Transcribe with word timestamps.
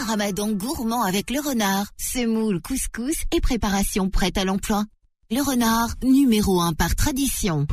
un 0.00 0.04
ramadan 0.04 0.52
gourmand 0.52 1.02
avec 1.02 1.30
le 1.30 1.40
renard, 1.40 1.86
semoule, 1.98 2.60
couscous 2.60 3.24
et 3.34 3.40
préparation 3.40 4.08
prête 4.08 4.38
à 4.38 4.44
l'emploi. 4.44 4.84
Le 5.30 5.40
renard, 5.40 5.90
numéro 6.02 6.60
1 6.60 6.72
par 6.74 6.94
tradition. 6.94 7.66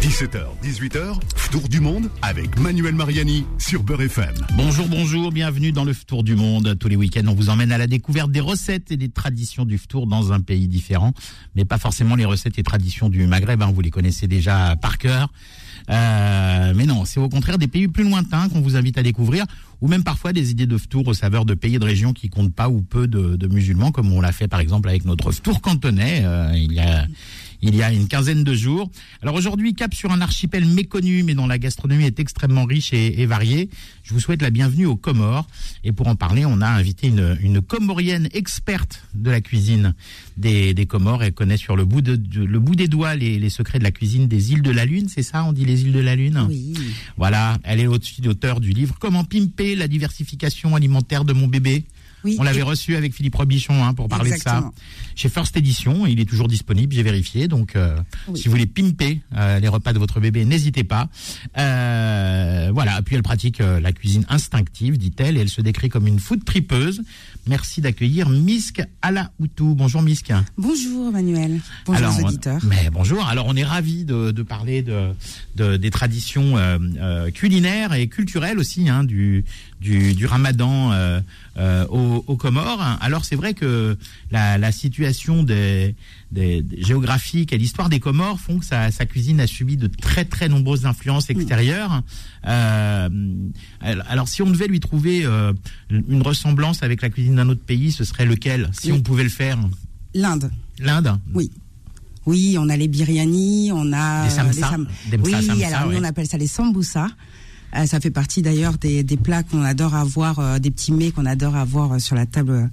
17h, 0.00 0.44
18h, 0.62 1.18
Tour 1.50 1.68
du 1.68 1.80
Monde 1.80 2.10
avec 2.22 2.58
Manuel 2.58 2.94
Mariani 2.94 3.46
sur 3.58 3.82
Beurre 3.82 4.02
FM. 4.02 4.34
Bonjour, 4.56 4.86
bonjour, 4.88 5.32
bienvenue 5.32 5.72
dans 5.72 5.84
le 5.84 5.94
Tour 5.94 6.22
du 6.22 6.36
Monde. 6.36 6.76
Tous 6.78 6.88
les 6.88 6.96
week-ends, 6.96 7.26
on 7.26 7.34
vous 7.34 7.48
emmène 7.48 7.72
à 7.72 7.78
la 7.78 7.86
découverte 7.86 8.30
des 8.30 8.40
recettes 8.40 8.92
et 8.92 8.96
des 8.96 9.08
traditions 9.08 9.64
du 9.64 9.78
Tour 9.78 10.06
dans 10.06 10.32
un 10.32 10.40
pays 10.40 10.68
différent, 10.68 11.12
mais 11.56 11.64
pas 11.64 11.78
forcément 11.78 12.14
les 12.14 12.24
recettes 12.24 12.58
et 12.58 12.62
traditions 12.62 13.08
du 13.08 13.26
Maghreb, 13.26 13.62
hein, 13.62 13.72
vous 13.74 13.80
les 13.80 13.90
connaissez 13.90 14.28
déjà 14.28 14.76
par 14.76 14.98
cœur. 14.98 15.32
Euh, 15.90 16.72
mais 16.74 16.86
non, 16.86 17.04
c'est 17.04 17.20
au 17.20 17.28
contraire 17.28 17.58
des 17.58 17.68
pays 17.68 17.88
plus 17.88 18.04
lointains 18.04 18.48
qu'on 18.48 18.60
vous 18.60 18.76
invite 18.76 18.98
à 18.98 19.02
découvrir, 19.02 19.44
ou 19.80 19.88
même 19.88 20.04
parfois 20.04 20.32
des 20.32 20.50
idées 20.50 20.66
de 20.66 20.78
tour 20.78 21.06
aux 21.06 21.14
saveurs 21.14 21.44
de 21.44 21.54
pays 21.54 21.76
et 21.76 21.78
de 21.78 21.84
régions 21.84 22.12
qui 22.12 22.28
comptent 22.28 22.54
pas 22.54 22.68
ou 22.68 22.82
peu 22.82 23.06
de, 23.06 23.36
de 23.36 23.46
musulmans, 23.46 23.92
comme 23.92 24.12
on 24.12 24.20
l'a 24.20 24.32
fait 24.32 24.48
par 24.48 24.60
exemple 24.60 24.88
avec 24.88 25.04
notre 25.04 25.32
tour 25.40 25.60
cantonais 25.60 26.22
euh, 26.24 26.52
il 26.56 26.72
y 26.72 26.80
a 26.80 27.06
il 27.64 27.74
y 27.76 27.82
a 27.82 27.90
une 27.90 28.08
quinzaine 28.08 28.44
de 28.44 28.54
jours. 28.54 28.90
Alors 29.22 29.34
aujourd'hui, 29.34 29.74
cap 29.74 29.94
sur 29.94 30.12
un 30.12 30.20
archipel 30.20 30.66
méconnu, 30.66 31.22
mais 31.22 31.34
dont 31.34 31.46
la 31.46 31.58
gastronomie 31.58 32.04
est 32.04 32.20
extrêmement 32.20 32.64
riche 32.64 32.92
et, 32.92 33.24
variée. 33.24 33.70
Je 34.02 34.12
vous 34.12 34.20
souhaite 34.20 34.42
la 34.42 34.50
bienvenue 34.50 34.84
aux 34.84 34.96
Comores. 34.96 35.48
Et 35.82 35.92
pour 35.92 36.08
en 36.08 36.14
parler, 36.14 36.44
on 36.44 36.60
a 36.60 36.68
invité 36.68 37.06
une, 37.08 37.38
une 37.40 37.62
comorienne 37.62 38.28
experte 38.34 39.04
de 39.14 39.30
la 39.30 39.40
cuisine 39.40 39.94
des, 40.36 40.74
des 40.74 40.84
Comores. 40.84 41.22
Elle 41.22 41.32
connaît 41.32 41.56
sur 41.56 41.74
le 41.74 41.86
bout, 41.86 42.02
de, 42.02 42.20
le 42.44 42.60
bout 42.60 42.76
des 42.76 42.86
doigts 42.86 43.14
les, 43.14 43.38
les, 43.38 43.50
secrets 43.50 43.78
de 43.78 43.84
la 43.84 43.92
cuisine 43.92 44.28
des 44.28 44.52
îles 44.52 44.62
de 44.62 44.70
la 44.70 44.84
Lune. 44.84 45.08
C'est 45.08 45.22
ça, 45.22 45.42
on 45.44 45.52
dit 45.52 45.64
les 45.64 45.84
îles 45.84 45.92
de 45.92 46.00
la 46.00 46.16
Lune 46.16 46.44
Oui. 46.48 46.74
Voilà, 47.16 47.56
elle 47.64 47.80
est 47.80 47.86
au-dessus 47.86 48.20
d'auteur 48.20 48.60
du 48.60 48.72
livre 48.72 48.96
Comment 49.00 49.24
pimper 49.24 49.74
la 49.74 49.88
diversification 49.88 50.76
alimentaire 50.76 51.24
de 51.24 51.32
mon 51.32 51.46
bébé 51.46 51.84
on 52.38 52.42
l'avait 52.42 52.62
reçu 52.62 52.96
avec 52.96 53.14
Philippe 53.14 53.34
Robichon 53.34 53.84
hein, 53.84 53.94
pour 53.94 54.08
parler 54.08 54.32
de 54.32 54.36
ça 54.36 54.70
chez 55.14 55.28
First 55.28 55.56
Edition. 55.56 56.06
Il 56.06 56.20
est 56.20 56.24
toujours 56.24 56.48
disponible, 56.48 56.94
j'ai 56.94 57.02
vérifié. 57.02 57.48
Donc, 57.48 57.76
euh, 57.76 57.96
si 58.34 58.44
vous 58.44 58.52
voulez 58.52 58.66
pimper 58.66 59.20
euh, 59.36 59.60
les 59.60 59.68
repas 59.68 59.92
de 59.92 59.98
votre 59.98 60.20
bébé, 60.20 60.44
n'hésitez 60.44 60.84
pas. 60.84 61.08
Euh, 61.58 62.70
voilà. 62.72 63.00
Puis 63.02 63.16
elle 63.16 63.22
pratique 63.22 63.58
la 63.58 63.92
cuisine 63.92 64.24
instinctive, 64.28 64.98
dit-elle, 64.98 65.36
et 65.36 65.40
elle 65.40 65.48
se 65.48 65.60
décrit 65.60 65.88
comme 65.88 66.06
une 66.06 66.18
food 66.18 66.44
tripeuse. 66.44 67.02
Merci 67.46 67.80
d'accueillir 67.80 68.28
Misk 68.28 68.82
Alaoutou. 69.02 69.74
Bonjour 69.74 70.02
Misk. 70.02 70.32
Bonjour 70.56 71.12
Manuel. 71.12 71.60
Bonjour 71.86 72.08
aux 72.08 72.26
auditeurs. 72.26 72.60
Mais 72.64 72.88
bonjour. 72.90 73.26
Alors 73.26 73.46
on 73.48 73.56
est 73.56 73.64
ravi 73.64 74.04
de, 74.04 74.30
de 74.30 74.42
parler 74.42 74.82
de, 74.82 75.10
de, 75.56 75.76
des 75.76 75.90
traditions 75.90 76.54
culinaires 77.34 77.92
et 77.92 78.08
culturelles 78.08 78.58
aussi 78.58 78.88
hein, 78.88 79.04
du, 79.04 79.44
du, 79.80 80.14
du 80.14 80.26
Ramadan 80.26 80.92
euh, 81.56 81.86
aux, 82.14 82.24
aux, 82.26 82.36
Comores. 82.36 82.82
Alors 83.00 83.24
c'est 83.24 83.36
vrai 83.36 83.54
que 83.54 83.96
la, 84.30 84.58
la 84.58 84.72
situation 84.72 85.42
des, 85.42 85.94
des, 86.32 86.64
géographiques 86.78 87.52
et 87.52 87.58
l'histoire 87.58 87.88
des 87.88 88.00
Comores 88.00 88.40
font 88.40 88.58
que 88.58 88.64
sa, 88.64 88.90
sa, 88.90 89.06
cuisine 89.06 89.40
a 89.40 89.46
subi 89.46 89.76
de 89.76 89.86
très 89.86 90.24
très 90.24 90.48
nombreuses 90.48 90.86
influences 90.86 91.30
extérieures. 91.30 92.02
Euh, 92.46 93.08
alors 93.80 94.28
si 94.28 94.42
on 94.42 94.50
devait 94.50 94.66
lui 94.66 94.80
trouver 94.80 95.24
euh, 95.24 95.52
une 95.90 96.22
ressemblance 96.22 96.82
avec 96.82 97.02
la 97.02 97.10
cuisine 97.10 97.36
d'un 97.36 97.48
autre 97.48 97.64
pays, 97.64 97.92
ce 97.92 98.04
serait 98.04 98.26
lequel 98.26 98.70
Si 98.72 98.92
on 98.92 99.00
pouvait 99.00 99.24
le 99.24 99.28
faire? 99.30 99.58
L'Inde. 100.14 100.50
L'Inde? 100.78 101.18
Oui. 101.34 101.50
Oui, 102.26 102.56
on 102.58 102.68
a 102.70 102.76
les 102.76 102.88
biryani, 102.88 103.70
on 103.72 103.92
a 103.92 104.24
les 104.24 104.30
samsa, 104.30 104.76
les 105.10 105.18
oui, 105.18 105.34
alors 105.64 105.90
nous 105.90 105.98
on 105.98 106.04
appelle 106.04 106.26
ça 106.26 106.38
les 106.38 106.46
sambusa. 106.46 107.08
Euh, 107.76 107.86
ça 107.86 108.00
fait 108.00 108.10
partie 108.10 108.42
d'ailleurs 108.42 108.78
des, 108.78 109.02
des, 109.02 109.16
plats 109.16 109.42
qu'on 109.42 109.62
adore 109.62 109.94
avoir, 109.94 110.38
euh, 110.38 110.58
des 110.58 110.70
petits 110.70 110.92
mets 110.92 111.10
qu'on 111.10 111.26
adore 111.26 111.56
avoir 111.56 111.92
euh, 111.92 111.98
sur 111.98 112.14
la 112.14 112.26
table 112.26 112.70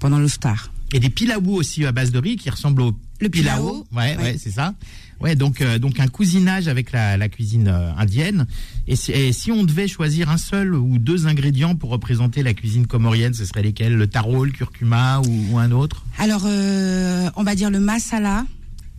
pendant 0.00 0.18
le 0.18 0.28
ftar. 0.28 0.72
Et 0.92 1.00
des 1.00 1.10
pilaou 1.10 1.54
aussi 1.54 1.86
à 1.86 1.92
base 1.92 2.10
de 2.10 2.18
riz 2.18 2.36
qui 2.36 2.50
ressemblent 2.50 2.82
au 2.82 2.92
le 3.20 3.28
pilau. 3.28 3.86
Ouais, 3.92 4.16
ouais, 4.16 4.36
c'est 4.36 4.50
ça. 4.50 4.74
Ouais, 5.20 5.36
donc 5.36 5.62
donc 5.78 6.00
un 6.00 6.08
cousinage 6.08 6.66
avec 6.66 6.90
la, 6.90 7.16
la 7.16 7.28
cuisine 7.28 7.68
indienne. 7.96 8.48
Et 8.88 8.96
si, 8.96 9.12
et 9.12 9.32
si, 9.32 9.52
on 9.52 9.62
devait 9.62 9.86
choisir 9.86 10.28
un 10.28 10.36
seul 10.36 10.74
ou 10.74 10.98
deux 10.98 11.28
ingrédients 11.28 11.76
pour 11.76 11.90
représenter 11.90 12.42
la 12.42 12.52
cuisine 12.52 12.88
comorienne, 12.88 13.32
ce 13.32 13.44
serait 13.44 13.62
lesquels? 13.62 13.94
Le 13.94 14.08
taro, 14.08 14.44
le 14.44 14.50
curcuma 14.50 15.20
ou, 15.20 15.52
ou 15.52 15.58
un 15.58 15.70
autre? 15.70 16.04
Alors, 16.18 16.44
on 16.44 17.44
va 17.44 17.54
dire 17.54 17.70
le 17.70 17.78
masala. 17.78 18.44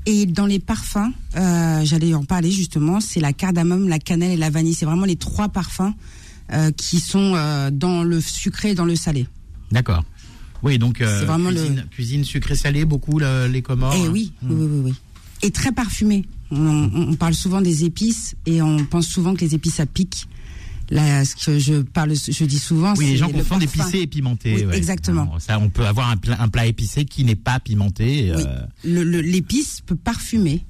Et 0.05 0.25
dans 0.25 0.45
les 0.45 0.59
parfums, 0.59 1.11
euh, 1.37 1.81
j'allais 1.85 2.13
en 2.13 2.25
parler 2.25 2.51
justement, 2.51 2.99
c'est 2.99 3.19
la 3.19 3.31
cardamome, 3.31 3.87
la 3.87 3.99
cannelle 3.99 4.31
et 4.31 4.37
la 4.37 4.49
vanille. 4.49 4.73
C'est 4.73 4.85
vraiment 4.85 5.05
les 5.05 5.15
trois 5.15 5.49
parfums 5.49 5.93
euh, 6.51 6.71
qui 6.71 6.99
sont 6.99 7.33
euh, 7.35 7.71
dans 7.71 8.03
le 8.03 8.19
sucré 8.19 8.71
et 8.71 8.75
dans 8.75 8.85
le 8.85 8.97
salé. 8.97 9.27
D'accord. 9.71 10.03
Oui, 10.61 10.77
donc 10.77 11.01
euh, 11.01 11.25
vraiment 11.25 11.49
cuisine, 11.49 11.75
le... 11.75 11.81
cuisine 11.83 12.23
sucré-salé, 12.25 12.83
beaucoup 12.85 13.19
les 13.19 13.61
Comores. 13.61 13.95
Eh 13.95 14.07
oui, 14.09 14.33
oui, 14.43 14.55
oui, 14.55 14.81
oui, 14.83 14.93
Et 15.41 15.51
très 15.51 15.71
parfumé. 15.71 16.25
On, 16.51 16.89
on, 16.93 17.15
parle 17.15 17.33
souvent 17.33 17.61
des 17.61 17.85
épices 17.85 18.35
et 18.45 18.61
on 18.61 18.85
pense 18.85 19.07
souvent 19.07 19.33
que 19.33 19.41
les 19.41 19.55
épices 19.55 19.75
ça 19.75 19.85
pique. 19.85 20.27
Là, 20.93 21.25
ce 21.25 21.35
que 21.35 21.57
je 21.57 21.81
parle, 21.81 22.13
je 22.13 22.45
dis 22.45 22.59
souvent. 22.59 22.93
Oui, 22.97 23.07
les 23.07 23.17
gens 23.17 23.29
confondent 23.29 23.63
épicé 23.63 23.99
et 24.01 24.07
pimenté. 24.07 24.67
Oui, 24.67 24.75
Exactement. 24.75 25.39
ça, 25.39 25.57
on 25.57 25.69
peut 25.69 25.87
avoir 25.87 26.09
un 26.09 26.17
plat, 26.17 26.37
un 26.39 26.49
plat 26.49 26.67
épicé 26.67 27.05
qui 27.05 27.23
n'est 27.23 27.35
pas 27.35 27.59
pimenté. 27.59 28.31
Oui. 28.35 28.43
Euh... 28.85 29.21
L'épice 29.21 29.81
peut 29.83 29.95
parfumer. 29.95 30.63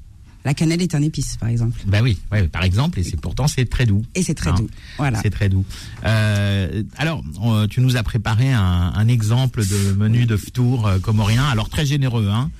La 0.46 0.54
cannelle 0.54 0.82
est 0.82 0.96
un 0.96 1.02
épice, 1.02 1.38
par 1.38 1.50
exemple. 1.50 1.78
Ben 1.88 2.02
oui, 2.02 2.18
ouais, 2.32 2.48
par 2.48 2.64
exemple, 2.64 3.00
et 3.00 3.04
c'est 3.04 3.20
pourtant 3.20 3.48
c'est 3.48 3.66
très 3.66 3.86
doux. 3.86 4.04
Et 4.16 4.24
c'est 4.24 4.34
très 4.34 4.50
hein. 4.50 4.56
doux, 4.56 4.70
voilà. 4.98 5.22
C'est 5.22 5.30
très 5.30 5.48
doux. 5.48 5.64
Euh, 6.06 6.84
alors, 6.98 7.24
on, 7.42 7.68
tu 7.68 7.80
nous 7.80 7.96
as 7.96 8.04
préparé 8.04 8.52
un, 8.52 8.62
un 8.94 9.08
exemple 9.08 9.66
de 9.66 9.94
menu 9.94 10.26
de 10.26 10.36
ftour 10.36 10.86
euh, 10.86 11.00
comorien, 11.00 11.46
alors 11.46 11.70
très 11.70 11.86
généreux, 11.86 12.28
hein 12.30 12.52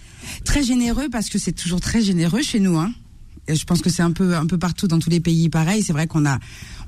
Très 0.46 0.64
généreux 0.64 1.10
parce 1.12 1.30
que 1.30 1.38
c'est 1.38 1.52
toujours 1.52 1.82
très 1.82 2.02
généreux 2.02 2.42
chez 2.42 2.62
nous, 2.62 2.78
hein 2.78 2.94
je 3.48 3.64
pense 3.66 3.82
que 3.82 3.90
c'est 3.90 4.02
un 4.02 4.12
peu 4.12 4.36
un 4.36 4.46
peu 4.46 4.58
partout 4.58 4.88
dans 4.88 5.00
tous 5.00 5.10
les 5.10 5.20
pays 5.20 5.50
pareil. 5.50 5.84
C'est 5.84 5.94
vrai 5.94 6.08
qu'on 6.08 6.26
a 6.26 6.40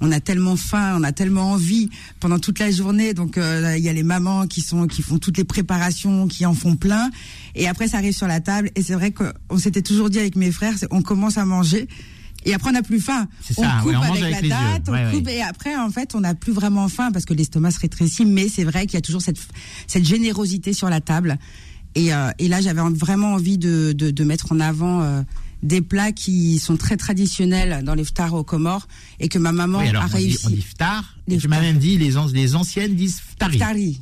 on 0.02 0.12
a 0.12 0.20
tellement 0.20 0.56
faim, 0.56 0.96
on 0.98 1.04
a 1.04 1.12
tellement 1.12 1.52
envie 1.52 1.90
pendant 2.20 2.40
toute 2.40 2.60
la 2.60 2.72
journée. 2.72 3.14
Donc 3.14 3.38
euh, 3.38 3.76
il 3.78 3.84
y 3.84 3.90
a 3.90 3.94
les 3.94 4.04
mamans 4.04 4.48
qui 4.48 4.62
sont 4.62 4.88
qui 4.88 5.02
font 5.02 5.18
toutes 5.18 5.38
les 5.38 5.44
préparations, 5.44 6.28
qui 6.28 6.46
en 6.46 6.54
font 6.54 6.76
plein. 6.76 7.10
Et 7.56 7.68
après 7.68 7.88
ça 7.88 7.98
arrive 7.98 8.16
sur 8.16 8.28
la 8.28 8.40
table. 8.40 8.72
Et 8.76 8.84
c'est 8.84 8.94
vrai 8.94 9.12
qu'on 9.12 9.58
s'était 9.58 9.82
toujours 9.82 10.10
dit 10.10 10.20
avec 10.20 10.36
mes 10.36 10.52
frères, 10.52 10.76
on 10.92 11.02
commence 11.02 11.38
à 11.38 11.46
manger. 11.46 11.88
Et 12.48 12.54
après, 12.54 12.70
on 12.70 12.74
n'a 12.74 12.84
plus 12.84 13.00
faim. 13.00 13.28
On 13.58 13.64
ça, 13.64 13.80
coupe 13.82 13.94
on 13.96 14.02
avec, 14.02 14.24
avec, 14.24 14.48
la 14.48 14.74
date, 14.74 14.90
ouais, 14.90 15.06
on 15.08 15.18
coupe, 15.18 15.28
et 15.30 15.42
après, 15.42 15.76
en 15.76 15.90
fait, 15.90 16.14
on 16.14 16.20
n'a 16.20 16.36
plus 16.36 16.54
vraiment 16.54 16.88
faim 16.90 17.12
parce 17.12 17.26
que 17.26 17.34
l'estomac 17.34 17.72
se 17.72 17.80
rétrécit. 17.80 18.24
Mais 18.24 18.50
c'est 18.50 18.64
vrai 18.64 18.86
qu'il 18.86 18.94
y 18.94 18.98
a 18.98 19.02
toujours 19.02 19.24
cette, 19.24 19.40
cette 19.88 20.06
générosité 20.06 20.72
sur 20.72 20.88
la 20.88 21.02
table. 21.02 21.40
Et, 21.96 22.14
euh, 22.14 22.30
et 22.38 22.48
là, 22.48 22.62
j'avais 22.62 22.82
vraiment 22.82 23.34
envie 23.34 23.58
de, 23.58 23.94
de, 23.94 24.12
de, 24.12 24.24
mettre 24.24 24.52
en 24.52 24.60
avant 24.60 25.02
euh, 25.02 25.22
des 25.66 25.82
plats 25.82 26.12
qui 26.12 26.60
sont 26.60 26.78
très 26.78 26.96
traditionnels 26.96 27.84
dans 27.84 27.96
les 27.96 28.06
ftars 28.06 28.34
aux 28.34 28.44
Comores 28.44 28.88
et 29.20 29.28
que 29.28 29.40
ma 29.40 29.52
maman 29.52 29.80
oui, 29.80 29.88
alors 29.90 30.04
a 30.04 30.06
on 30.06 30.10
réussi. 30.10 30.38
Dit, 30.38 30.46
on 30.46 30.50
dit 30.52 30.62
ftar, 30.62 31.18
les 31.28 31.38
tu 31.38 31.48
m'as 31.48 31.60
même 31.60 31.78
dit 31.78 31.98
les, 31.98 32.18
an 32.18 32.28
les 32.28 32.56
anciennes 32.56 32.96
disent 32.96 33.20
ftari. 33.20 33.58
Ftari. 33.58 34.00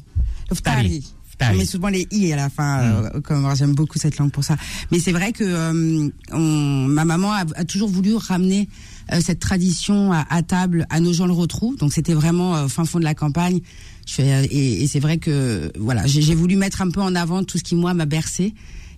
Ftari. 0.53 1.03
On 1.52 1.56
met 1.56 1.66
souvent 1.66 1.88
les 1.90 2.07
i 2.12 2.31
à 2.31 2.35
la 2.35 2.50
fin. 2.50 2.78
Mm. 2.78 3.06
Euh, 3.16 3.22
comme 3.22 3.56
j'aime 3.56 3.73
beaucoup 3.73 3.97
cette 3.97 4.18
langue 4.18 4.31
pour 4.31 4.44
ça. 4.44 4.56
Mais 4.91 5.00
c'est 5.00 5.12
vrai 5.12 5.31
que 5.31 5.44
euh, 5.44 6.09
on, 6.31 6.88
ma 6.88 7.06
maman 7.06 7.31
a, 7.31 7.44
a, 7.56 7.66
toujours 7.66 7.90
voulu 7.90 8.16
ramener 8.16 8.69
euh, 9.12 9.19
cette 9.19 9.40
tradition 9.40 10.13
à, 10.13 10.25
à, 10.29 10.44
table 10.44 10.85
à 10.90 11.00
nos 11.00 11.12
gens 11.12 11.25
le 11.25 11.34
retrouvent. 11.34 11.78
Donc 11.78 11.91
c'était 11.91 12.13
vraiment 12.13 12.68
fin 12.68 12.85
fond 12.85 13.00
de 13.00 13.03
la 13.03 13.16
campagne. 13.16 13.62
Je 14.06 14.13
fais, 14.13 14.46
et, 14.46 14.84
et 14.84 14.88
c'est 14.88 15.00
vrai 15.00 15.18
que 15.18 15.72
voilà, 15.79 16.06
j'ai 16.06 16.35
voulu 16.35 16.56
mettre 16.56 16.81
un 16.81 16.90
peu 16.90 17.02
en 17.02 17.16
avant 17.16 17.44
tout 17.44 17.57
ce 17.57 17.63
qui 17.63 17.75
moi 17.75 17.94
m'a 17.94 18.06
bercé 18.06 18.53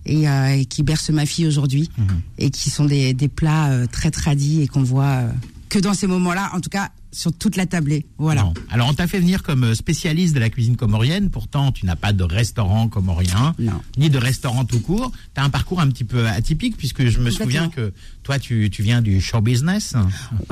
et, 0.06 0.28
euh, 0.28 0.54
et, 0.56 0.64
qui 0.64 0.82
berce 0.82 1.10
ma 1.10 1.26
fille 1.26 1.46
aujourd'hui 1.46 1.90
Mhm. 1.98 2.04
mmh. 2.04 2.20
et 2.38 2.50
qui 2.50 2.70
sont 2.70 2.84
des, 2.86 3.12
des 3.14 3.28
plats 3.28 3.70
euh, 3.70 3.86
très 3.86 4.10
tradis 4.10 4.62
et 4.62 4.68
qu'on 4.68 4.82
voit 4.82 5.04
euh, 5.04 5.30
que 5.68 5.78
dans 5.78 5.94
ces 5.94 6.06
moments-là, 6.06 6.50
en 6.54 6.60
tout 6.60 6.70
cas 6.70 6.90
sur 7.12 7.32
toute 7.32 7.56
la 7.56 7.64
tablée. 7.64 8.04
Voilà. 8.18 8.42
Non. 8.42 8.52
Alors 8.70 8.88
on 8.90 8.92
t'a 8.92 9.06
fait 9.06 9.18
venir 9.18 9.42
comme 9.42 9.74
spécialiste 9.74 10.34
de 10.34 10.38
la 10.40 10.50
cuisine 10.50 10.76
comorienne, 10.76 11.30
pourtant 11.30 11.72
tu 11.72 11.86
n'as 11.86 11.96
pas 11.96 12.12
de 12.12 12.22
restaurant 12.22 12.88
comorien, 12.88 13.54
non. 13.58 13.80
ni 13.96 14.10
de 14.10 14.18
restaurant 14.18 14.66
tout 14.66 14.80
court. 14.80 15.12
Tu 15.34 15.40
as 15.40 15.44
un 15.44 15.48
parcours 15.48 15.80
un 15.80 15.88
petit 15.88 16.04
peu 16.04 16.26
atypique 16.28 16.76
puisque 16.76 17.06
je 17.06 17.18
me 17.20 17.30
souviens 17.30 17.68
que 17.70 17.94
toi 18.22 18.38
tu, 18.38 18.68
tu 18.70 18.82
viens 18.82 19.00
du 19.00 19.22
show 19.22 19.40
business. 19.40 19.94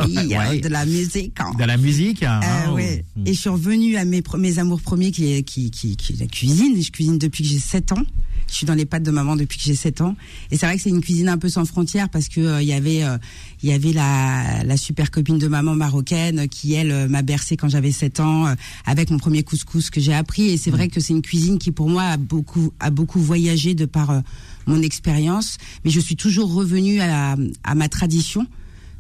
Oui, 0.07 0.17
ouais. 0.37 0.61
de 0.61 0.69
la 0.69 0.87
musique. 0.87 1.39
Hein. 1.39 1.53
De 1.59 1.65
la 1.65 1.77
musique. 1.77 2.23
Hein, 2.23 2.41
euh, 2.43 2.67
oh. 2.71 2.75
ouais. 2.77 3.05
Et 3.27 3.35
je 3.35 3.39
suis 3.41 3.51
revenue 3.51 3.97
à 3.99 4.07
mes, 4.07 4.23
mes 4.39 4.59
amours 4.59 4.81
premiers 4.81 5.11
qui 5.11 5.35
est, 5.35 5.43
qui, 5.43 5.71
qui, 5.71 5.97
qui 5.99 6.15
est 6.15 6.21
la 6.21 6.27
cuisine. 6.27 6.81
Je 6.83 6.91
cuisine 6.91 7.19
depuis 7.19 7.43
que 7.45 7.51
j'ai 7.51 7.59
7 7.59 7.93
ans. 7.93 8.03
Je 8.49 8.55
suis 8.55 8.67
dans 8.67 8.75
les 8.75 8.87
pattes 8.87 9.03
de 9.03 9.11
maman 9.11 9.37
depuis 9.37 9.59
que 9.59 9.65
j'ai 9.65 9.75
7 9.75 10.01
ans. 10.01 10.17
Et 10.51 10.57
c'est 10.57 10.67
vrai 10.67 10.77
que 10.77 10.83
c'est 10.83 10.91
une 10.91 11.01
cuisine 11.01 11.29
un 11.29 11.39
peu 11.39 11.49
sans 11.49 11.65
frontières 11.65 12.09
parce 12.09 12.29
que 12.29 12.41
il 12.41 12.47
euh, 12.47 12.63
y 12.63 12.73
avait, 12.73 12.97
il 12.97 13.05
euh, 13.05 13.19
y 13.63 13.73
avait 13.73 13.93
la, 13.93 14.63
la 14.65 14.77
super 14.77 15.11
copine 15.11 15.39
de 15.39 15.49
maman 15.49 15.75
marocaine 15.75 16.49
qui, 16.49 16.75
elle, 16.75 16.93
euh, 16.93 17.09
m'a 17.09 17.23
bercé 17.23 17.57
quand 17.57 17.69
j'avais 17.69 17.93
7 17.93 18.21
ans 18.21 18.55
avec 18.87 19.11
mon 19.11 19.19
premier 19.19 19.43
couscous 19.43 19.91
que 19.91 20.01
j'ai 20.01 20.15
appris. 20.15 20.51
Et 20.51 20.57
c'est 20.57 20.71
vrai 20.71 20.89
que 20.89 21.01
c'est 21.01 21.13
une 21.13 21.23
cuisine 21.23 21.59
qui, 21.59 21.73
pour 21.73 21.89
moi, 21.89 22.05
a 22.05 22.17
beaucoup, 22.17 22.73
a 22.81 22.91
beaucoup 22.91 23.21
voyagé 23.21 23.75
de 23.75 23.87
par 23.87 24.23
mon 24.67 24.83
expérience. 24.83 25.59
Mais 25.85 25.91
je 25.91 26.01
suis 26.01 26.17
toujours 26.17 26.53
revenue 26.53 27.01
à, 27.01 27.37
à 27.65 27.75
ma 27.75 27.89
tradition. 27.89 28.47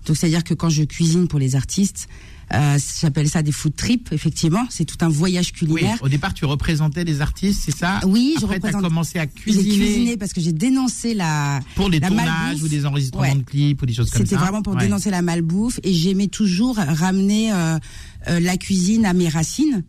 Donc, 0.06 0.16
c'est-à-dire 0.16 0.44
que 0.44 0.54
quand 0.54 0.68
je 0.68 0.82
cuisine 0.82 1.28
pour 1.28 1.38
les 1.38 1.56
artistes, 1.56 2.08
Euh, 2.54 2.78
J'appelle 3.00 3.28
ça 3.28 3.42
des 3.42 3.52
food 3.52 3.74
trips, 3.76 4.12
effectivement. 4.12 4.64
C'est 4.70 4.84
tout 4.84 4.96
un 5.00 5.08
voyage 5.08 5.48
Oui, 5.60 5.68
culinaire. 5.68 5.98
au 6.02 6.08
départ, 6.08 6.32
tu 6.34 6.44
représentais 6.44 7.04
des 7.04 7.20
artistes, 7.20 7.62
c'est 7.64 7.76
ça 7.76 8.00
Oui, 8.06 8.34
je 8.38 8.44
Après, 8.44 8.60
tu 8.60 8.66
as 8.66 8.68
représente- 8.68 8.82
commencé 8.82 9.18
à 9.18 9.22
J'ai 9.24 9.28
cuisiner, 9.28 9.74
cuisiné 9.76 10.16
parce 10.16 10.32
que 10.32 10.40
j'ai 10.40 10.52
dénoncé 10.52 11.14
la 11.14 11.60
pour 11.74 11.88
les 11.88 12.00
la 12.00 12.08
tournages 12.08 12.26
malbouffe. 12.28 12.62
ou 12.62 12.68
des 12.68 12.86
enregistrements 12.86 13.22
Ouais. 13.24 13.34
de 13.34 13.42
clips 13.42 13.82
ou 13.82 13.86
des 13.86 13.92
choses 13.92 14.10
comme 14.10 14.20
ça. 14.22 14.26
C'était 14.26 14.36
vraiment 14.40 14.62
pour 14.62 14.74
Ouais. 14.74 14.82
dénoncer 14.82 15.10
la 15.10 15.22
malbouffe 15.22 15.80
et 15.82 15.92
j'aimais 15.92 16.28
toujours 16.28 16.76
ramener 16.76 17.52
euh, 17.52 17.78
euh, 18.28 18.40
la 18.40 18.56
cuisine 18.56 19.04
à 19.06 19.12
mes 19.12 19.28
racines 19.28 19.82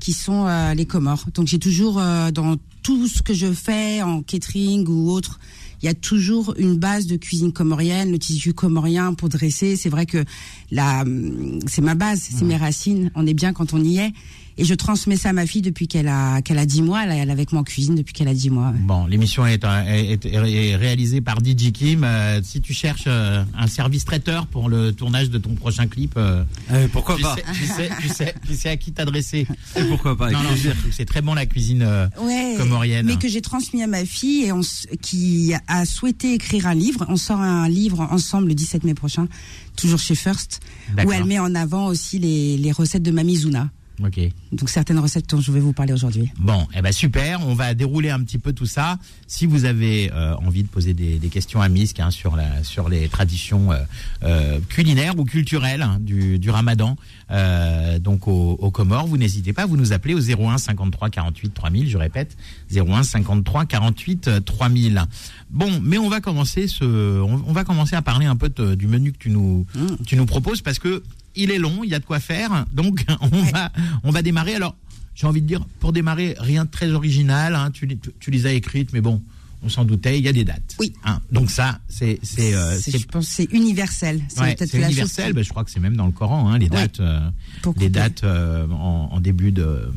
qui 0.00 0.12
sont 0.12 0.46
euh, 0.46 0.74
les 0.74 0.86
Comores. 0.86 1.26
Donc 1.34 1.46
j'ai 1.48 1.58
toujours 1.58 1.98
euh, 1.98 2.30
dans 2.30 2.56
tout 2.82 3.08
ce 3.08 3.22
que 3.22 3.34
je 3.34 3.52
fais 3.52 4.02
en 4.02 4.22
catering 4.22 4.86
ou 4.88 5.10
autre, 5.10 5.38
il 5.82 5.86
y 5.86 5.88
a 5.88 5.94
toujours 5.94 6.54
une 6.58 6.76
base 6.76 7.06
de 7.06 7.16
cuisine 7.16 7.52
comorienne, 7.52 8.12
le 8.12 8.18
tissu 8.18 8.52
comorien 8.52 9.14
pour 9.14 9.28
dresser. 9.28 9.76
C'est 9.76 9.88
vrai 9.88 10.06
que 10.06 10.24
la 10.70 11.02
hum, 11.02 11.58
c'est 11.66 11.82
ma 11.82 11.94
base, 11.94 12.20
c'est 12.30 12.44
mes 12.44 12.56
racines. 12.56 13.10
On 13.14 13.26
est 13.26 13.34
bien 13.34 13.52
quand 13.52 13.74
on 13.74 13.82
y 13.82 13.98
est. 13.98 14.12
Et 14.58 14.64
je 14.64 14.74
transmets 14.74 15.16
ça 15.16 15.30
à 15.30 15.32
ma 15.32 15.46
fille 15.46 15.62
depuis 15.62 15.88
qu'elle 15.88 16.08
a 16.08 16.42
qu'elle 16.42 16.58
a 16.58 16.66
10 16.66 16.82
mois. 16.82 17.04
Elle, 17.04 17.12
elle 17.12 17.28
est 17.28 17.32
avec 17.32 17.52
moi 17.52 17.62
en 17.62 17.64
cuisine 17.64 17.94
depuis 17.94 18.12
qu'elle 18.12 18.28
a 18.28 18.34
10 18.34 18.50
mois. 18.50 18.68
ouais. 18.70 18.78
Bon, 18.80 19.06
l'émission 19.06 19.46
est, 19.46 19.64
euh, 19.64 19.82
est, 19.86 20.26
est- 20.26 20.32
est 20.34 20.76
réalisée 20.76 21.20
par 21.20 21.38
DJ 21.42 21.72
Kim. 21.72 22.04
Euh, 22.04 22.40
si 22.42 22.60
tu 22.60 22.74
cherches 22.74 23.04
euh, 23.06 23.44
un 23.56 23.66
service 23.66 24.04
traiteur 24.04 24.46
pour 24.46 24.68
le 24.68 24.92
tournage 24.92 25.30
de 25.30 25.38
ton 25.38 25.54
prochain 25.54 25.86
clip, 25.86 26.14
euh, 26.16 26.44
Eh, 26.74 26.86
pourquoi 26.88 27.16
tu, 27.16 27.22
pas 27.22 27.34
sais, 27.36 27.44
tu, 27.54 27.64
sais, 27.66 27.90
tu, 28.00 28.08
sais, 28.08 28.34
tu 28.46 28.54
sais 28.54 28.68
à 28.68 28.76
qui 28.76 28.92
t'adresser. 28.92 29.46
Et 29.76 29.84
pourquoi 29.84 30.16
pas 30.16 30.30
Non, 30.30 30.42
non, 30.42 30.50
c'est 30.90 31.04
très 31.06 31.22
bon 31.22 31.32
la 31.34 31.46
cuisine 31.46 31.82
euh, 31.82 32.06
Ouais, 32.20 32.54
comorienne. 32.58 33.06
mais 33.06 33.16
que 33.16 33.28
j'ai 33.28 33.40
transmis 33.40 33.82
à 33.82 33.86
ma 33.86 34.04
fille 34.04 34.44
et 34.44 34.52
on, 34.52 34.60
qui 35.00 35.52
a 35.66 35.84
souhaité 35.86 36.34
écrire 36.34 36.66
un 36.66 36.74
livre. 36.74 37.06
On 37.08 37.16
sort 37.16 37.40
un 37.40 37.68
livre 37.68 38.00
ensemble 38.10 38.48
le 38.48 38.54
17 38.54 38.84
mai 38.84 38.94
prochain, 38.94 39.28
toujours 39.76 39.98
chez 39.98 40.14
First, 40.14 40.60
où 41.06 41.10
elle 41.12 41.24
met 41.24 41.38
en 41.38 41.54
avant 41.54 41.86
aussi 41.86 42.18
les, 42.18 42.56
les 42.58 42.72
recettes 42.72 43.02
de 43.02 43.10
Mamizuna. 43.10 43.70
Ok. 44.02 44.20
Donc 44.52 44.70
certaines 44.70 44.98
recettes 44.98 45.28
dont 45.28 45.40
je 45.40 45.52
vais 45.52 45.60
vous 45.60 45.72
parler 45.72 45.92
aujourd'hui. 45.92 46.30
Bon, 46.38 46.66
eh 46.76 46.82
ben 46.82 46.92
super. 46.92 47.46
On 47.46 47.54
va 47.54 47.74
dérouler 47.74 48.10
un 48.10 48.20
petit 48.22 48.38
peu 48.38 48.52
tout 48.52 48.66
ça. 48.66 48.98
Si 49.26 49.46
vous 49.46 49.64
avez 49.64 50.10
euh, 50.12 50.34
envie 50.36 50.62
de 50.62 50.68
poser 50.68 50.94
des, 50.94 51.18
des 51.18 51.28
questions 51.28 51.60
à 51.60 51.68
Misk 51.68 52.00
hein, 52.00 52.10
sur 52.10 52.36
la 52.36 52.64
sur 52.64 52.88
les 52.88 53.08
traditions 53.08 53.72
euh, 53.72 53.76
euh, 54.22 54.60
culinaires 54.68 55.18
ou 55.18 55.24
culturelles 55.24 55.82
hein, 55.82 55.98
du, 56.00 56.38
du 56.38 56.50
Ramadan, 56.50 56.96
euh, 57.32 57.98
donc 57.98 58.28
au, 58.28 58.52
au 58.60 58.70
Comores, 58.70 59.06
vous 59.06 59.16
n'hésitez 59.16 59.52
pas. 59.52 59.66
Vous 59.66 59.76
nous 59.76 59.92
appelez 59.92 60.14
au 60.14 60.20
01 60.20 60.58
53 60.58 61.10
48 61.10 61.54
3000. 61.54 61.88
Je 61.88 61.96
répète, 61.98 62.36
01 62.74 63.02
53 63.02 63.64
48 63.66 64.28
euh, 64.28 64.40
3000. 64.40 65.02
Bon, 65.50 65.80
mais 65.82 65.98
on 65.98 66.08
va 66.08 66.20
commencer 66.20 66.66
ce, 66.68 66.84
on, 67.20 67.42
on 67.46 67.52
va 67.52 67.64
commencer 67.64 67.96
à 67.96 68.02
parler 68.02 68.26
un 68.26 68.36
peu 68.36 68.48
de- 68.50 68.74
du 68.74 68.86
menu 68.86 69.12
que 69.12 69.18
tu 69.18 69.30
nous 69.30 69.66
tu 70.06 70.16
nous 70.16 70.26
proposes 70.26 70.60
parce 70.62 70.78
que 70.78 71.02
il 71.34 71.50
est 71.50 71.58
long, 71.58 71.82
il 71.82 71.90
y 71.90 71.94
a 71.94 71.98
de 71.98 72.04
quoi 72.04 72.20
faire. 72.20 72.66
Donc 72.72 73.04
on 73.20 73.42
va 73.44 73.72
on 74.04 74.10
va 74.10 74.22
démarrer. 74.22 74.54
Alors 74.54 74.76
j'ai 75.14 75.26
envie 75.26 75.42
de 75.42 75.46
dire, 75.46 75.60
pour 75.80 75.92
démarrer, 75.92 76.34
rien 76.38 76.64
de 76.64 76.70
très 76.70 76.90
original. 76.92 77.54
Hein, 77.54 77.70
tu, 77.72 77.86
tu- 77.86 78.10
tu 78.18 78.30
les 78.30 78.46
as 78.46 78.52
écrites, 78.52 78.92
mais 78.92 79.00
bon, 79.02 79.20
on 79.64 79.68
s'en 79.68 79.84
doutait. 79.84 80.18
Il 80.18 80.24
y 80.24 80.28
a 80.28 80.32
des 80.32 80.44
dates. 80.44 80.76
Oui. 80.80 80.92
Hein, 81.04 81.20
donc 81.30 81.50
ça, 81.50 81.80
c'est 81.88 82.18
c'est 82.22 82.54
euh, 82.54 82.78
C'est- 82.78 82.98
je 82.98 83.06
pense 83.06 83.26
que 83.28 83.32
c'est 83.32 83.48
universel. 83.52 84.20
C'est 84.28 84.40
ouais, 84.40 84.54
peut-être 84.56 84.70
chose 84.72 84.80
universel. 84.80 85.32
Ben, 85.32 85.44
je 85.44 85.48
crois 85.50 85.64
que 85.64 85.70
c'est 85.70 85.80
même 85.80 85.96
dans 85.96 86.06
le 86.06 86.12
Coran, 86.12 86.48
hein, 86.50 86.58
les 86.58 86.68
dates, 86.68 87.00
euh, 87.00 87.20
les 87.78 87.88
dates 87.88 88.24
euh, 88.24 88.66
en, 88.68 89.08
en 89.12 89.20
début 89.20 89.52
de 89.52 89.92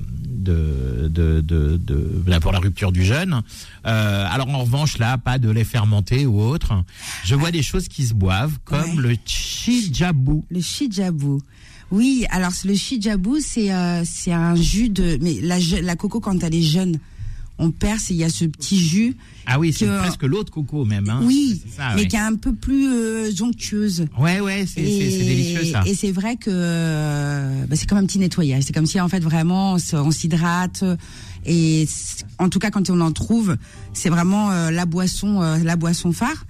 de, 0.45 1.07
de, 1.11 1.41
de, 1.41 1.77
de- 1.77 2.23
là, 2.27 2.39
pour 2.39 2.51
la 2.51 2.59
rupture 2.59 2.91
du 2.91 3.03
jeûne. 3.03 3.41
Alors 3.83 4.47
en 4.49 4.59
revanche 4.59 4.99
là, 4.99 5.17
pas 5.17 5.39
de 5.39 5.49
lait 5.49 5.63
fermenté 5.63 6.25
ou 6.27 6.39
autre. 6.39 6.83
Je 7.23 7.33
vois 7.33 7.49
des 7.51 7.63
choses 7.63 7.87
qui 7.87 8.05
se 8.05 8.13
boivent 8.13 8.59
comme 8.63 8.97
Ouais. 8.97 9.09
le 9.09 9.15
chijabu. 9.25 10.43
Le 10.51 10.61
shijabu. 10.61 11.39
Oui, 11.91 12.25
alors 12.29 12.51
le 12.63 12.75
shijabu, 12.75 13.41
c'est 13.41 13.69
c'est 14.05 14.31
un 14.33 14.55
jus 14.55 14.89
de. 14.89 15.17
Mais 15.21 15.39
la, 15.41 15.57
la 15.81 15.95
coco, 15.95 16.19
quand 16.19 16.43
elle 16.43 16.53
est 16.55 16.61
jeune, 16.61 16.99
on 17.57 17.71
perce 17.71 18.11
et 18.11 18.13
il 18.13 18.17
y 18.17 18.23
a 18.23 18.29
ce 18.29 18.45
petit 18.45 18.79
jus. 18.79 19.15
Ah 19.45 19.59
oui, 19.59 19.71
c'est 19.71 19.85
Que- 19.85 19.99
presque 19.99 20.23
l'autre 20.23 20.51
coco 20.51 20.83
même. 20.85 21.07
Hein. 21.09 21.21
oui, 21.23 21.61
ça, 21.75 21.93
mais 21.95 22.01
ouais. 22.01 22.07
qui 22.07 22.15
est 22.15 22.19
un 22.19 22.35
peu 22.35 22.53
plus 22.53 22.87
euh, 22.91 23.31
onctueuse. 23.41 24.07
Ouais, 24.19 24.39
ouais, 24.41 24.65
c'est 24.67 24.81
délicieux 24.81 25.65
ça. 25.65 25.83
Et 25.85 25.95
c'est 25.95 26.11
vrai 26.11 26.35
que 26.35 26.49
euh, 26.51 27.65
bah, 27.67 27.75
c'est 27.75 27.87
comme 27.87 27.97
un 27.99 28.05
petit 28.05 28.19
nettoyage. 28.19 28.63
C'est 28.63 28.73
comme 28.73 28.85
si 28.85 28.99
en 28.99 29.07
fait 29.07 29.21
vraiment 29.23 29.77
on 29.93 30.11
s'hydrate. 30.11 30.83
Et 31.45 31.87
en 32.39 32.49
tout 32.49 32.59
cas 32.59 32.71
quand 32.71 32.89
on 32.89 32.99
en 33.01 33.11
trouve, 33.11 33.55
c'est 33.93 34.09
vraiment 34.09 34.51
euh, 34.51 34.71
la 34.71 34.85
boisson, 34.85 35.39
la 35.63 35.75
boisson 35.75 36.11
phare. 36.11 36.45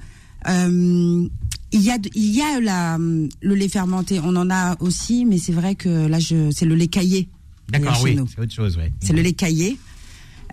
Il 1.71 1.81
y 1.81 1.91
a, 1.91 1.97
il 2.13 2.33
y 2.35 2.41
a 2.41 2.61
la, 2.61 2.97
le 2.97 3.55
lait 3.55 3.67
fermenté. 3.67 4.19
On 4.23 4.35
en 4.37 4.49
a 4.49 4.77
aussi, 4.79 5.25
mais 5.25 5.37
c'est 5.37 5.51
vrai 5.51 5.75
que 5.75 6.07
là 6.07 6.19
c'est 6.21 6.65
le 6.65 6.75
lait 6.75 6.87
caillé. 6.87 7.27
D'accord, 7.69 7.99
oui, 8.03 8.17
c'est 8.33 8.41
autre 8.41 8.53
chose, 8.53 8.77
ouais. 8.77 8.93
C'est 9.01 9.13
le 9.13 9.21
lait 9.21 9.33
caillé. 9.33 9.77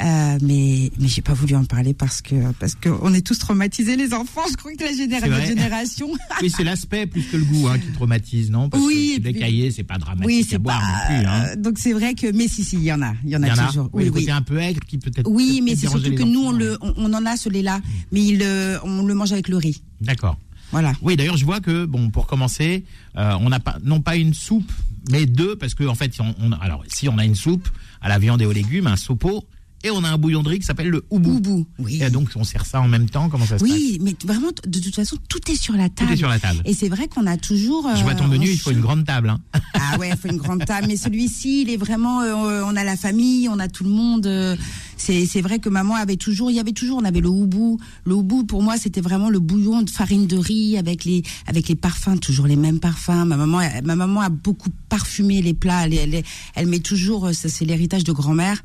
Euh, 0.00 0.38
mais 0.42 0.90
mais 0.98 1.06
j'ai 1.08 1.20
pas 1.22 1.34
voulu 1.34 1.54
en 1.54 1.64
parler 1.64 1.92
parce 1.94 2.22
que 2.22 2.34
parce 2.58 2.74
que 2.74 2.88
on 3.02 3.12
est 3.12 3.20
tous 3.24 3.38
traumatisés 3.38 3.94
les 3.96 4.14
enfants. 4.14 4.40
Je 4.50 4.56
crois 4.56 4.72
que 4.74 4.82
la 4.82 4.92
généra- 4.92 5.46
génération. 5.46 6.08
Oui, 6.42 6.50
c'est 6.54 6.64
l'aspect 6.64 7.06
plus 7.06 7.22
que 7.22 7.36
le 7.36 7.44
goût 7.44 7.68
hein, 7.68 7.78
qui 7.78 7.92
traumatise, 7.92 8.50
non? 8.50 8.68
Parce 8.68 8.82
Oui, 8.82 9.18
que 9.18 9.24
les 9.28 9.34
cahiers, 9.34 9.70
c'est 9.70 9.84
pas 9.84 9.98
dramatique 9.98 10.26
Oui, 10.26 10.44
à 10.44 10.50
c'est 10.50 10.58
boire 10.58 10.80
pas. 10.80 10.86
non 10.86 11.18
plus. 11.20 11.26
Hein. 11.26 11.44
euh, 11.52 11.56
donc 11.56 11.78
c'est 11.78 11.92
vrai 11.92 12.14
que, 12.14 12.32
mais 12.32 12.48
si, 12.48 12.64
si, 12.64 12.76
il 12.76 12.84
y 12.84 12.92
en 12.92 13.02
a, 13.02 13.12
il 13.22 13.30
y 13.30 13.36
en 13.36 13.42
a, 13.42 13.46
Il 13.48 13.50
y 13.56 13.60
en 13.60 13.64
a? 13.64 13.66
toujours. 13.68 13.90
Oui, 13.92 14.04
Oui, 14.04 14.22
le 14.22 14.26
oui. 14.26 14.30
un 14.30 14.42
peu 14.42 14.58
aigre 14.58 14.80
qui 14.86 14.98
peut-être. 14.98 15.28
Oui, 15.30 15.60
mais 15.62 15.76
c'est 15.76 15.88
surtout 15.88 16.14
que 16.14 16.22
nous, 16.22 16.40
on 16.40 16.52
le, 16.52 16.78
on, 16.80 16.94
on 16.96 17.12
en 17.12 17.26
a 17.26 17.36
ce 17.36 17.48
lait-là, 17.50 17.80
mais 18.10 18.24
il, 18.24 18.42
euh, 18.42 18.78
on 18.84 19.02
le 19.04 19.14
mange 19.14 19.32
avec 19.32 19.48
le 19.48 19.56
riz. 19.58 19.82
D'accord. 20.00 20.36
Voilà. 20.72 20.94
Oui, 21.02 21.16
d'ailleurs, 21.16 21.36
je 21.36 21.44
vois 21.44 21.60
que 21.60 21.84
bon, 21.84 22.08
pour 22.10 22.26
commencer, 22.26 22.84
euh, 23.18 23.36
on 23.40 23.50
n'a 23.50 23.60
pas 23.60 23.76
non 23.84 24.00
pas 24.00 24.16
une 24.16 24.32
soupe, 24.32 24.72
mais 25.10 25.26
deux, 25.26 25.54
parce 25.54 25.74
que 25.74 25.84
en 25.84 25.94
fait, 25.94 26.12
on, 26.18 26.34
on- 26.42 26.52
alors 26.52 26.82
si 26.88 27.08
on 27.10 27.18
a 27.18 27.24
une 27.26 27.34
soupe 27.34 27.68
à 28.00 28.08
la 28.08 28.18
viande 28.18 28.40
et 28.40 28.46
aux 28.46 28.52
légumes, 28.52 28.86
un 28.86 28.96
sopo, 28.96 29.44
et 29.84 29.90
on 29.90 30.02
a 30.05 30.08
un 30.11 30.19
bouillon 30.19 30.43
de 30.43 30.49
riz 30.49 30.58
qui 30.58 30.67
s'appelle 30.67 30.88
le 30.88 31.05
houbou. 31.11 31.40
Boubou. 31.40 31.67
Oui. 31.79 32.02
Et 32.02 32.11
donc 32.11 32.29
on 32.37 32.44
sert 32.44 32.67
ça 32.67 32.81
en 32.81 32.88
même 32.88 33.08
temps. 33.08 33.29
Comment 33.29 33.46
ça 33.46 33.58
se 33.58 33.64
Oui, 33.64 33.99
mais 34.00 34.14
vraiment, 34.25 34.49
de 34.67 34.79
toute 34.79 34.94
façon, 34.94 35.17
tout 35.29 35.40
est 35.50 35.56
sur 35.56 35.75
la 35.75 35.88
passe 35.88 35.94
table. 35.96 36.08
Tout 36.08 36.14
est 36.14 36.19
sur 36.19 36.29
la 36.29 36.38
table. 36.38 36.61
Et 36.64 36.75
c'est 36.75 36.88
vrai 36.88 37.08
qu'on 37.08 37.26
a 37.26 37.37
toujours. 37.37 37.88
Je 37.96 38.02
vois 38.02 38.14
ton 38.14 38.25
euh, 38.25 38.29
menu, 38.29 38.49
il 38.50 38.58
faut 38.58 38.70
une 38.70 38.81
grande 38.81 39.05
table. 39.05 39.31
Hein. 39.31 39.40
Ah 39.75 39.99
ouais, 39.99 40.11
il 40.11 40.17
faut 40.17 40.29
une 40.29 40.37
grande 40.38 40.64
table. 40.64 40.87
Mais 40.88 40.96
celui-ci, 40.96 41.62
il 41.62 41.70
est 41.70 41.76
vraiment. 41.76 42.23
euh, 42.23 42.62
on 42.64 42.76
a 42.76 42.84
la 42.84 42.96
famille, 42.96 43.49
on 43.49 43.58
a 43.58 43.69
tout 43.69 43.84
le 43.84 43.90
monde. 43.90 44.26
euh, 44.26 44.56
c'est 44.96 45.40
vrai 45.40 45.58
que 45.58 45.69
maman 45.69 45.96
avait 45.96 46.17
toujours. 46.17 46.50
Il 46.50 46.55
y 46.55 46.61
avait 46.61 46.73
toujours. 46.73 46.99
On 46.99 47.05
avait 47.05 47.20
le 47.20 47.29
houbou. 47.29 47.79
Le 48.05 48.14
houbou, 48.14 48.44
pour 48.44 48.62
moi, 48.62 48.76
c'était 48.79 49.00
vraiment 49.00 49.29
le 49.31 49.40
bouillon 49.40 49.82
de 49.82 49.90
farine 49.90 50.26
de 50.26 50.37
riz 50.37 50.79
avec 50.79 51.05
les 51.05 51.23
avec 51.46 51.69
les 51.69 51.75
parfums, 51.75 52.19
toujours 52.20 52.46
les 52.46 52.56
mêmes 52.56 52.79
parfums. 52.79 53.25
Ma 53.26 53.37
maman, 53.37 53.61
ma 53.84 53.96
maman 53.96 54.20
a 54.20 54.29
beaucoup 54.29 54.70
parfumé 54.88 55.43
les 55.43 55.55
plats. 55.55 55.87
Elle, 55.87 55.94
elle, 56.14 56.23
elle 56.55 56.67
met 56.67 56.79
toujours. 56.81 57.26
euh, 57.26 57.32
Ça, 57.32 57.49
c'est 57.49 57.64
l'héritage 57.64 58.05
de 58.05 58.12
grand-mère. 58.12 58.62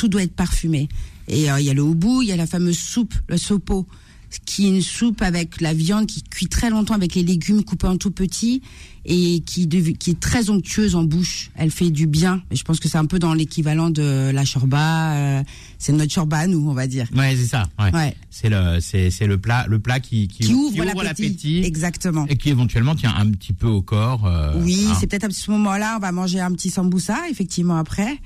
Tout 0.00 0.08
doit 0.08 0.22
être 0.22 0.32
parfumé. 0.34 0.88
Et 1.28 1.50
euh, 1.50 1.60
il 1.60 1.66
y 1.66 1.70
a 1.70 1.74
le 1.74 1.82
houbou, 1.82 2.22
il 2.22 2.28
y 2.28 2.32
a 2.32 2.36
la 2.36 2.46
fameuse 2.46 2.78
soupe, 2.78 3.12
le 3.28 3.36
sopo, 3.36 3.86
qui 4.46 4.64
est 4.64 4.70
une 4.70 4.80
soupe 4.80 5.20
avec 5.20 5.60
la 5.60 5.74
viande 5.74 6.06
qui 6.06 6.22
cuit 6.22 6.46
très 6.46 6.70
longtemps 6.70 6.94
avec 6.94 7.14
les 7.16 7.22
légumes 7.22 7.62
coupés 7.64 7.86
en 7.88 7.98
tout 7.98 8.10
petits 8.10 8.62
et 9.04 9.40
qui, 9.44 9.68
est 9.72 10.20
très 10.20 10.48
onctueuse 10.48 10.94
en 10.94 11.04
bouche. 11.04 11.50
Elle 11.54 11.70
fait 11.70 11.90
du 11.90 12.06
bien. 12.06 12.42
Et 12.50 12.56
je 12.56 12.64
pense 12.64 12.80
que 12.80 12.88
c'est 12.88 12.96
un 12.96 13.04
peu 13.04 13.18
dans 13.18 13.34
l'équivalent 13.34 13.90
de 13.90 14.30
la 14.32 14.44
shorba. 14.46 15.12
euh, 15.16 15.42
c'est 15.78 15.92
notre 15.92 16.12
shorba 16.12 16.38
à 16.38 16.46
nous, 16.46 16.66
on 16.66 16.72
va 16.72 16.86
dire. 16.86 17.06
Ouais, 17.14 17.36
c'est 17.36 17.46
ça. 17.46 17.68
Ouais. 17.78 17.92
Ouais. 17.92 18.16
C'est 18.30 18.48
le 18.48 18.78
c'est 18.80 19.10
c'est 19.10 19.26
le 19.26 19.36
plat 19.36 19.66
le 19.68 19.80
plat 19.80 20.00
qui 20.00 20.28
qui, 20.28 20.44
Qui 20.44 20.54
ouvre, 20.54 20.82
l'appétit 20.82 21.04
l'appétit. 21.04 21.62
Exactement. 21.64 22.24
et 22.30 22.36
qui 22.36 22.48
éventuellement 22.48 22.94
tient 22.94 23.14
un 23.14 23.28
petit 23.30 23.52
peu 23.52 23.66
au 23.68 23.82
corps. 23.82 24.26
euh, 24.26 24.54
Oui, 24.64 24.86
hein. 24.88 24.96
c'est 24.98 25.08
peut-être 25.08 25.24
à 25.24 25.30
ce 25.30 25.50
moment-là, 25.50 25.96
on 25.98 26.00
va 26.00 26.10
manger 26.10 26.40
un 26.40 26.52
petit 26.52 26.70
sambusa, 26.70 27.18
effectivement, 27.30 27.76
après. 27.76 28.18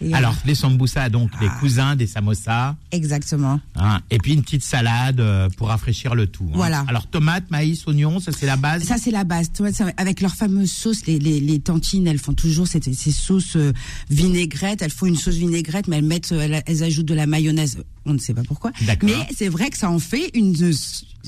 Et, 0.00 0.12
euh, 0.12 0.16
Alors, 0.16 0.34
les 0.44 0.54
sambusa, 0.54 1.08
donc 1.08 1.30
les 1.40 1.46
Ah. 1.50 1.56
cousins 1.60 1.96
des 1.96 2.06
samosas, 2.06 2.74
Exactement. 2.92 3.60
hein, 3.76 4.00
et 4.10 4.18
puis 4.18 4.34
une 4.34 4.42
petite 4.42 4.62
salade 4.64 5.20
euh, 5.20 5.48
pour 5.56 5.68
rafraîchir 5.68 6.14
le 6.14 6.26
tout. 6.26 6.44
hein. 6.48 6.54
Voilà. 6.54 6.84
Alors, 6.88 7.06
tomate, 7.06 7.50
maïs, 7.50 7.86
oignon, 7.86 8.20
ça 8.20 8.32
c'est 8.32 8.46
la 8.46 8.56
base. 8.56 8.84
Ça, 8.84 8.96
c'est 8.98 9.10
la 9.10 9.24
base. 9.24 9.50
Avec 9.96 10.20
leur 10.20 10.34
fameuse 10.34 10.70
sauce, 10.70 11.06
les, 11.06 11.18
les, 11.18 11.40
les 11.40 11.60
tantines, 11.60 12.06
elles 12.06 12.18
font 12.18 12.34
toujours 12.34 12.68
cette, 12.68 12.92
ces 12.94 13.12
sauces 13.12 13.56
euh, 13.56 13.72
vinaigrettes. 14.10 14.82
Elles 14.82 14.90
font 14.90 15.06
une 15.06 15.16
sauce 15.16 15.36
vinaigrette, 15.36 15.88
mais 15.88 15.96
elles 15.98 16.04
mettent, 16.04 16.32
euh, 16.32 16.40
elles, 16.40 16.62
elles 16.66 16.82
ajoutent 16.82 17.06
de 17.06 17.14
la 17.14 17.26
mayonnaise. 17.26 17.78
On 18.04 18.12
ne 18.12 18.18
sait 18.18 18.34
pas 18.34 18.42
pourquoi. 18.44 18.72
Mais 19.02 19.14
c'est 19.36 19.48
vrai 19.48 19.70
que 19.70 19.78
ça 19.78 19.90
en 19.90 19.98
fait 19.98 20.30
une. 20.34 20.54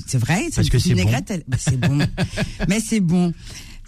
C'est 0.07 0.17
vrai, 0.17 0.43
Parce 0.43 0.55
cette 0.55 0.69
que 0.69 0.79
c'est 0.79 0.89
vinaigrette, 0.89 1.29
elle- 1.31 1.43
bah, 1.47 1.57
c'est 1.59 1.77
bon. 1.79 1.97
mais 2.69 2.79
c'est 2.79 3.01
bon. 3.01 3.33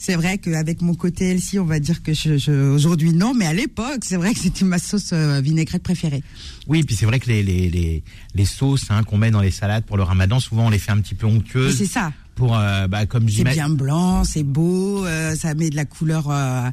C'est 0.03 0.15
vrai 0.15 0.39
qu'avec 0.39 0.81
mon 0.81 0.95
côté 0.95 1.29
Elsie, 1.29 1.59
on 1.59 1.65
va 1.65 1.79
dire 1.79 2.01
que 2.01 2.11
je, 2.11 2.35
je- 2.35 2.71
aujourd'hui 2.73 3.13
non, 3.13 3.35
mais 3.35 3.45
à 3.45 3.53
l'époque, 3.53 3.99
c'est 4.01 4.15
vrai 4.17 4.33
que 4.33 4.39
c'était 4.39 4.65
ma 4.65 4.79
sauce 4.79 5.11
euh, 5.13 5.41
vinaigrette 5.41 5.83
préférée. 5.83 6.23
Oui, 6.67 6.81
puis 6.81 6.95
c'est 6.95 7.05
vrai 7.05 7.19
que 7.19 7.27
les 7.27 7.43
les 7.43 7.69
les, 7.69 8.03
les 8.33 8.45
sauces 8.45 8.85
hein, 8.89 9.03
qu'on 9.03 9.17
met 9.19 9.29
dans 9.29 9.41
les 9.41 9.51
salades 9.51 9.83
pour 9.85 9.97
le 9.97 10.03
Ramadan, 10.03 10.39
souvent 10.39 10.65
on 10.65 10.69
les 10.71 10.79
fait 10.79 10.91
un 10.91 10.99
petit 11.01 11.13
peu 11.13 11.27
onctueuses 11.27 11.77
c'est 11.77 11.85
ça. 11.85 12.11
pour 12.33 12.57
euh, 12.57 12.87
bah, 12.87 13.05
comme 13.05 13.29
C'est 13.29 13.43
bien 13.43 13.69
blanc, 13.69 14.23
c'est 14.23 14.41
beau, 14.43 15.05
euh, 15.05 15.35
ça 15.35 15.53
met 15.53 15.69
de 15.69 15.75
la 15.75 15.85
couleur, 15.85 16.31
euh, 16.31 16.67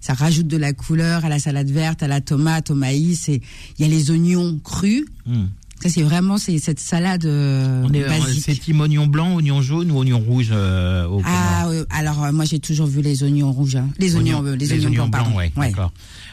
ça 0.00 0.14
rajoute 0.14 0.46
de 0.46 0.56
la 0.56 0.72
couleur 0.72 1.26
à 1.26 1.28
la 1.28 1.38
salade 1.38 1.68
verte, 1.70 2.02
à 2.02 2.08
la 2.08 2.22
tomate, 2.22 2.70
au 2.70 2.74
maïs. 2.74 3.28
Et 3.28 3.42
il 3.78 3.82
y 3.82 3.84
a 3.84 3.88
les 3.94 4.10
oignons 4.10 4.58
crus 4.64 5.04
Hmm. 5.26 5.48
Ça, 5.82 5.88
c'est 5.88 6.02
vraiment 6.02 6.36
c'est 6.36 6.58
cette 6.58 6.78
salade 6.80 7.24
euh, 7.24 7.84
On 7.88 7.92
est, 7.94 8.02
basique. 8.04 8.42
c'est 8.44 8.54
team 8.54 8.80
oignon 8.80 9.06
blanc, 9.06 9.34
oignon 9.36 9.62
jaune 9.62 9.90
ou 9.90 9.98
oignon 9.98 10.18
rouge 10.20 10.50
euh, 10.52 11.06
au 11.06 11.22
Ah, 11.24 11.68
euh, 11.68 11.84
alors 11.90 12.22
euh, 12.24 12.32
moi 12.32 12.44
j'ai 12.44 12.58
toujours 12.58 12.86
vu 12.86 13.00
les 13.00 13.22
oignons 13.22 13.50
rouges, 13.50 13.76
hein. 13.76 13.88
les 13.98 14.14
oignons, 14.14 14.44
euh, 14.44 14.56
les, 14.56 14.72
oignons, 14.72 14.90
blancs, 15.08 15.10
pardon. 15.10 15.36
ouais, 15.36 15.50
d'accord. 15.56 15.92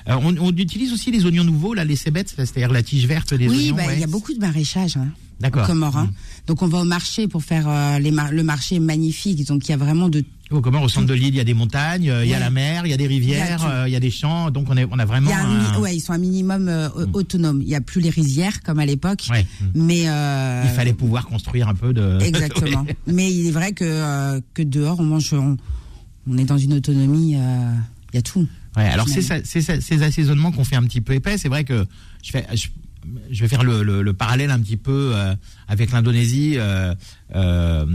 Euh, 0.10 0.16
on, 0.22 0.36
on 0.38 0.52
utilise 0.52 0.92
aussi 0.92 1.12
les 1.12 1.26
oignons 1.26 1.44
nouveaux, 1.46 1.74
là, 1.74 1.86
les 1.86 1.96
cébettes, 1.96 2.34
c'est-à-dire 2.36 2.72
la 2.72 2.84
tige 2.84 3.06
verte 3.08 3.34
des 3.34 3.48
Oui, 3.48 3.58
oignons. 3.72 3.76
bah, 3.76 3.84
il 3.86 3.88
ouais. 3.90 4.00
y 4.00 4.04
a 4.04 4.08
beaucoup 4.08 4.34
de 4.34 4.40
maraîchage. 4.40 4.98
Hein. 4.98 5.08
D'accord. 5.40 5.70
Hein. 5.70 6.06
Mm. 6.06 6.10
Donc 6.48 6.62
on 6.64 6.68
va 6.68 6.80
au 6.80 6.84
marché 6.84 7.28
pour 7.28 7.44
faire 7.44 7.66
euh, 7.70 8.00
les 8.00 8.12
mar- 8.12 8.32
le 8.32 8.44
marché 8.44 8.76
est 8.76 8.80
magnifique. 8.80 9.46
Donc 9.48 9.68
il 9.68 9.72
y 9.72 9.74
a 9.74 9.78
vraiment 9.78 10.10
de 10.10 10.24
Au 10.50 10.62
Comores, 10.62 10.84
au 10.84 10.88
centre 10.90 11.08
de 11.08 11.14
l'île, 11.14 11.28
il 11.34 11.36
y 11.36 11.40
a 11.42 11.44
des 11.44 11.54
montagnes, 11.54 12.10
euh, 12.10 12.24
il 12.24 12.32
y 12.32 12.34
a 12.34 12.40
la 12.40 12.50
mer, 12.50 12.86
il 12.86 12.90
y 12.90 12.94
a 12.94 12.98
des 12.98 13.08
rivières, 13.08 13.66
euh, 13.66 13.84
il 13.88 13.92
y 13.92 13.98
a 13.98 14.00
des 14.00 14.10
champs, 14.12 14.50
donc 14.50 14.68
on, 14.70 14.78
est, 14.78 14.86
on 14.90 14.98
a 14.98 15.04
il 15.04 15.08
vraiment 15.08 15.30
y 15.30 15.34
a 15.34 15.40
un 15.40 15.46
un- 15.46 15.72
mini- 15.74 15.78
ouais, 15.82 15.96
ils 15.96 16.00
sont 16.00 16.14
un 16.14 16.18
minimum 16.18 16.70
euh, 16.70 16.88
autonome. 17.12 17.62
Il 17.62 17.68
y 17.68 17.76
a 17.76 17.82
plus 17.82 18.00
les 18.00 18.10
rizières 18.10 18.62
comme 18.64 18.80
à 18.80 18.86
l'époque, 18.86 19.26
Ouais. 19.30 19.46
Mm. 19.62 19.66
mais 19.76 20.04
euh, 20.08 20.64
Il 20.66 20.70
fallait 20.72 20.94
pouvoir 20.94 21.26
construire 21.28 21.68
un 21.68 21.76
peu 21.76 21.92
de. 21.94 22.18
exactement. 22.22 22.84
Ouais. 22.84 22.96
Mais 23.08 23.30
il 23.32 23.48
est 23.48 23.52
vrai 23.52 23.74
que 23.74 24.40
que 24.54 24.62
dehors 24.62 25.00
on 25.02 25.04
mange, 25.04 25.34
on, 25.34 25.58
on 26.30 26.38
est 26.38 26.46
dans 26.46 26.58
une 26.58 26.74
autonomie. 26.76 27.34
Il 27.34 28.16
y 28.16 28.18
a 28.18 28.22
tout. 28.22 28.48
Ouais, 28.78 28.86
alors 28.86 29.08
c'est 29.10 29.22
ces 29.54 30.04
assaisonnements 30.04 30.52
qu'on 30.54 30.64
fait 30.64 30.76
un 30.78 30.84
petit 30.84 31.02
peu 31.02 31.14
épais. 31.14 31.38
C'est 31.38 31.50
vrai 31.50 31.66
que 31.66 31.86
je 32.24 32.32
fais, 32.32 32.46
je, 32.54 32.68
je 33.32 33.42
vais 33.42 33.48
faire 33.50 33.64
le, 33.64 33.84
le- 33.84 34.02
le 34.02 34.14
parallèle 34.14 34.52
un 34.52 34.60
petit 34.60 34.78
peu 34.78 35.12
euh, 35.14 35.36
avec 35.68 35.92
l'Indonésie, 35.92 36.54
euh, 36.58 36.94
euh, 37.36 37.86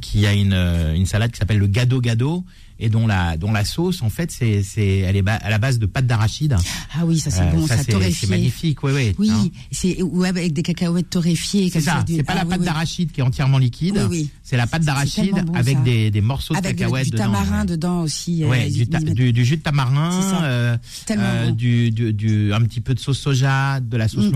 qui 0.00 0.26
a 0.26 0.32
une, 0.32 0.52
euh, 0.52 0.94
une 0.94 1.06
salade 1.06 1.30
qui 1.32 1.38
s'appelle 1.38 1.58
le 1.58 1.66
gado 1.66 2.00
gado 2.00 2.44
et 2.82 2.88
dont 2.88 3.06
la 3.06 3.36
dont 3.36 3.52
la 3.52 3.62
sauce 3.66 4.00
en 4.00 4.08
fait 4.08 4.30
c'est 4.30 4.62
c'est 4.62 4.98
elle 5.00 5.14
est 5.16 5.28
à 5.28 5.50
la 5.50 5.58
base 5.58 5.78
de 5.78 5.84
pâte 5.84 6.06
d'arachide. 6.06 6.56
Ah 6.96 7.04
oui, 7.04 7.18
ça 7.18 7.30
c'est 7.30 7.42
Euh, 7.42 7.50
bon, 7.52 7.66
ça, 7.66 7.76
c'est 7.76 7.92
torréfié. 7.92 8.14
c'est 8.26 8.30
magnifique, 8.30 8.82
oui 8.82 8.92
oui. 8.94 9.14
Oui, 9.18 9.30
hein. 9.30 9.48
c'est 9.70 10.00
ouais, 10.02 10.28
avec 10.28 10.52
des 10.54 10.62
cacahuètes 10.62 11.10
torréfiées. 11.10 11.68
C'est 11.70 11.80
ça, 11.82 12.02
du- 12.04 12.16
c'est 12.16 12.22
pas 12.22 12.32
ah, 12.34 12.36
la 12.36 12.44
pâte 12.46 12.60
oui. 12.60 12.64
d'arachide 12.64 13.12
qui 13.12 13.20
est 13.20 13.22
entièrement 13.24 13.58
liquide. 13.58 13.96
Oui, 14.08 14.22
oui. 14.22 14.30
C'est 14.42 14.56
la 14.56 14.66
pâte 14.66 14.82
d'arachide 14.84 15.44
bon, 15.44 15.52
avec 15.54 15.82
des, 15.82 16.10
des 16.10 16.20
morceaux 16.22 16.54
de 16.54 16.58
Avec 16.58 16.76
de- 16.76 16.80
cacahuètes 16.80 17.04
du 17.06 17.10
dedans. 17.10 17.24
tamarin 17.24 17.64
dedans 17.66 18.00
aussi. 18.02 18.44
euh, 18.44 18.48
Ouais, 18.48 18.68
ils- 18.70 18.74
du, 18.74 18.86
ta- 18.88 18.98
du, 19.00 19.32
du 19.34 19.44
jus 19.44 19.58
de 19.58 19.62
tamarin, 19.62 20.10
euh, 20.42 20.76
euh, 21.10 21.46
bon. 21.48 21.52
du, 21.52 21.90
du, 21.90 22.12
du- 22.14 22.54
un 22.54 22.62
petit 22.62 22.80
peu 22.80 22.94
de 22.94 23.00
sauce 23.00 23.18
soja, 23.18 23.80
de 23.80 23.96
la 23.98 24.08
sauce 24.08 24.26
Mm. 24.26 24.32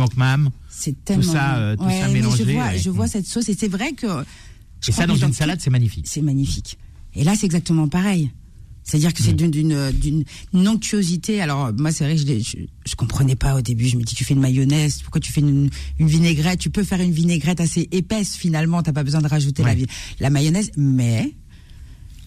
C'est 0.76 1.04
tellement 1.04 1.22
ça, 1.32 1.54
bon. 1.54 1.60
euh, 1.60 1.76
tout 1.76 1.84
Ouais, 1.84 2.00
ça 2.00 2.08
mais 2.08 2.14
mélangé, 2.14 2.44
Je 2.44 2.50
vois, 2.52 2.64
ouais. 2.66 2.78
je 2.78 2.90
vois 2.90 3.04
Mm. 3.06 3.08
cette 3.08 3.26
sauce 3.26 3.48
et 3.48 3.56
c'est 3.58 3.68
vrai 3.68 3.92
que. 3.92 4.06
Et 4.88 4.92
ça, 4.92 5.06
dans 5.06 5.14
une 5.16 5.28
tout- 5.28 5.32
salade, 5.34 5.60
c'est 5.62 5.70
magnifique. 5.70 6.06
C'est 6.08 6.20
magnifique. 6.20 6.78
Et 7.14 7.24
là, 7.24 7.34
c'est 7.36 7.46
exactement 7.46 7.88
pareil. 7.88 8.30
C'est-à-dire 8.82 9.14
que 9.14 9.22
c'est 9.22 9.32
Mm. 9.32 9.36
d'une- 9.36 9.50
d'une 9.50 9.90
d'une 9.92 10.24
une 10.52 10.68
onctuosité. 10.68 11.40
Alors 11.40 11.72
moi, 11.72 11.90
c'est 11.90 12.04
vrai 12.04 12.16
que 12.16 12.20
je, 12.20 12.38
je 12.40 12.56
je 12.84 12.94
comprenais 12.96 13.34
pas 13.36 13.54
au 13.56 13.62
début. 13.62 13.86
Je 13.88 13.96
me 13.96 14.02
dis, 14.02 14.14
tu 14.14 14.24
fais 14.24 14.34
une 14.34 14.40
mayonnaise, 14.40 15.00
pourquoi 15.02 15.20
tu 15.22 15.32
fais 15.32 15.40
une, 15.40 15.70
une 15.98 16.06
vinaigrette? 16.06 16.58
Tu 16.58 16.68
peux 16.68 16.84
faire 16.84 17.00
une 17.00 17.12
vinaigrette 17.12 17.60
assez 17.60 17.88
épaisse 17.92 18.36
finalement. 18.36 18.82
T'as 18.82 18.92
pas 18.92 19.04
besoin 19.04 19.22
de 19.22 19.28
rajouter 19.28 19.62
la, 19.62 19.70
Ouais. 19.72 19.86
la 20.20 20.28
mayonnaise, 20.28 20.70
mais 20.76 21.32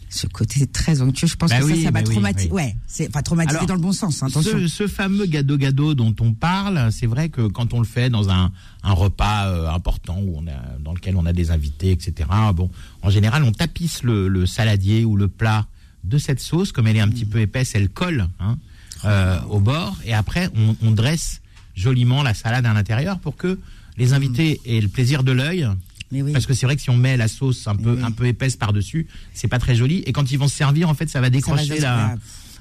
ce 0.10 0.26
côté 0.28 0.66
très 0.68 1.02
onctueux, 1.02 1.28
je 1.28 1.36
pense 1.36 1.50
Bah 1.50 1.60
que 1.60 1.66
oui, 1.66 1.78
ça, 1.78 1.84
ça 1.84 1.92
m'a 1.92 2.02
bah 2.02 2.06
oui, 2.08 2.14
traumatisé. 2.14 2.50
oui. 2.52 2.56
Ouais, 2.64 2.76
c'est 2.88 3.08
enfin 3.10 3.22
traumatisé 3.22 3.58
Alors, 3.58 3.68
dans 3.68 3.76
le 3.76 3.82
bon 3.82 3.92
sens. 3.92 4.24
hein, 4.24 4.28
attention. 4.28 4.52
Ce, 4.60 4.68
ce 4.68 4.88
fameux 4.88 5.26
gado 5.26 5.58
gado 5.58 5.94
dont 5.96 6.16
on 6.22 6.34
parle, 6.34 6.92
c'est 6.92 7.08
vrai 7.08 7.30
que 7.30 7.48
quand 7.48 7.74
on 7.74 7.80
le 7.80 7.86
fait 7.86 8.10
dans 8.10 8.30
un, 8.30 8.52
un 8.84 8.92
repas 8.94 9.48
euh, 9.48 9.70
important 9.70 10.18
où 10.20 10.38
on 10.38 10.48
a, 10.48 10.78
dans 10.80 10.94
lequel 10.94 11.16
on 11.18 11.26
a 11.26 11.34
des 11.34 11.52
invités, 11.52 11.92
etc. 11.92 12.30
Bon, 12.56 12.70
en 13.02 13.10
général, 13.10 13.44
on 13.44 13.52
tapisse 13.52 14.04
le, 14.04 14.28
le 14.28 14.46
saladier 14.46 15.04
ou 15.06 15.16
le 15.18 15.28
plat 15.28 15.66
de 16.04 16.18
cette 16.18 16.40
sauce, 16.40 16.72
comme 16.72 16.88
elle 16.88 16.96
est 16.98 17.02
un 17.02 17.10
petit 17.10 17.26
peu 17.26 17.40
épaisse, 17.42 17.72
elle 17.76 17.90
colle 17.90 18.28
hein, 18.40 18.58
euh, 19.06 19.40
au 19.50 19.60
bord, 19.60 19.98
et 20.06 20.14
après 20.14 20.50
on, 20.56 20.76
on 20.82 20.92
dresse 20.92 21.42
joliment 21.76 22.24
la 22.24 22.34
salade 22.34 22.66
à 22.66 22.74
l'intérieur 22.74 23.20
pour 23.20 23.36
que 23.36 23.60
les 23.98 24.14
invités 24.14 24.62
aient 24.66 24.80
le 24.80 24.88
plaisir 24.88 25.24
de 25.24 25.32
l'œil. 25.34 25.68
Mais 26.12 26.22
oui. 26.22 26.32
Parce 26.32 26.46
que 26.46 26.54
c'est 26.54 26.66
vrai 26.66 26.76
que 26.76 26.82
si 26.82 26.90
on 26.90 26.96
met 26.98 27.18
la 27.18 27.28
sauce 27.28 27.68
un 27.68 27.76
peu, 27.76 27.96
oui. 27.96 28.02
un 28.04 28.12
peu 28.12 28.26
épaisse 28.28 28.56
par 28.56 28.72
dessus, 28.74 29.08
c'est 29.34 29.48
pas 29.48 29.60
très 29.60 29.76
joli. 29.76 30.04
Et 30.06 30.14
quand 30.14 30.32
ils 30.32 30.38
vont 30.40 30.48
se 30.48 30.56
servir, 30.56 30.90
en 30.90 30.94
fait, 30.94 31.10
ça 31.10 31.20
va 31.22 31.30
décrocher 31.30 31.66
Ça 31.66 31.74
va- 31.76 31.80
la. 31.82 32.16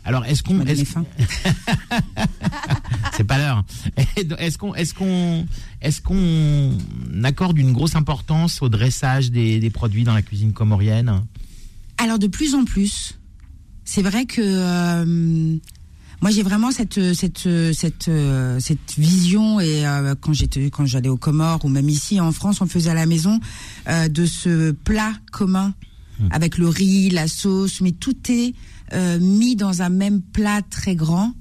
Alors, 0.04 0.24
est-ce 0.24 0.42
qu'on, 0.42 0.60
est-ce- 0.64 0.84
faim. 0.84 1.04
c'est 3.16 3.24
pas 3.24 3.38
l'heure. 3.38 3.64
Est-ce 4.38 4.58
qu'on, 4.58 4.74
est-ce 4.74 4.94
qu'on, 4.94 5.46
est-ce 5.82 6.00
qu'on 6.00 6.72
accorde 7.24 7.58
une 7.58 7.72
grosse 7.72 7.96
importance 7.96 8.62
au 8.62 8.68
dressage 8.68 9.30
des, 9.30 9.58
des 9.58 9.70
produits 9.70 10.04
dans 10.04 10.14
la 10.14 10.22
cuisine 10.22 10.52
comorienne? 10.52 11.22
Alors 11.98 12.18
de 12.18 12.26
plus 12.26 12.54
en 12.54 12.64
plus, 12.64 13.18
c'est 13.84 14.02
vrai 14.02 14.26
que 14.26 14.42
euh, 14.42 15.56
moi 16.22 16.30
j'ai 16.30 16.42
vraiment 16.42 16.70
cette 16.70 17.14
cette 17.14 17.48
cette 17.72 18.10
cette 18.58 18.94
vision 18.98 19.60
et 19.60 19.86
euh, 19.86 20.14
quand 20.20 20.32
j'étais 20.32 20.70
quand 20.70 20.86
j'allais 20.86 21.08
aux 21.08 21.16
Comores 21.16 21.64
ou 21.64 21.68
même 21.68 21.88
ici 21.88 22.20
en 22.20 22.32
France, 22.32 22.60
on 22.60 22.66
faisait 22.66 22.90
à 22.90 22.94
la 22.94 23.06
maison 23.06 23.38
euh, 23.88 24.08
de 24.08 24.26
ce 24.26 24.72
plat 24.72 25.12
commun 25.32 25.74
avec 26.30 26.56
le 26.56 26.66
riz, 26.68 27.10
la 27.10 27.28
sauce, 27.28 27.82
mais 27.82 27.92
tout 27.92 28.16
est 28.30 28.54
euh, 28.94 29.18
mis 29.18 29.54
dans 29.54 29.82
un 29.82 29.90
même 29.90 30.22
plat 30.22 30.62
très 30.70 30.96
grand 30.96 31.34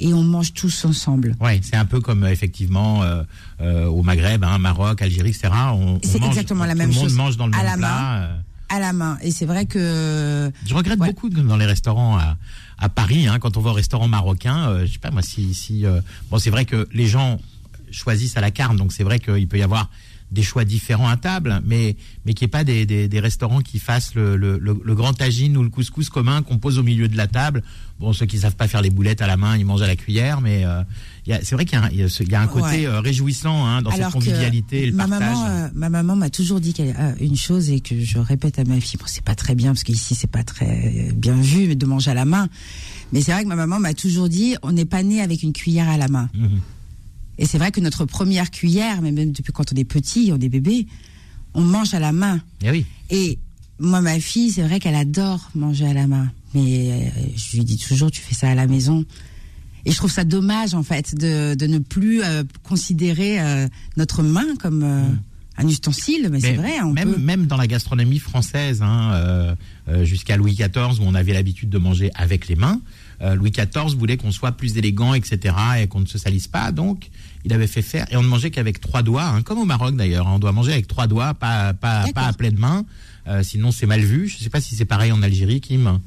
et 0.00 0.12
on 0.12 0.24
mange 0.24 0.52
tous 0.52 0.84
ensemble. 0.84 1.36
Ouais, 1.40 1.60
c'est 1.62 1.76
un 1.76 1.84
peu 1.86 2.00
comme 2.00 2.24
euh, 2.24 2.30
effectivement 2.32 3.04
euh, 3.04 3.22
euh, 3.60 3.86
au 3.86 4.02
Maghreb, 4.02 4.42
hein, 4.42 4.58
Maroc, 4.58 5.00
Algérie, 5.00 5.30
etc. 5.30 5.48
On, 5.72 6.00
C'est 6.02 6.20
exactement 6.24 6.64
la 6.64 6.72
tout 6.72 6.78
même 6.78 6.88
le 6.88 6.94
monde 6.96 7.04
chose. 7.04 7.14
mange 7.16 7.36
dans 7.36 7.46
le 7.46 7.54
À 7.54 7.58
même 7.58 7.66
la 7.66 7.76
plat. 7.76 7.88
main. 7.88 8.28
à 8.76 8.80
la 8.80 8.92
main. 8.92 9.16
Et 9.22 9.30
c'est 9.30 9.46
vrai 9.46 9.64
que 9.66 10.50
Je 10.66 10.74
regrette 10.74 10.98
Ouais. 10.98 11.06
beaucoup 11.06 11.30
que 11.30 11.38
dans 11.40 11.56
les 11.56 11.64
restaurants 11.66 12.18
à, 12.18 12.36
à 12.78 12.88
Paris, 12.88 13.26
hein, 13.26 13.38
quand 13.38 13.56
on 13.56 13.60
va 13.60 13.70
au 13.70 13.74
restaurant 13.74 14.08
marocain, 14.08 14.68
euh, 14.68 14.86
je 14.86 14.92
sais 14.92 14.98
pas 14.98 15.10
moi 15.10 15.22
si, 15.22 15.54
si 15.54 15.86
euh, 15.86 16.00
bon 16.30 16.38
c'est 16.38 16.50
vrai 16.50 16.64
que 16.64 16.88
les 16.92 17.06
gens 17.06 17.40
choisissent 17.90 18.36
à 18.36 18.40
la 18.40 18.50
carte, 18.50 18.76
donc 18.76 18.92
c'est 18.92 19.04
vrai 19.04 19.18
qu'il 19.18 19.48
peut 19.48 19.58
y 19.58 19.62
avoir 19.62 19.90
des 20.32 20.42
choix 20.42 20.64
différents 20.64 21.08
à 21.08 21.16
table, 21.16 21.62
mais 21.64 21.96
mais 22.24 22.34
qu'il 22.34 22.46
n'y 22.46 22.48
ait 22.48 22.50
pas 22.50 22.64
des, 22.64 22.84
des, 22.84 23.06
des 23.08 23.20
restaurants 23.20 23.60
qui 23.60 23.78
fassent 23.78 24.14
le, 24.14 24.36
le, 24.36 24.58
le, 24.58 24.76
le 24.84 24.94
grand 24.94 25.12
tagine 25.12 25.56
ou 25.56 25.62
le 25.62 25.68
couscous 25.68 26.10
commun 26.10 26.42
qu'on 26.42 26.58
pose 26.58 26.78
au 26.78 26.82
milieu 26.82 27.06
de 27.08 27.16
la 27.16 27.28
table. 27.28 27.62
Bon, 28.00 28.12
ceux 28.12 28.26
qui 28.26 28.38
savent 28.38 28.56
pas 28.56 28.66
faire 28.68 28.82
les 28.82 28.90
boulettes 28.90 29.22
à 29.22 29.26
la 29.26 29.36
main, 29.36 29.56
ils 29.56 29.64
mangent 29.64 29.82
à 29.82 29.86
la 29.86 29.96
cuillère, 29.96 30.40
mais 30.40 30.64
euh, 30.64 30.82
c'est 31.42 31.52
vrai 31.52 31.64
qu'il 31.64 31.78
y 31.78 31.80
a, 31.80 31.84
un- 31.84 31.90
y 31.90 32.30
y 32.30 32.34
a 32.34 32.46
côté 32.48 32.66
Ouais. 32.66 32.86
euh, 32.86 33.00
réjouissant 33.00 33.64
hein, 33.66 33.82
dans 33.82 33.90
Alors 33.90 34.10
cette 34.10 34.14
convivialité 34.14 34.82
et 34.82 34.86
le 34.90 34.96
ma 34.96 35.06
partage. 35.08 35.20
maman, 35.34 35.46
euh, 35.46 35.68
ma 35.74 35.88
maman 35.90 36.16
m'a 36.16 36.28
toujours 36.30 36.60
dit 36.60 36.72
qu'elle 36.74 36.94
a 36.96 37.14
une 37.20 37.36
chose 37.36 37.70
et 37.70 37.80
que 37.80 37.98
je 38.04 38.18
répète 38.18 38.58
à 38.58 38.64
ma 38.64 38.80
fille. 38.80 38.98
Bon, 38.98 39.06
c'est 39.06 39.24
pas 39.24 39.34
très 39.36 39.54
bien 39.54 39.72
parce 39.72 39.84
qu'ici 39.84 40.14
c'est 40.16 40.30
pas 40.30 40.42
très 40.42 41.12
bien 41.14 41.34
vu 41.40 41.74
de 41.76 41.86
manger 41.86 42.10
à 42.10 42.14
la 42.14 42.24
main. 42.24 42.48
Mais 43.12 43.22
c'est 43.22 43.32
vrai 43.32 43.44
que 43.44 43.48
ma 43.48 43.56
maman 43.56 43.78
m'a 43.78 43.94
toujours 43.94 44.28
dit, 44.28 44.56
on 44.62 44.72
n'est 44.72 44.84
pas 44.84 45.02
né 45.04 45.20
avec 45.22 45.42
une 45.44 45.52
cuillère 45.52 45.88
à 45.88 45.96
la 45.96 46.08
main. 46.08 46.28
Mhm. 46.34 46.60
Et 47.38 47.46
c'est 47.46 47.58
vrai 47.58 47.70
que 47.70 47.80
notre 47.80 48.04
première 48.04 48.50
cuillère, 48.50 49.02
mais 49.02 49.12
même 49.12 49.32
depuis 49.32 49.52
quand 49.52 49.72
on 49.72 49.76
est 49.76 49.84
petit, 49.84 50.30
on 50.32 50.40
est 50.40 50.48
bébé, 50.48 50.86
on 51.54 51.62
mange 51.62 51.94
à 51.94 52.00
la 52.00 52.12
main. 52.12 52.40
Eh 52.62 52.70
oui. 52.70 52.86
Et 53.10 53.38
moi, 53.78 54.00
ma 54.00 54.18
fille, 54.20 54.50
c'est 54.50 54.62
vrai 54.62 54.80
qu'elle 54.80 54.94
adore 54.94 55.50
manger 55.54 55.86
à 55.86 55.94
la 55.94 56.06
main. 56.06 56.30
Mais 56.54 56.90
euh, 56.90 57.20
je 57.36 57.58
lui 57.58 57.64
dis 57.64 57.76
toujours, 57.76 58.10
tu 58.10 58.20
fais 58.20 58.34
ça 58.34 58.48
à 58.50 58.54
la 58.54 58.66
maison. 58.66 59.04
Et 59.86 59.92
je 59.92 59.96
trouve 59.96 60.10
ça 60.10 60.24
dommage, 60.24 60.74
en 60.74 60.82
fait, 60.82 61.14
de, 61.14 61.54
de 61.54 61.66
ne 61.66 61.78
plus 61.78 62.22
euh, 62.22 62.42
considérer 62.64 63.40
euh, 63.40 63.68
notre 63.96 64.24
main 64.24 64.56
comme 64.58 64.82
euh, 64.82 65.04
un 65.58 65.68
ustensile. 65.68 66.28
Mais, 66.32 66.40
c'est 66.40 66.54
vrai, 66.54 66.80
on 66.82 66.92
même, 66.92 67.12
peut... 67.12 67.20
même 67.20 67.46
dans 67.46 67.56
la 67.56 67.68
gastronomie 67.68 68.18
française, 68.18 68.82
hein, 68.82 69.56
jusqu'à 70.02 70.36
Louis 70.36 70.54
XIV, 70.54 71.00
où 71.00 71.04
on 71.04 71.14
avait 71.14 71.32
l'habitude 71.32 71.70
de 71.70 71.78
manger 71.78 72.10
avec 72.16 72.48
les 72.48 72.56
mains, 72.56 72.80
euh, 73.22 73.34
Louis 73.34 73.50
XIV 73.50 73.96
voulait 73.96 74.16
qu'on 74.16 74.30
soit 74.32 74.52
plus 74.52 74.76
élégant, 74.76 75.14
etc., 75.14 75.54
et 75.80 75.86
qu'on 75.86 76.00
ne 76.00 76.06
se 76.06 76.18
salisse 76.18 76.48
pas. 76.48 76.72
Donc, 76.72 77.10
il 77.44 77.52
avait 77.52 77.66
fait 77.66 77.82
faire, 77.82 78.06
et 78.10 78.16
on 78.16 78.22
ne 78.22 78.28
mangeait 78.28 78.50
qu'avec 78.50 78.80
trois 78.80 79.02
doigts, 79.02 79.24
hein, 79.24 79.42
comme 79.42 79.58
au 79.58 79.64
Maroc 79.64 79.94
d'ailleurs. 79.96 80.26
hein, 80.26 80.32
on 80.34 80.38
doit 80.38 80.52
manger 80.52 80.72
avec 80.72 80.86
trois 80.88 81.06
doigts, 81.06 81.34
pas, 81.34 81.72
pas, 81.74 82.04
pas 82.14 82.26
à 82.26 82.32
pleine 82.32 82.58
main. 82.58 82.84
euh, 83.28 83.42
sinon, 83.42 83.72
c'est 83.72 83.86
mal 83.86 84.00
vu. 84.00 84.28
Je 84.28 84.36
ne 84.38 84.40
sais 84.42 84.50
pas 84.50 84.60
si 84.60 84.74
c'est 84.76 84.84
pareil 84.84 85.12
en 85.12 85.22
Algérie, 85.22 85.60
Kim. 85.60 86.00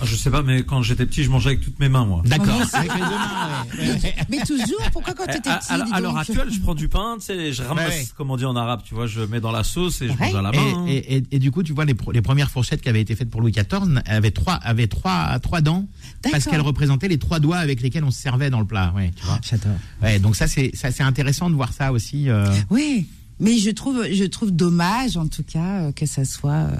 Ah, 0.00 0.04
Je 0.06 0.16
sais 0.16 0.30
pas, 0.30 0.42
mais 0.42 0.64
quand 0.64 0.82
j'étais 0.82 1.06
petit, 1.06 1.22
je 1.22 1.30
mangeais 1.30 1.50
avec 1.50 1.60
toutes 1.60 1.78
mes 1.78 1.88
mains, 1.88 2.04
moi. 2.04 2.22
D'accord. 2.26 2.60
Avec 2.72 2.92
les 2.92 2.98
deux 3.00 3.04
mains, 3.06 3.64
ouais. 4.02 4.14
Mais 4.28 4.38
toujours, 4.38 4.90
pourquoi 4.92 5.14
quand 5.14 5.24
tu 5.26 5.36
étais 5.38 5.48
À, 5.48 5.58
petit 5.58 5.72
à- 5.92 6.00
l'heure 6.00 6.18
actuelle, 6.18 6.48
je 6.50 6.58
prends 6.60 6.74
du 6.74 6.88
pain, 6.88 7.16
tu 7.20 7.26
sais, 7.26 7.52
je 7.52 7.62
ramasse, 7.62 7.88
Ouais, 7.88 8.06
comme 8.16 8.30
on 8.30 8.36
dit 8.36 8.44
en 8.44 8.56
arabe, 8.56 8.80
tu 8.84 8.94
vois, 8.94 9.06
je 9.06 9.20
mets 9.20 9.40
dans 9.40 9.52
la 9.52 9.62
sauce 9.62 10.02
et 10.02 10.08
je 10.08 10.12
Ouais. 10.12 10.18
mange 10.20 10.34
à 10.34 10.42
la 10.42 10.50
main. 10.52 10.86
et- 10.88 11.16
et- 11.18 11.22
et 11.30 11.38
du 11.38 11.50
coup, 11.52 11.62
tu 11.62 11.72
vois, 11.72 11.84
les, 11.84 11.94
premières 11.94 12.50
fourchettes 12.50 12.80
qui 12.82 12.88
avaient 12.88 13.00
été 13.02 13.14
faites 13.14 13.30
pour 13.30 13.40
Louis 13.40 13.52
XIV 13.52 14.02
avaient 14.06 14.30
trois, 14.32 14.54
avaient 14.54 14.88
trois, 14.88 15.38
trois 15.38 15.60
dents, 15.60 15.86
parce 16.30 16.44
qu'elles 16.46 16.60
représentaient 16.60 17.08
les 17.08 17.18
trois 17.18 17.38
doigts 17.38 17.58
avec 17.58 17.80
lesquels 17.80 18.04
on 18.04 18.10
se 18.10 18.20
servait 18.20 18.50
dans 18.50 18.60
le 18.60 18.66
plat. 18.66 18.92
Ouais, 18.96 19.12
tu 19.14 19.24
vois. 19.24 19.38
J'adore. 19.48 19.72
Ouais, 20.02 20.18
donc 20.18 20.34
ça, 20.34 20.48
c'est, 20.48 20.72
ça, 20.74 20.90
c'est 20.90 21.02
intéressant 21.04 21.50
de 21.50 21.54
voir 21.54 21.72
ça 21.72 21.92
aussi. 21.92 22.28
euh. 22.28 22.52
Oui, 22.70 23.06
mais 23.38 23.58
je 23.58 23.70
trouve, 23.70 24.04
je 24.10 24.24
trouve 24.24 24.50
dommage, 24.50 25.16
en 25.16 25.28
tout 25.28 25.44
cas, 25.44 25.82
euh, 25.84 25.92
que 25.92 26.04
ça 26.06 26.24
soit 26.24 26.50
euh, 26.52 26.76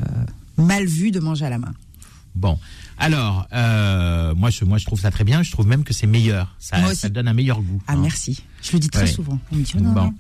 mal 0.59 0.85
vu 0.87 1.11
de 1.13 1.21
manger 1.21 1.45
à 1.47 1.51
la 1.51 1.59
main. 1.59 1.73
Bon, 2.35 2.59
alors, 2.99 3.47
euh, 3.53 4.35
moi, 4.35 4.51
je, 4.51 4.65
moi, 4.65 4.79
je 4.79 4.85
trouve 4.87 5.01
ça 5.01 5.11
très 5.11 5.25
bien. 5.25 5.43
Je 5.43 5.53
trouve 5.53 5.67
même 5.67 5.85
que 5.85 5.93
c'est 5.95 6.07
meilleur. 6.07 6.55
Ça, 6.59 6.79
Moi 6.81 6.91
aussi. 6.91 7.01
ça 7.01 7.09
donne 7.09 7.29
un 7.29 7.33
meilleur 7.35 7.61
goût. 7.63 7.81
Ah, 7.87 7.93
hein. 7.93 7.99
merci. 8.03 8.43
Je 8.63 8.73
le 8.73 8.79
dis 8.81 8.89
très 8.89 9.03
Ouais. 9.03 9.07
souvent. 9.07 9.39
On 9.53 9.57
me 9.57 9.63
dit, 9.63 9.73
oh 9.77 9.81
non, 9.81 9.93
Bon. 9.93 10.03
non. 10.05 10.15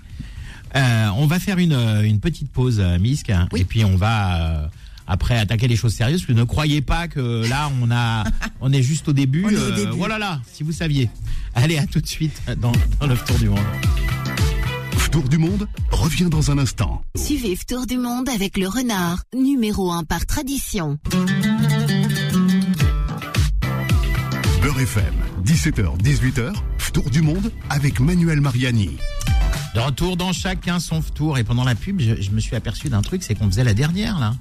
Euh, 0.76 1.08
on 1.16 1.26
va 1.26 1.38
faire 1.38 1.58
une, 1.58 1.72
euh, 1.72 2.02
une 2.02 2.20
petite 2.20 2.50
pause, 2.50 2.80
Misk, 3.00 3.30
hein, 3.30 3.48
Oui. 3.52 3.60
et 3.60 3.64
puis 3.64 3.84
on 3.84 3.96
va 3.96 4.42
euh, 4.62 4.66
après 5.06 5.38
attaquer 5.38 5.68
les 5.68 5.76
choses 5.76 5.94
sérieuses. 5.94 6.20
Parce 6.22 6.26
que 6.28 6.32
ne 6.38 6.44
croyez 6.44 6.82
pas 6.82 7.06
que 7.08 7.48
là, 7.48 7.70
on 7.80 7.90
a, 7.92 8.24
on 8.60 8.72
est 8.72 8.82
juste 8.82 9.08
au 9.08 9.12
début. 9.12 9.44
On 9.46 9.50
est 9.50 9.56
au 9.56 9.60
euh, 9.60 9.76
début. 9.76 9.96
Voilà 9.96 10.18
là, 10.18 10.40
si 10.52 10.62
vous 10.62 10.72
saviez. 10.72 11.10
Allez, 11.54 11.78
à 11.78 11.86
tout 11.86 12.00
de 12.00 12.06
suite 12.08 12.40
dans, 12.60 12.72
dans 13.00 13.06
le 13.06 13.16
tour 13.16 13.38
du 13.38 13.48
monde. 13.48 13.58
Tour 15.12 15.28
du 15.28 15.38
monde 15.38 15.68
revient 15.92 16.24
dans 16.28 16.50
un 16.50 16.58
instant. 16.58 17.00
Suivez 17.14 17.56
Tour 17.68 17.86
du 17.86 17.98
Monde 17.98 18.28
avec 18.28 18.56
le 18.58 18.66
renard, 18.66 19.22
numéro 19.32 19.92
1 19.92 20.02
par 20.02 20.26
tradition. 20.26 20.98
Beurre 24.64 24.80
FM, 24.80 25.14
17h, 25.44 26.00
18h, 26.00 26.54
Tour 26.94 27.10
du 27.10 27.20
monde 27.20 27.52
avec 27.68 28.00
Manuel 28.00 28.40
Mariani. 28.40 28.96
De 29.74 29.80
retour 29.80 30.16
dans 30.16 30.32
chacun 30.32 30.80
son 30.80 31.02
tour. 31.02 31.36
Et 31.36 31.44
pendant 31.44 31.64
la 31.64 31.74
pub, 31.74 32.00
je, 32.00 32.18
je 32.18 32.30
me 32.30 32.40
suis 32.40 32.56
aperçu 32.56 32.88
d'un 32.88 33.02
truc, 33.02 33.22
c'est 33.22 33.34
qu'on 33.34 33.44
faisait 33.44 33.62
la 33.62 33.74
dernière 33.74 34.18
là. 34.18 34.34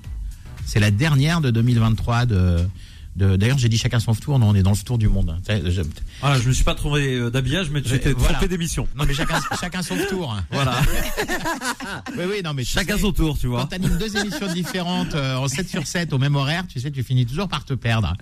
C'est 0.65 0.79
la 0.79 0.91
dernière 0.91 1.41
de 1.41 1.51
2023 1.51 2.25
de. 2.25 2.65
D'ailleurs, 3.15 3.57
j'ai 3.59 3.69
dit 3.69 3.77
chacun 3.77 3.99
son 3.99 4.15
tour. 4.15 4.39
Non, 4.39 4.49
on 4.49 4.55
est 4.55 4.63
dans 4.63 4.71
le 4.71 4.77
tour 4.77 4.97
du 4.97 5.07
monde. 5.07 5.37
Je- 5.47 5.81
Voilà, 6.21 6.39
je 6.39 6.47
me 6.47 6.53
suis 6.53 6.63
pas 6.63 6.73
trouvé 6.75 7.13
euh, 7.15 7.29
d'habillage, 7.29 7.69
mais 7.69 7.81
j'étais 7.85 8.09
Euh, 8.09 8.13
voilà. 8.17 8.33
trompé 8.35 8.47
d'émission. 8.47 8.87
Non, 8.95 9.05
mais 9.07 9.13
chacun, 9.13 9.39
chacun 9.59 9.81
son 9.83 9.95
tour. 10.09 10.35
Voilà. 10.51 10.81
Oui, 12.17 12.23
oui, 12.29 12.41
non, 12.43 12.53
mais 12.53 12.63
tu 12.63 12.71
Chacun 12.71 12.95
sais, 12.95 13.01
son 13.01 13.11
tour, 13.11 13.37
tu 13.37 13.47
Quand 13.47 13.53
vois. 13.53 13.65
t'animes 13.65 13.97
deux 13.97 14.15
émissions 14.17 14.51
différentes 14.53 15.13
euh, 15.15 15.35
en 15.37 15.47
7 15.47 15.67
sur 15.69 15.85
7 15.87 16.13
au 16.13 16.17
même 16.17 16.35
horaire, 16.35 16.63
tu 16.67 16.79
sais, 16.79 16.91
tu 16.91 17.03
finis 17.03 17.25
toujours 17.25 17.47
par 17.47 17.65
te 17.65 17.73
perdre. 17.73 18.13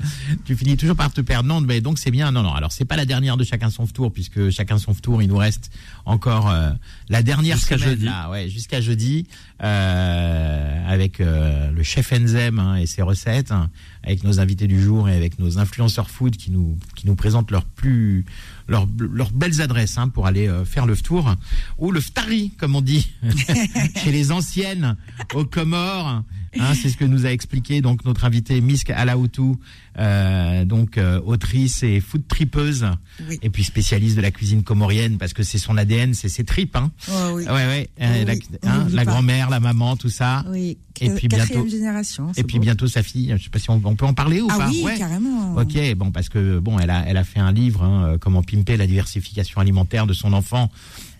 Tu 0.45 0.55
finis 0.55 0.77
toujours 0.77 0.95
par 0.95 1.11
te 1.11 1.21
perdre. 1.21 1.47
Non, 1.47 1.61
mais 1.61 1.81
donc 1.81 1.97
c'est 1.99 2.11
bien. 2.11 2.31
Non, 2.31 2.43
non. 2.43 2.53
Alors 2.53 2.71
c'est 2.71 2.85
pas 2.85 2.95
la 2.95 3.05
dernière 3.05 3.37
de 3.37 3.43
chacun 3.43 3.69
son 3.69 3.85
tour 3.87 4.11
puisque 4.13 4.49
chacun 4.49 4.77
son 4.77 4.93
tour, 4.93 5.21
il 5.21 5.27
nous 5.29 5.37
reste 5.37 5.71
encore 6.05 6.49
euh, 6.49 6.69
la 7.09 7.23
dernière 7.23 7.57
Jusqu'à 7.57 7.77
jeudi. 7.77 8.05
là, 8.05 8.29
ouais, 8.29 8.49
jusqu'à 8.49 8.81
jeudi, 8.81 9.25
euh, 9.61 10.87
avec 10.91 11.19
euh, 11.19 11.71
le 11.71 11.83
chef 11.83 12.11
Enzem 12.13 12.59
hein, 12.59 12.75
et 12.77 12.85
ses 12.85 13.01
recettes, 13.01 13.51
hein, 13.51 13.69
avec 14.03 14.23
nos 14.23 14.39
invités 14.39 14.67
du 14.67 14.81
jour 14.81 15.09
et 15.09 15.15
avec 15.15 15.39
nos 15.39 15.59
influenceurs 15.59 16.09
food 16.09 16.35
qui 16.35 16.51
nous 16.51 16.77
qui 16.95 17.07
nous 17.07 17.15
présentent 17.15 17.51
leurs 17.51 17.65
plus 17.65 18.25
leurs, 18.67 18.87
belles 19.31 19.61
adresses 19.61 19.97
hein, 19.97 20.09
pour 20.09 20.27
aller 20.27 20.47
euh, 20.47 20.65
faire 20.65 20.85
le 20.85 20.95
tour 20.95 21.35
ou 21.77 21.91
le 21.91 21.99
ftari 21.99 22.51
comme 22.57 22.75
on 22.75 22.81
dit 22.81 23.11
chez 24.03 24.11
les 24.11 24.31
anciennes 24.31 24.95
aux 25.33 25.45
Comores. 25.45 26.23
Hein, 26.59 26.73
c'est 26.75 26.89
ce 26.89 26.97
que 26.97 27.05
nous 27.05 27.25
a 27.25 27.31
expliqué 27.31 27.79
donc 27.81 28.03
notre 28.03 28.25
invité 28.25 28.59
Misk 28.59 28.89
Alaoutou, 28.89 29.57
euh, 29.97 30.65
donc 30.65 30.97
euh, 30.97 31.21
autrice 31.25 31.81
et 31.83 32.01
food 32.01 32.27
tripeuse 32.27 32.85
Oui. 33.29 33.39
et 33.41 33.49
puis 33.49 33.63
spécialiste 33.63 34.17
de 34.17 34.21
la 34.21 34.31
cuisine 34.31 34.61
comorienne 34.63 35.17
parce 35.17 35.31
que 35.33 35.43
c'est 35.43 35.57
son 35.57 35.77
ADN, 35.77 36.13
c'est 36.13 36.27
ses 36.29 36.43
tripes. 36.43 36.75
Hein. 36.75 36.91
Oh, 37.09 37.11
oui. 37.35 37.45
Ouais, 37.45 37.51
ouais. 37.51 37.89
euh, 38.01 38.25
Oui, 38.27 38.39
la, 38.63 38.69
hein, 38.73 38.87
la 38.91 39.05
grand-mère, 39.05 39.49
la 39.49 39.59
maman, 39.61 39.95
tout 39.95 40.09
ça. 40.09 40.43
Oui, 40.49 40.77
Et 40.99 41.09
puis 41.11 41.27
quatrième 41.29 41.61
bientôt- 41.63 41.69
génération. 41.69 42.31
Et 42.35 42.43
puis 42.43 42.59
bientôt 42.59 42.87
sa 42.87 43.01
fille. 43.01 43.33
Je 43.37 43.43
sais 43.43 43.49
pas 43.49 43.59
si 43.59 43.69
on, 43.69 43.81
on 43.83 43.95
peut 43.95 44.05
en 44.05 44.13
parler 44.13 44.41
ou 44.41 44.47
Ah 44.51 44.57
pas. 44.57 44.69
oui, 44.69 44.81
Ouais. 44.83 44.97
carrément. 44.97 45.55
Ok, 45.55 45.77
bon 45.95 46.11
parce 46.11 46.27
que 46.29 46.59
bon, 46.59 46.79
elle 46.79 46.89
a 46.89 47.03
elle 47.07 47.17
a 47.17 47.23
fait 47.23 47.39
un 47.39 47.51
livre, 47.53 47.83
hein, 47.83 48.03
euh, 48.05 48.17
comment 48.17 48.43
pimper 48.43 48.75
la 48.77 48.87
diversification 48.87 49.61
alimentaire 49.61 50.05
de 50.05 50.13
son 50.13 50.33
enfant. 50.33 50.69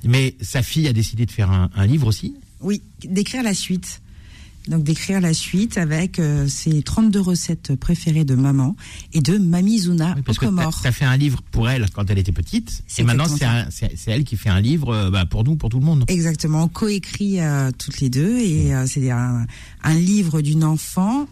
Mais 0.03 0.35
sa 0.41 0.61
fille 0.61 0.87
a 0.87 0.93
décidé 0.93 1.25
de 1.25 1.31
faire 1.31 1.51
un, 1.51 1.69
un 1.75 1.85
livre 1.85 2.07
aussi. 2.07 2.35
Oui, 2.59 2.81
d'écrire 3.03 3.43
la 3.43 3.53
suite. 3.53 4.01
Donc 4.67 4.83
d'écrire 4.83 5.19
la 5.21 5.33
suite 5.33 5.77
avec 5.77 6.19
euh, 6.19 6.47
ses 6.47 6.83
32 6.83 7.19
recettes 7.19 7.75
préférées 7.75 8.25
de 8.25 8.35
maman 8.35 8.75
et 9.13 9.21
de 9.21 9.37
Mamie 9.37 9.79
Zuna 9.79 10.13
Oui, 10.15 10.21
parce 10.23 10.37
que 10.37 10.45
Comores. 10.45 10.79
tu 10.81 10.87
as 10.87 10.91
fait 10.91 11.05
un 11.05 11.17
livre 11.17 11.41
pour 11.51 11.69
elle 11.69 11.89
quand 11.91 12.09
elle 12.09 12.19
était 12.19 12.31
petite. 12.31 12.83
C'est 12.87 13.01
Et 13.01 13.05
maintenant, 13.05 13.25
c'est 13.27 14.11
elle 14.11 14.23
qui 14.23 14.37
fait 14.37 14.49
un 14.49 14.61
livre 14.61 14.93
euh, 14.93 15.09
bah, 15.09 15.25
pour 15.25 15.43
nous, 15.43 15.55
pour 15.55 15.69
tout 15.69 15.79
le 15.79 15.85
monde. 15.85 16.05
Exactement, 16.07 16.63
on 16.63 16.67
coécrit 16.67 17.39
euh, 17.39 17.71
toutes 17.77 17.99
les 18.01 18.09
deux 18.09 18.37
et 18.37 18.73
euh, 18.73 18.85
c'est 18.85 19.09
un, 19.09 19.45
un 19.83 19.93
livre 19.95 20.41
d'une 20.41 20.63
enfant 20.63 21.27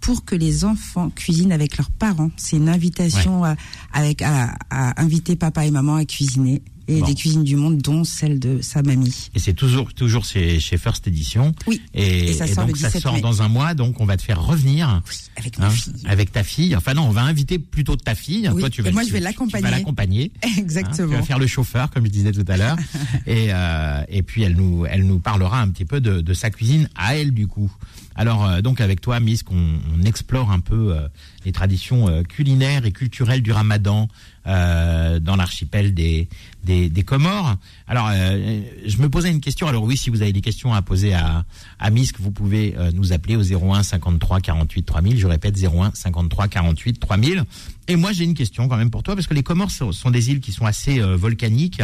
pour 0.00 0.26
que 0.26 0.34
les 0.34 0.66
enfants 0.66 1.08
cuisinent 1.08 1.52
avec 1.52 1.78
leurs 1.78 1.90
parents. 1.90 2.30
C'est 2.36 2.58
une 2.58 2.68
invitation 2.68 3.44
à, 3.44 3.56
avec, 3.94 4.20
à, 4.20 4.54
à 4.68 5.00
inviter 5.02 5.34
papa 5.36 5.64
et 5.64 5.70
maman 5.70 5.96
à 5.96 6.04
cuisiner 6.04 6.60
et 6.88 7.00
Bon. 7.00 7.06
des 7.06 7.14
cuisines 7.14 7.44
du 7.44 7.56
monde, 7.56 7.78
dont 7.78 8.04
celle 8.04 8.38
de 8.38 8.60
sa 8.62 8.82
mamie. 8.82 9.30
Et 9.34 9.38
c'est 9.38 9.54
toujours 9.54 9.92
toujours 9.94 10.24
chez, 10.24 10.60
chez 10.60 10.76
First 10.76 11.06
Edition. 11.06 11.54
Oui, 11.66 11.80
Et, 11.94 12.30
Et 12.30 12.32
ça 12.34 12.46
sort 12.46 12.66
donc 12.66 12.76
le 12.76 12.80
ça 12.80 12.88
17 12.88 13.02
sort 13.02 13.14
mai. 13.14 13.20
dans 13.20 13.42
un 13.42 13.48
mois, 13.48 13.74
donc 13.74 14.00
on 14.00 14.04
va 14.06 14.16
te 14.16 14.22
faire 14.22 14.42
revenir. 14.44 15.02
oui, 15.08 15.16
avec 15.36 15.58
ma 15.58 15.66
hein, 15.66 15.70
fille. 15.70 15.92
avec 16.06 16.32
ta 16.32 16.42
fille. 16.44 16.76
Enfin 16.76 16.94
non, 16.94 17.02
on 17.02 17.10
va 17.10 17.22
inviter 17.22 17.58
plutôt 17.58 17.96
ta 17.96 18.14
fille. 18.14 18.48
Oui, 18.52 18.60
Toi, 18.60 18.70
tu 18.70 18.80
et 18.80 18.84
vas, 18.84 18.92
moi, 18.92 19.02
je 19.04 19.10
vais 19.12 19.20
l'accompagner. 19.20 19.64
Tu 19.64 19.70
vas 19.70 19.76
l'accompagner. 19.76 20.32
Hein, 20.44 20.48
Exactement. 20.58 21.08
tu 21.08 21.14
vas 21.16 21.22
faire 21.22 21.38
le 21.38 21.46
chauffeur, 21.46 21.90
comme 21.90 22.04
je 22.06 22.10
disais 22.10 22.32
tout 22.32 22.44
à 22.48 22.56
l'heure. 22.56 22.76
et, 23.26 23.46
euh, 23.52 24.02
et 24.08 24.22
puis, 24.22 24.42
elle 24.42 24.54
nous, 24.56 24.84
elle 24.86 25.06
nous 25.06 25.18
parlera 25.18 25.60
un 25.60 25.68
petit 25.68 25.84
peu 25.84 26.00
de, 26.00 26.20
de 26.20 26.34
sa 26.34 26.50
cuisine 26.50 26.88
à 26.94 27.16
elle, 27.16 27.32
du 27.32 27.46
coup. 27.46 27.70
Alors, 28.16 28.44
euh, 28.44 28.60
donc, 28.60 28.80
avec 28.80 29.00
toi, 29.00 29.20
Miss, 29.20 29.42
on, 29.50 29.78
on 29.96 30.02
explore 30.02 30.50
un 30.50 30.60
peu 30.60 30.94
euh, 30.94 31.08
les 31.44 31.52
traditions 31.52 32.08
euh, 32.08 32.22
culinaires 32.22 32.84
et 32.86 32.92
culturelles 32.92 33.42
du 33.42 33.52
ramadan 33.52 34.08
euh, 34.46 35.20
dans 35.20 35.36
l'archipel 35.36 35.94
des, 35.94 36.28
des, 36.64 36.88
des 36.90 37.02
Comores. 37.02 37.56
Alors, 37.88 38.10
euh, 38.12 38.60
je 38.86 38.98
me 38.98 39.08
posais 39.08 39.30
une 39.30 39.40
question. 39.40 39.66
Alors, 39.66 39.82
oui, 39.84 39.96
si 39.96 40.10
vous 40.10 40.22
avez 40.22 40.32
des 40.32 40.42
questions 40.42 40.74
à 40.74 40.82
poser 40.82 41.14
à, 41.14 41.44
à 41.78 41.90
Misk, 41.90 42.20
vous 42.20 42.30
pouvez 42.30 42.74
euh, 42.76 42.90
nous 42.92 43.12
appeler 43.12 43.36
au 43.36 43.42
01 43.42 43.82
53 43.82 44.40
48 44.40 44.82
3000. 44.82 45.18
Je 45.18 45.26
répète, 45.26 45.56
01 45.62 45.92
53 45.94 46.48
48 46.48 47.00
3000. 47.00 47.44
Et 47.88 47.96
moi, 47.96 48.12
j'ai 48.12 48.24
une 48.24 48.34
question 48.34 48.68
quand 48.68 48.76
même 48.76 48.90
pour 48.90 49.02
toi, 49.02 49.14
parce 49.14 49.26
que 49.26 49.34
les 49.34 49.42
Comores 49.42 49.70
sont, 49.70 49.92
sont 49.92 50.10
des 50.10 50.30
îles 50.30 50.40
qui 50.40 50.52
sont 50.52 50.66
assez 50.66 51.00
euh, 51.00 51.16
volcaniques. 51.16 51.82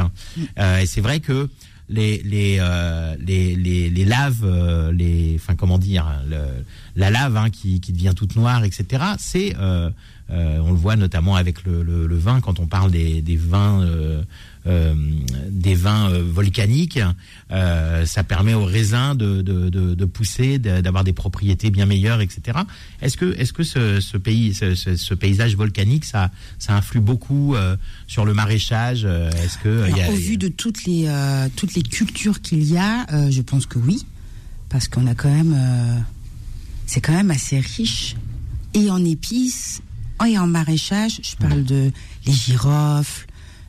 Euh, 0.59 0.81
et 0.81 0.87
c'est 0.87 1.01
vrai 1.01 1.21
que 1.21 1.49
les 1.91 2.23
les 2.23 2.59
euh, 2.61 3.17
les, 3.19 3.57
les 3.57 3.91
les 3.91 4.05
laves, 4.05 4.45
euh, 4.45 4.93
les, 4.93 5.35
enfin 5.37 5.57
comment 5.57 5.79
dire, 5.79 6.07
le, 6.29 6.39
la 6.95 7.11
lave 7.11 7.37
hein, 7.37 7.51
qui 7.51 7.81
qui 7.81 7.93
devient 7.93 8.15
toute 8.15 8.37
noire, 8.37 8.65
etc. 8.65 9.05
C'est 9.19 9.57
euh, 9.59 9.91
on 10.33 10.71
le 10.71 10.77
voit 10.77 10.97
notamment 10.97 11.35
avec 11.37 11.65
le, 11.65 11.83
le, 11.83 12.07
le 12.07 12.17
vin 12.19 12.41
quand 12.41 12.61
on 12.61 12.67
parle 12.67 12.91
des, 12.91 13.21
des 13.23 13.37
vins 13.37 13.83
euh, 13.83 14.23
euh, 14.67 14.95
des 15.49 15.75
vins 15.75 16.11
euh, 16.11 16.23
volcaniques, 16.23 17.01
euh, 17.51 18.05
ça 18.05 18.23
permet 18.25 18.53
aux 18.53 18.65
raisins 18.67 19.15
de, 19.17 19.41
de, 19.41 19.71
de, 19.71 19.95
de 19.95 20.05
pousser, 20.05 20.59
d'avoir 20.59 21.03
des 21.03 21.15
propriétés 21.15 21.71
bien 21.71 21.87
meilleures, 21.87 22.21
etc. 22.21 22.59
Est-ce 23.01 23.17
que, 23.17 23.35
est-ce 23.39 23.55
que 23.55 23.63
ce, 23.63 24.01
ce 24.01 24.19
pays, 24.19 24.53
ce, 24.53 24.75
ce- 24.75 24.97
ce 24.97 25.15
paysage 25.15 25.57
volcanique, 25.57 26.05
ça, 26.05 26.31
ça 26.59 26.75
influe 26.77 27.01
beaucoup 27.01 27.55
euh, 27.55 27.77
sur 28.07 28.27
le 28.27 28.35
maraîchage 28.35 29.03
euh, 29.07 29.31
Est-ce 29.43 29.57
que 29.59 29.69
euh, 29.69 29.85
Alors, 29.85 29.97
il 29.97 30.01
y 30.01 30.03
a- 30.05 30.11
au 30.11 30.15
vu 30.15 30.37
de 30.37 30.49
toutes 30.49 30.85
les 30.85 31.07
euh, 31.09 31.49
toutes 31.57 31.75
les 31.75 31.83
cultures 31.83 32.43
qu'il 32.43 32.63
y 32.63 32.77
a, 32.77 33.07
euh, 33.15 33.31
je 33.31 33.41
pense 33.41 33.65
que 33.65 33.79
oui, 33.79 34.05
parce 34.69 34.89
qu'on 34.89 35.07
a 35.07 35.15
quand 35.15 35.33
même, 35.35 35.55
euh, 35.57 35.99
c'est 36.87 37.01
quand 37.01 37.15
même 37.15 37.31
assez 37.31 37.59
riche 37.59 38.15
et 38.75 38.91
en 38.91 39.03
épices 39.07 39.81
et 40.27 40.39
en 40.39 40.47
maraîchage. 40.47 41.21
Je 41.23 41.37
parle 41.37 41.65
de 41.65 41.91
les 42.27 42.33
girofles, 42.33 43.27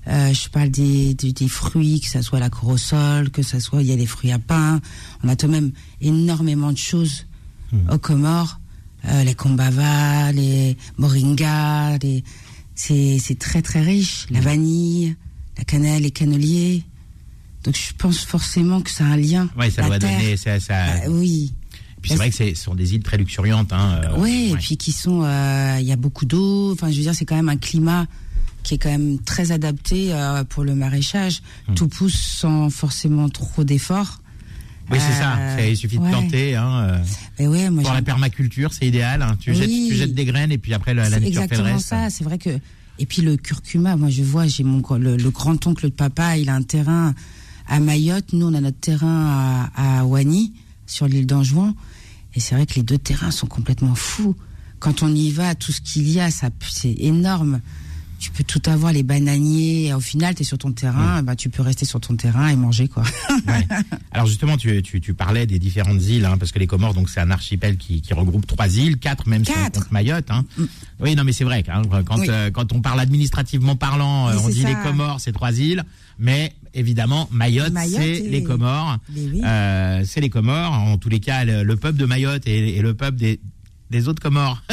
euh, 0.07 0.33
je 0.33 0.49
parle 0.49 0.69
des, 0.69 1.13
des, 1.13 1.31
des 1.33 1.47
fruits, 1.47 2.01
que 2.01 2.07
ça 2.07 2.21
soit 2.21 2.39
la 2.39 2.49
corosole, 2.49 3.29
que 3.29 3.43
ça 3.43 3.59
soit 3.59 3.81
il 3.81 3.87
y 3.87 3.91
a 3.91 3.95
les 3.95 4.05
fruits 4.07 4.31
à 4.31 4.39
pain. 4.39 4.81
On 5.23 5.29
a 5.29 5.35
tout 5.35 5.47
de 5.47 5.51
même 5.51 5.71
énormément 6.01 6.71
de 6.71 6.77
choses 6.77 7.25
aux 7.89 7.97
Comores, 7.97 8.59
euh, 9.05 9.23
les 9.23 9.33
kombava, 9.35 10.31
les 10.33 10.75
moringa, 10.97 11.97
les 11.99 12.23
c'est 12.75 13.37
très 13.39 13.61
très 13.61 13.81
riche. 13.81 14.25
La 14.31 14.41
vanille, 14.41 15.15
la 15.57 15.63
cannelle, 15.63 16.01
les 16.03 16.11
canneliers. 16.11 16.83
Donc 17.63 17.75
je 17.77 17.93
pense 17.97 18.19
forcément 18.25 18.81
que 18.81 18.89
ça 18.89 19.05
a 19.05 19.07
un 19.09 19.17
lien. 19.17 19.47
Ouais, 19.57 19.69
ça 19.69 19.83
La 19.83 19.87
doit 19.87 19.99
terre. 19.99 20.17
donner. 20.19 20.35
Ça, 20.35 20.59
ça- 20.59 20.85
Ah, 21.05 21.09
oui. 21.09 21.53
Puis 22.01 22.09
c'est 22.11 22.15
vrai 22.17 22.29
que 22.29 22.35
ce 22.35 22.55
sont 22.55 22.75
des 22.75 22.95
îles 22.95 23.03
très 23.03 23.17
luxuriantes. 23.17 23.71
Hein, 23.73 24.01
euh, 24.05 24.17
ouais, 24.17 24.49
et 24.49 24.55
puis 24.55 24.77
qui 24.77 24.91
sont, 24.91 25.21
euh, 25.23 25.77
il 25.79 25.85
y 25.85 25.91
a 25.91 25.95
beaucoup 25.95 26.25
d'eau. 26.25 26.71
Enfin, 26.73 26.89
je 26.91 26.95
veux 26.97 27.03
dire, 27.03 27.13
c'est 27.15 27.25
quand 27.25 27.35
même 27.35 27.49
un 27.49 27.57
climat 27.57 28.07
qui 28.63 28.75
est 28.75 28.77
quand 28.77 28.89
même 28.89 29.19
très 29.19 29.51
adapté 29.51 30.13
euh, 30.13 30.43
pour 30.43 30.63
le 30.63 30.73
maraîchage. 30.75 31.41
Hmm. 31.67 31.73
Tout 31.75 31.87
pousse 31.87 32.15
sans 32.19 32.69
forcément 32.69 33.29
trop 33.29 33.63
d'efforts. 33.63 34.21
Oui, 34.91 34.97
c'est 34.99 35.13
ça. 35.19 35.37
Il 35.67 35.77
suffit 35.77 35.97
de 35.97 36.01
ouais. 36.03 36.09
planter. 36.09 36.55
Hein, 36.55 37.01
Mais 37.39 37.47
ouais, 37.47 37.69
moi 37.69 37.83
pour 37.83 37.93
la 37.93 38.01
permaculture, 38.01 38.73
c'est 38.73 38.87
idéal. 38.87 39.21
hein. 39.21 39.37
Tu, 39.39 39.51
Oui. 39.51 39.57
jettes, 39.57 39.69
tu 39.69 39.95
jettes 39.95 40.13
des 40.13 40.25
graines 40.25 40.51
et 40.51 40.57
puis 40.57 40.73
après 40.73 40.93
la, 40.93 41.03
la 41.07 41.19
nature 41.19 41.21
fait 41.21 41.29
le 41.29 41.43
exactement 41.43 41.79
ça. 41.79 42.09
C'est 42.09 42.23
vrai 42.25 42.37
que 42.37 42.49
et 42.99 43.05
puis 43.05 43.21
le 43.21 43.37
curcuma, 43.37 43.95
moi 43.95 44.09
je 44.09 44.21
vois, 44.21 44.47
j'ai 44.47 44.63
mon 44.63 44.81
le 44.97 45.29
grand 45.29 45.65
oncle 45.65 45.85
de 45.85 45.93
papa, 45.93 46.37
il 46.37 46.49
a 46.49 46.55
un 46.55 46.61
terrain 46.61 47.13
à 47.67 47.79
Mayotte. 47.79 48.33
Nous 48.33 48.45
on 48.45 48.53
a 48.53 48.59
notre 48.59 48.79
terrain 48.79 49.69
à, 49.75 49.99
à 49.99 50.05
Wani 50.05 50.51
sur 50.87 51.07
l'île 51.07 51.25
d'Anjouan. 51.25 51.73
Et 52.35 52.39
c'est 52.39 52.55
vrai 52.55 52.65
que 52.65 52.75
les 52.75 52.83
deux 52.83 52.97
terrains 52.97 53.31
sont 53.31 53.47
complètement 53.47 53.95
fous. 53.95 54.35
Quand 54.79 55.03
on 55.03 55.13
y 55.13 55.29
va, 55.31 55.53
tout 55.55 55.71
ce 55.71 55.81
qu'il 55.81 56.09
y 56.09 56.19
a, 56.19 56.31
ça 56.31 56.49
c'est 56.69 56.95
énorme. 56.97 57.61
Tu 58.19 58.29
peux 58.29 58.43
tout 58.43 58.61
avoir, 58.67 58.93
les 58.93 59.01
bananiers. 59.01 59.87
Et 59.87 59.93
au 59.95 59.99
final, 59.99 60.35
tu 60.35 60.41
es 60.41 60.45
sur 60.45 60.59
ton 60.59 60.71
terrain, 60.71 61.23
bah, 61.23 61.35
tu 61.35 61.49
peux 61.49 61.63
rester 61.63 61.85
sur 61.85 61.99
ton 61.99 62.15
terrain 62.15 62.49
et 62.49 62.55
manger 62.55 62.87
quoi. 62.87 63.01
Ouais. 63.47 63.67
Alors 64.11 64.27
justement, 64.27 64.57
tu, 64.57 64.81
tu, 64.83 65.01
tu 65.01 65.15
parlais 65.15 65.47
des 65.47 65.57
différentes 65.57 66.01
îles, 66.03 66.25
hein, 66.25 66.37
parce 66.37 66.51
que 66.51 66.59
les 66.59 66.67
Comores, 66.67 66.93
donc 66.93 67.09
c'est 67.09 67.19
un 67.19 67.31
archipel 67.31 67.77
qui, 67.77 67.99
qui 68.01 68.13
regroupe 68.13 68.45
trois 68.45 68.67
îles, 68.77 68.97
quatre 68.99 69.27
même 69.27 69.43
si 69.43 69.51
Mayotte. 69.89 70.29
Hein. 70.29 70.45
Oui, 70.99 71.15
non, 71.15 71.23
mais 71.23 71.33
c'est 71.33 71.43
vrai. 71.43 71.63
hein, 71.67 71.81
quand 72.05 72.19
Oui. 72.19 72.27
euh, 72.29 72.51
quand 72.51 72.71
on 72.73 72.81
parle 72.81 72.99
administrativement 72.99 73.75
parlant, 73.75 74.29
euh, 74.29 74.37
on 74.43 74.49
dit 74.49 74.61
ça. 74.61 74.69
les 74.69 74.75
Comores, 74.75 75.19
c'est 75.19 75.31
trois 75.31 75.57
îles, 75.57 75.83
mais 76.19 76.53
évidemment 76.73 77.27
Mayotte, 77.31 77.71
Mayotte 77.73 78.01
c'est 78.01 78.17
et- 78.17 78.29
les 78.29 78.43
Comores. 78.43 78.97
Oui. 79.15 79.41
Euh, 79.43 80.03
c'est 80.05 80.21
les 80.21 80.29
Comores. 80.29 80.73
En 80.73 80.97
tous 80.97 81.10
les 81.10 81.19
cas, 81.19 81.43
le, 81.45 81.63
le 81.63 81.75
peuple 81.75 81.97
de 81.97 82.05
Mayotte 82.05 82.47
et, 82.47 82.77
et 82.77 82.81
le 82.81 82.93
peuple 82.93 83.17
des 83.17 83.39
des 83.89 84.07
autres 84.07 84.21
Comores. 84.21 84.63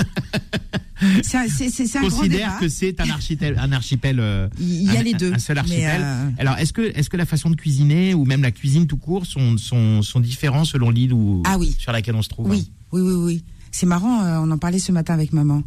C'est 1.23 1.37
un, 1.39 1.47
c'est- 1.49 1.71
c'est- 1.71 1.87
c'est 1.87 1.99
un 1.99 2.03
grand 2.03 2.11
considère 2.17 2.59
que 2.59 2.69
c'est 2.69 3.01
un 3.01 3.09
archipel, 3.11 3.57
un 3.61 3.71
archipel. 3.71 4.19
euh, 4.19 4.49
Il 4.59 4.83
y 4.93 4.97
a 4.97 5.01
un- 5.01 5.03
les 5.05 5.15
deux. 5.15 5.33
Un 5.33 5.39
seul 5.39 5.59
archipel. 5.59 6.01
euh, 6.03 6.31
Alors, 6.39 6.57
est-ce 6.59 6.73
que, 6.73 6.83
est-ce 6.97 7.09
que 7.09 7.17
la 7.17 7.25
façon 7.27 7.51
de 7.51 7.55
cuisiner 7.57 8.15
ou 8.15 8.25
même 8.25 8.43
la 8.43 8.51
cuisine 8.51 8.89
tout 8.89 8.97
court 8.97 9.25
sont, 9.25 9.57
sont, 9.59 10.03
sont 10.03 10.19
différents 10.19 10.65
selon 10.65 10.91
l'île 10.91 11.13
où, 11.13 11.43
Ah 11.47 11.57
oui. 11.57 11.75
sur 11.79 11.93
laquelle 11.93 12.17
on 12.17 12.23
se 12.23 12.29
trouve 12.29 12.51
oui, 12.51 12.71
oui, 12.91 13.01
oui, 13.01 13.15
oui. 13.15 13.45
C'est 13.71 13.87
marrant, 13.87 14.23
on 14.45 14.51
en 14.51 14.59
parlait 14.59 14.81
ce 14.81 14.91
matin 14.91 15.15
avec 15.15 15.33
maman. 15.33 15.63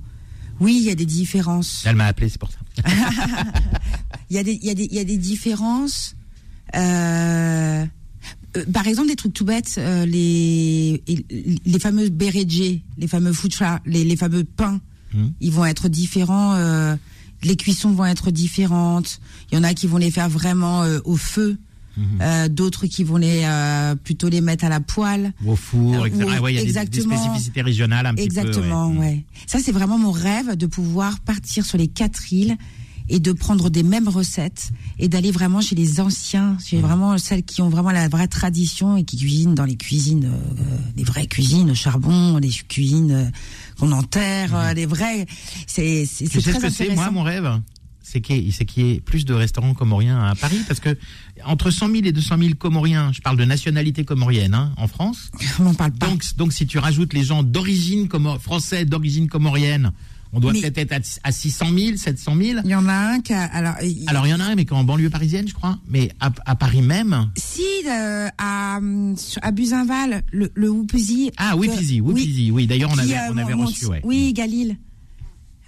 Oui, 0.59 0.77
il 0.81 0.85
y 0.85 0.89
a 0.91 0.95
des 0.95 1.05
différences. 1.05 1.83
Elle 1.85 1.95
m'a 1.95 2.05
appelé, 2.07 2.27
c'est 2.27 2.39
pour 2.39 2.51
ça. 2.51 2.57
Il 4.29 4.35
y 4.35 4.39
a 4.39 4.43
des, 4.43 4.59
il 4.61 4.65
y 4.65 4.69
a 4.69 4.73
des, 4.75 4.85
il 4.85 4.93
y 4.95 4.99
a 4.99 5.03
des 5.03 5.17
différences. 5.17 6.15
Euh, 6.75 7.85
euh, 8.57 8.65
par 8.73 8.87
exemple, 8.87 9.07
des 9.07 9.15
trucs 9.15 9.33
tout 9.33 9.45
bêtes, 9.45 9.75
euh, 9.77 10.05
les, 10.05 11.01
les 11.65 11.79
fameux 11.79 12.09
berejés, 12.09 12.81
les 12.97 13.07
fameux 13.07 13.33
futra, 13.33 13.79
les, 13.85 14.03
les 14.03 14.15
fameux 14.17 14.43
pains, 14.43 14.79
Mhm. 15.13 15.33
ils 15.41 15.51
vont 15.51 15.65
être 15.65 15.89
différents. 15.89 16.53
euh, 16.55 16.95
les 17.43 17.55
cuissons 17.55 17.91
vont 17.91 18.05
être 18.05 18.29
différentes. 18.29 19.19
Il 19.51 19.55
y 19.55 19.57
en 19.57 19.63
a 19.63 19.73
qui 19.73 19.87
vont 19.87 19.97
les 19.97 20.11
faire 20.11 20.29
vraiment 20.29 20.83
au 21.05 21.15
feu, 21.17 21.57
euh, 22.21 22.47
d'autres 22.47 22.85
qui 22.85 23.03
vont 23.03 23.17
les 23.17 23.43
plutôt 24.03 24.29
les 24.29 24.41
mettre 24.41 24.63
à 24.65 24.69
la 24.69 24.79
poêle. 24.79 25.33
Au 25.45 25.55
four, 25.55 26.05
etc. 26.05 26.39
Ouais, 26.39 26.53
y 26.53 26.57
a 26.57 26.59
des- 26.59 26.65
des, 26.67 26.77
exactement. 26.77 27.17
spécificités 27.17 27.63
régionales 27.63 28.05
un 28.05 28.13
petit 28.13 28.25
Exactement, 28.25 28.91
peu. 28.91 28.97
ouais. 28.99 29.25
Ça, 29.47 29.57
c'est 29.59 29.71
vraiment 29.71 29.97
mon 29.97 30.11
rêve 30.11 30.55
de 30.55 30.67
pouvoir 30.67 31.19
partir 31.21 31.65
sur 31.65 31.79
les 31.79 31.87
quatre 31.87 32.31
îles 32.31 32.55
et 33.09 33.19
de 33.19 33.31
prendre 33.33 33.69
des 33.69 33.83
mêmes 33.83 34.07
recettes 34.07 34.69
et 34.99 35.07
d'aller 35.07 35.31
vraiment 35.31 35.61
chez 35.61 35.75
les 35.75 35.99
anciens, 35.99 36.57
chez 36.65 36.77
Mmh. 36.77 36.81
vraiment 36.81 37.17
celles 37.17 37.43
qui 37.43 37.61
ont 37.61 37.69
vraiment 37.69 37.91
la 37.91 38.07
vraie 38.07 38.27
tradition 38.27 38.97
et 38.97 39.03
qui 39.03 39.17
cuisinent 39.17 39.55
dans 39.55 39.65
les 39.65 39.75
cuisines, 39.77 40.25
euh, 40.25 40.77
les 40.95 41.03
vraies 41.03 41.27
cuisines 41.27 41.71
au 41.71 41.75
charbon, 41.75 42.37
les 42.37 42.49
cuisines 42.49 43.11
euh, 43.11 43.25
qu'on 43.79 43.91
enterre, 43.91 44.55
euh, 44.55 44.73
les 44.73 44.85
vraies. 44.85 45.25
C'est 45.67 46.05
c'est 46.05 46.25
Mmh. 46.25 46.29
Tu 46.29 46.41
sais 46.41 46.51
très 46.51 46.59
ce 46.59 46.65
que 46.65 46.71
c'est, 46.71 46.95
moi, 46.95 47.11
mon 47.11 47.23
rêve? 47.23 47.49
C'est 48.03 48.19
qu'il 48.19 48.37
y, 48.37 48.49
ait- 48.49 48.95
y 48.95 48.99
plus 48.99 49.23
de 49.25 49.33
restaurants 49.33 49.73
comoriens 49.73 50.21
à 50.21 50.35
Paris, 50.35 50.59
parce 50.67 50.79
que 50.81 50.97
entre 51.45 51.71
100 51.71 51.87
000 51.91 52.01
et 52.05 52.11
200 52.11 52.37
000 52.39 52.49
comoriens, 52.57 53.11
je 53.13 53.21
parle 53.21 53.37
de 53.37 53.45
nationalité 53.45 54.03
comorienne 54.03 54.53
hein, 54.53 54.73
en 54.75 54.87
France, 54.87 55.29
On 55.59 55.63
n'en 55.63 55.73
parle 55.73 55.91
pas. 55.93 56.07
donc, 56.07 56.23
donc 56.35 56.51
si 56.51 56.65
tu 56.67 56.77
rajoutes 56.77 57.13
les 57.13 57.23
gens 57.23 57.41
d'origine 57.43 58.07
comor- 58.07 58.39
français, 58.39 58.83
d'origine 58.85 59.29
comorienne, 59.29 59.91
on 60.33 60.39
doit 60.39 60.53
peut-être 60.53 60.77
être 60.77 60.91
à, 60.93 61.27
à 61.27 61.31
600 61.31 61.65
000, 61.77 61.97
700 61.97 62.35
000. 62.35 62.59
Il 62.63 62.69
y 62.71 62.75
en 62.75 62.87
a 62.87 62.93
un 62.93 63.19
qui 63.21 63.33
a, 63.33 63.43
alors, 63.43 63.75
il- 63.83 64.03
Alors 64.07 64.25
il 64.27 64.29
y 64.29 64.33
en 64.33 64.39
a 64.39 64.45
un, 64.45 64.55
mais 64.55 64.65
qui 64.65 64.73
est 64.73 64.77
en 64.77 64.83
banlieue 64.83 65.09
parisienne, 65.09 65.47
je 65.47 65.53
crois, 65.53 65.77
mais 65.87 66.11
à, 66.19 66.31
à 66.45 66.55
Paris 66.55 66.81
même. 66.81 67.29
si 67.37 67.61
euh, 67.87 68.27
à 68.37 68.79
à 69.41 69.51
Buzinval, 69.51 70.23
le, 70.31 70.51
le 70.53 70.71
Ah 71.37 71.55
oui, 71.57 71.67
que- 71.67 71.73
Fizi, 71.73 72.01
oui. 72.51 72.67
D'ailleurs, 72.67 72.91
on 72.93 72.97
avait, 72.97 73.17
euh, 73.17 73.31
on 73.31 73.37
avait 73.37 73.55
mon- 73.55 73.65
reçu, 73.65 73.85
mon- 73.85 73.91
ouais. 73.91 74.01
Oui, 74.03 74.33
Galil. 74.33 74.77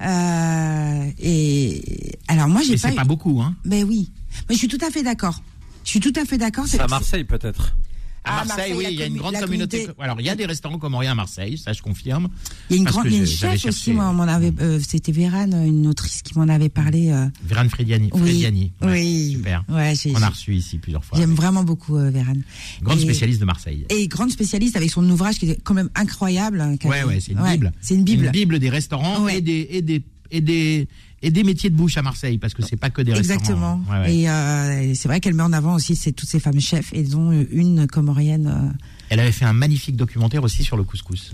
Euh, 0.02 1.10
et 1.20 1.82
alors 2.28 2.48
moi 2.50 2.62
j'ai 2.62 2.72
Mais 2.74 2.78
pas. 2.78 2.90
c'est 2.90 2.96
pas 2.96 3.04
beaucoup, 3.06 3.42
hein. 3.42 3.56
Mais 3.64 3.84
oui, 3.84 4.12
mais 4.50 4.56
je 4.56 4.60
suis 4.60 4.68
tout 4.68 4.84
à 4.86 4.90
fait 4.90 5.04
d'accord. 5.04 5.42
Je 5.86 5.90
suis 5.92 6.00
tout 6.00 6.14
à 6.20 6.26
fait 6.26 6.38
d'accord. 6.38 6.66
C'est 6.68 6.80
à 6.80 6.88
Marseille 6.88 7.24
peut-être. 7.24 7.76
À 8.26 8.46
Marseille, 8.46 8.48
Marseille, 8.48 8.74
oui, 8.78 8.86
il 8.92 9.00
y 9.00 9.04
a 9.04 9.06
une 9.06 9.18
grande 9.18 9.36
communauté. 9.36 9.80
communauté- 9.80 10.02
Alors, 10.04 10.20
il 10.22 10.26
y 10.26 10.30
a 10.30 10.36
des 10.36 10.46
restaurants 10.46 10.78
comoriens 10.80 11.12
à 11.12 11.16
Marseille, 11.16 11.58
ça 11.58 11.74
je 11.74 11.82
confirme. 11.82 12.30
Il 12.70 12.76
y 12.76 12.80
a 12.80 12.82
une 12.82 12.86
grande, 12.86 13.06
une 13.08 13.26
chef 13.26 13.66
aussi, 13.66 13.92
moi, 13.92 14.16
on 14.18 14.20
avait, 14.22 14.54
euh, 14.62 14.80
c'était 14.80 15.12
Vérane, 15.12 15.54
une 15.68 15.88
autrice 15.88 16.22
qui 16.22 16.38
m'en 16.38 16.48
avait 16.48 16.70
parlé. 16.70 17.10
euh, 17.12 17.26
Vérane 17.46 17.70
Frediani. 17.70 18.10
oui, 18.14 18.20
Frediani, 18.22 18.72
ouais, 18.82 18.92
oui, 18.92 19.32
Super. 19.34 19.64
Ouais, 19.70 19.94
On 20.16 20.22
a 20.22 20.30
reçu 20.30 20.56
ici 20.56 20.78
plusieurs 20.78 21.04
fois. 21.04 21.18
j'aime 21.20 21.34
vraiment 21.34 21.64
beaucoup 21.64 21.98
euh, 21.98 22.10
Vérane. 22.12 22.44
Grande 22.82 23.00
Et- 23.00 23.04
spécialiste 23.04 23.40
de 23.42 23.46
Marseille. 23.46 23.86
Et 23.90 24.08
grande 24.08 24.32
spécialiste 24.32 24.78
avec 24.78 24.90
son 24.90 25.08
ouvrage 25.10 25.38
qui 25.40 25.50
est 25.50 25.62
quand 25.62 25.74
même 25.74 25.90
incroyable. 25.96 26.62
hein, 26.62 26.76
Ouais, 26.86 27.04
ouais, 27.04 27.20
c'est 27.20 27.34
une 27.34 27.44
bible. 27.44 27.72
C'est 27.82 27.96
une 27.96 28.04
bible. 28.04 28.60
des 28.60 28.70
restaurants 28.70 29.28
et 29.28 29.42
des 29.42 29.68
et 29.72 29.82
des 29.82 30.02
et 30.32 30.42
des 30.42 30.88
et 31.24 31.32
des 31.32 31.44
métiers 31.44 31.70
de 31.72 31.76
bouche 31.76 31.98
à 31.98 32.02
Marseille 32.04 32.38
parce 32.38 32.54
que 32.54 32.62
c'est 32.64 32.76
pas 32.76 32.90
que 32.92 33.02
des 33.02 33.12
Exactement. 33.14 33.78
restaurants. 33.78 33.82
Ouais, 33.90 34.06
ouais. 34.08 34.16
Et, 34.16 34.30
euh, 34.30 34.82
et 34.92 34.94
c'est 34.96 35.08
vrai 35.08 35.20
qu'elle 35.20 35.34
met 35.34 35.42
en 35.44 35.54
avant 35.54 35.74
aussi 35.74 35.96
toutes 36.14 36.30
ces 36.30 36.40
femmes 36.40 36.60
chefs 36.60 36.94
et 36.94 37.02
dont 37.04 37.32
une 37.52 37.88
comorienne. 37.88 38.48
euh, 38.48 38.86
Elle 39.10 39.20
avait 39.22 39.32
fait 39.32 39.46
un 39.46 39.54
magnifique 39.54 39.96
documentaire 39.96 40.44
aussi 40.44 40.64
sur 40.64 40.78
le 40.78 40.84
couscous 40.84 41.32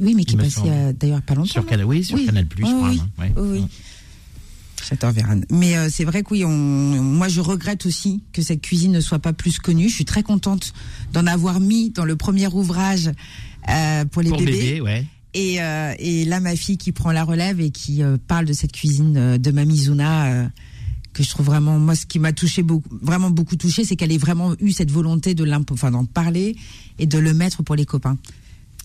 Oui, 0.00 0.14
mais 0.16 0.24
qui 0.24 0.34
est 0.34 0.38
passé 0.38 0.62
euh, 0.66 0.92
d'ailleurs 0.92 1.22
pas 1.22 1.34
longtemps. 1.34 1.46
sur 1.52 1.62
là. 1.62 1.68
Canal, 1.70 1.84
oui, 1.86 2.02
sur 2.02 2.16
Oui. 2.16 2.26
Canal 2.26 2.46
Plus, 2.46 2.64
crois. 2.64 2.88
oui. 2.90 3.00
ouais. 3.18 3.32
Oui, 3.36 3.48
oui. 3.60 3.64
Mais 5.50 5.76
euh, 5.76 5.88
c'est 5.90 6.04
vrai 6.04 6.22
que 6.22 6.30
oui, 6.30 6.44
on, 6.44 6.48
moi 6.50 7.28
je 7.28 7.40
regrette 7.40 7.84
aussi 7.84 8.22
que 8.32 8.40
cette 8.40 8.62
cuisine 8.62 8.92
ne 8.92 9.00
soit 9.00 9.18
pas 9.18 9.34
plus 9.34 9.58
connue. 9.58 9.88
Je 9.88 9.94
suis 9.94 10.04
très 10.06 10.22
contente 10.22 10.72
d'en 11.12 11.26
avoir 11.26 11.60
mis 11.60 11.90
dans 11.90 12.04
le 12.06 12.16
premier 12.16 12.46
ouvrage 12.48 13.10
euh, 13.68 14.04
pour 14.06 14.22
les 14.22 14.30
Pour 14.30 14.38
bébés. 14.38 14.52
bébé, 14.52 14.80
ouais. 14.80 15.04
Et, 15.34 15.60
euh, 15.60 15.92
et 15.98 16.24
là, 16.24 16.40
ma 16.40 16.56
fille 16.56 16.78
qui 16.78 16.92
prend 16.92 17.12
la 17.12 17.22
relève 17.24 17.60
et 17.60 17.70
qui 17.70 18.02
euh, 18.02 18.16
parle 18.28 18.46
de 18.46 18.52
cette 18.52 18.72
cuisine 18.72 19.16
euh, 19.16 19.38
de 19.38 19.50
Mamizuna, 19.50 20.48
que 21.12 21.22
je 21.22 21.28
trouve 21.30 21.46
vraiment, 21.46 21.78
moi, 21.78 21.94
ce 21.94 22.06
qui 22.06 22.18
m'a 22.18 22.32
touché 22.32 22.62
beaucoup, 22.62 22.88
vraiment 23.02 23.30
beaucoup 23.30 23.56
touché, 23.56 23.84
c'est 23.84 23.96
qu'elle 23.96 24.12
ait 24.12 24.18
vraiment 24.18 24.54
eu 24.60 24.72
cette 24.72 24.90
volonté 24.90 25.34
de 25.34 25.44
l'impo- 25.44 25.74
enfin, 25.74 25.90
d'en 25.90 26.04
parler 26.04 26.56
et 26.98 27.06
de 27.06 27.18
le 27.18 27.34
mettre 27.34 27.62
pour 27.62 27.74
les 27.76 27.84
copains. 27.86 28.16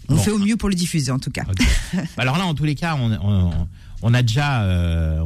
On 0.10 0.16
Bon. 0.16 0.22
fait 0.22 0.32
au 0.32 0.38
mieux 0.40 0.58
pour 0.58 0.68
le 0.70 0.76
diffuser, 0.76 1.12
en 1.12 1.20
tout 1.20 1.32
cas. 1.32 1.46
Alors 2.18 2.38
là, 2.38 2.46
en 2.46 2.54
tous 2.56 2.66
les 2.66 2.76
cas, 2.76 2.98
on, 3.00 3.12
on, 3.24 3.52
on 4.02 4.14
a 4.14 4.22
déjà, 4.22 4.68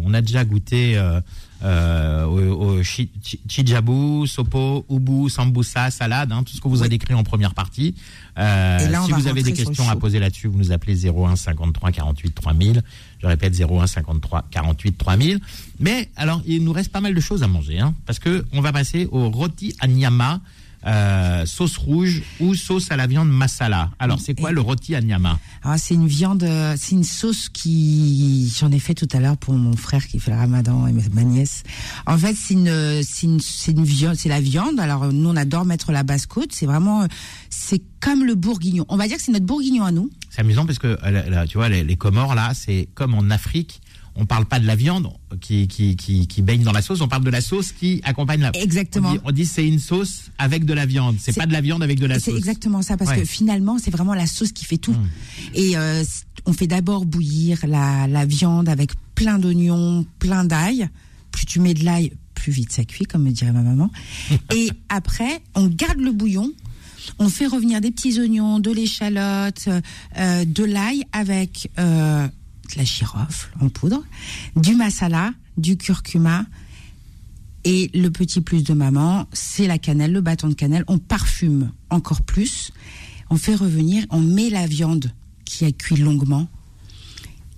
on 0.03 0.13
a 0.13 0.21
déjà 0.21 0.45
goûté 0.45 1.01
euh, 1.63 2.25
au, 2.25 2.77
au 2.77 2.83
chi- 2.83 3.09
chi- 3.23 3.39
chijabu, 3.47 4.27
sopo, 4.27 4.85
ubu, 4.89 5.29
sambusa, 5.29 5.89
salade, 5.91 6.31
hein, 6.31 6.43
tout 6.43 6.53
ce 6.55 6.61
que 6.61 6.67
vous 6.67 6.79
a 6.81 6.83
Oui. 6.83 6.89
décrit 6.89 7.13
en 7.13 7.23
première 7.23 7.53
partie. 7.53 7.95
Euh, 8.37 8.87
là, 8.89 9.01
si 9.05 9.11
vous 9.11 9.27
avez 9.27 9.41
des 9.43 9.53
questions 9.53 9.89
à 9.89 9.95
poser 9.95 10.19
là-dessus, 10.19 10.47
vous 10.47 10.57
nous 10.57 10.71
appelez 10.71 10.95
01 11.09 11.35
53 11.35 11.91
48 11.91 12.31
3000. 12.35 12.83
Je 13.21 13.27
répète 13.27 13.53
01 13.59 13.87
53 13.87 14.45
48 14.51 14.97
3000. 14.97 15.39
Mais 15.79 16.09
alors, 16.15 16.41
il 16.45 16.63
nous 16.63 16.71
reste 16.73 16.91
pas 16.91 17.01
mal 17.01 17.15
de 17.15 17.19
choses 17.21 17.41
à 17.43 17.47
manger, 17.47 17.79
hein, 17.79 17.95
parce 18.05 18.19
que 18.19 18.45
on 18.53 18.61
va 18.61 18.71
passer 18.71 19.07
au 19.11 19.29
roti 19.31 19.73
anyama. 19.79 20.39
Euh, 20.87 21.45
sauce 21.45 21.75
rouge 21.77 22.23
ou 22.39 22.55
sauce 22.55 22.91
à 22.91 22.95
la 22.95 23.07
viande 23.07 23.29
masala. 23.29 23.91
Alors, 23.99 24.19
c'est 24.21 24.39
quoi 24.39 24.51
Et- 24.51 24.53
le 24.53 24.61
roti 24.61 24.95
anyama 24.95 25.37
Alors, 25.63 25.77
c'est 25.77 25.95
une 25.95 26.07
viande, 26.07 26.43
euh, 26.43 26.75
c'est 26.77 26.93
une 26.95 27.03
sauce 27.03 27.49
qui, 27.49 28.49
j'en 28.57 28.71
ai 28.71 28.79
fait 28.79 28.93
tout 28.93 29.07
à 29.11 29.19
l'heure 29.19 29.35
pour 29.37 29.53
mon 29.53 29.75
frère 29.75 30.07
qui 30.07 30.17
fait 30.19 30.31
le 30.31 30.37
ramadan 30.37 30.87
et 30.87 30.93
ma 31.13 31.23
nièce. 31.23 31.63
En 32.05 32.17
fait, 32.17 32.35
c'est 32.35 32.53
une, 32.53 33.01
c'est 33.03 33.27
une, 33.27 33.39
c'est 33.41 33.71
une 33.73 33.83
viande, 33.83 34.15
c'est 34.15 34.29
la 34.29 34.39
viande. 34.39 34.79
Alors, 34.79 35.11
nous, 35.11 35.29
on 35.29 35.35
adore 35.35 35.65
mettre 35.65 35.91
la 35.91 36.03
basse-côte. 36.03 36.51
C'est 36.53 36.65
vraiment, 36.65 37.05
c'est 37.49 37.81
comme 37.99 38.23
le 38.23 38.35
bourguignon. 38.35 38.85
On 38.87 38.95
va 38.95 39.07
dire 39.07 39.17
que 39.17 39.23
c'est 39.23 39.31
notre 39.33 39.45
bourguignon 39.45 39.83
à 39.83 39.91
nous. 39.91 40.09
C'est 40.29 40.41
amusant 40.41 40.65
parce 40.65 40.79
que 40.79 40.97
euh, 41.03 41.45
tu 41.47 41.57
vois 41.57 41.67
les, 41.69 41.83
les 41.83 41.95
Comores 41.97 42.35
là, 42.35 42.51
c'est 42.53 42.87
comme 42.93 43.13
en 43.13 43.29
Afrique, 43.29 43.81
on 44.17 44.25
parle 44.25 44.45
pas 44.45 44.59
de 44.59 44.65
la 44.65 44.75
viande 44.75 45.07
qui 45.39 45.67
qui 45.67 45.95
qui, 45.95 46.27
qui 46.27 46.41
baigne 46.41 46.63
dans 46.63 46.71
la 46.71 46.81
sauce, 46.81 47.01
on 47.01 47.07
parle 47.07 47.23
de 47.23 47.29
la 47.29 47.41
sauce 47.41 47.71
qui 47.71 48.01
accompagne 48.03 48.41
la. 48.41 48.51
Exactement. 48.55 49.15
On 49.23 49.31
dit, 49.31 49.43
dit 49.43 49.45
c'est 49.47 49.65
une 49.67 49.79
sauce 49.79 50.31
avec 50.37 50.65
de 50.65 50.73
la 50.73 50.85
viande, 50.85 51.15
c'est 51.19 51.31
C'est- 51.31 51.39
pas 51.39 51.45
de 51.45 51.53
la 51.53 51.61
viande 51.61 51.83
avec 51.83 51.99
de 51.99 52.05
la 52.07 52.19
C'est 52.19 52.31
sauce. 52.31 52.39
exactement 52.39 52.81
ça, 52.81 52.97
parce 52.97 53.11
Ouais. 53.11 53.19
que 53.19 53.25
finalement, 53.25 53.77
c'est 53.77 53.91
vraiment 53.91 54.13
la 54.15 54.27
sauce 54.27 54.51
qui 54.51 54.65
fait 54.65 54.77
tout. 54.77 54.93
Mm. 54.93 55.07
Et 55.53 55.77
euh, 55.77 56.03
on 56.45 56.53
fait 56.53 56.67
d'abord 56.67 57.05
bouillir 57.05 57.59
la, 57.67 58.07
la 58.07 58.25
viande 58.25 58.67
avec 58.69 58.91
plein 59.15 59.39
d'oignons, 59.39 60.05
plein 60.19 60.43
d'ail. 60.45 60.89
Plus 61.31 61.45
tu 61.45 61.59
mets 61.59 61.73
de 61.75 61.83
l'ail, 61.85 62.13
plus 62.33 62.51
vite 62.51 62.71
ça 62.71 62.83
cuit, 62.85 63.05
comme 63.05 63.23
me 63.23 63.31
dirait 63.31 63.51
ma 63.51 63.61
maman. 63.61 63.91
Et 64.55 64.69
après, 64.89 65.41
on 65.55 65.67
garde 65.67 65.99
le 65.99 66.11
bouillon. 66.11 66.51
On 67.19 67.29
fait 67.29 67.47
revenir 67.47 67.79
des 67.79 67.91
petits 67.91 68.19
oignons, 68.19 68.59
de 68.59 68.69
l'échalote, 68.71 69.69
euh, 70.17 70.45
de 70.45 70.63
l'ail 70.63 71.03
avec 71.13 71.69
euh, 71.79 72.27
la 72.75 72.83
girofle 72.83 73.49
en 73.61 73.69
poudre, 73.69 74.03
du 74.55 74.75
masala, 74.75 75.33
du 75.57 75.77
curcuma, 75.77 76.45
et 77.63 77.89
le 77.93 78.09
petit 78.09 78.39
plus 78.39 78.63
de 78.63 78.73
maman, 78.73 79.27
c'est 79.33 79.67
la 79.67 79.77
cannelle, 79.77 80.13
le 80.13 80.21
bâton 80.21 80.47
de 80.47 80.53
cannelle. 80.53 80.85
On 80.87 80.99
parfume 80.99 81.71
encore 81.89 82.21
plus. 82.21 82.71
On 83.29 83.35
fait 83.35 83.55
revenir, 83.55 84.05
on 84.09 84.21
met 84.21 84.49
la 84.49 84.65
viande 84.67 85.11
qui 85.43 85.65
a 85.65 85.71
cuit 85.71 85.97
longuement 85.97 86.47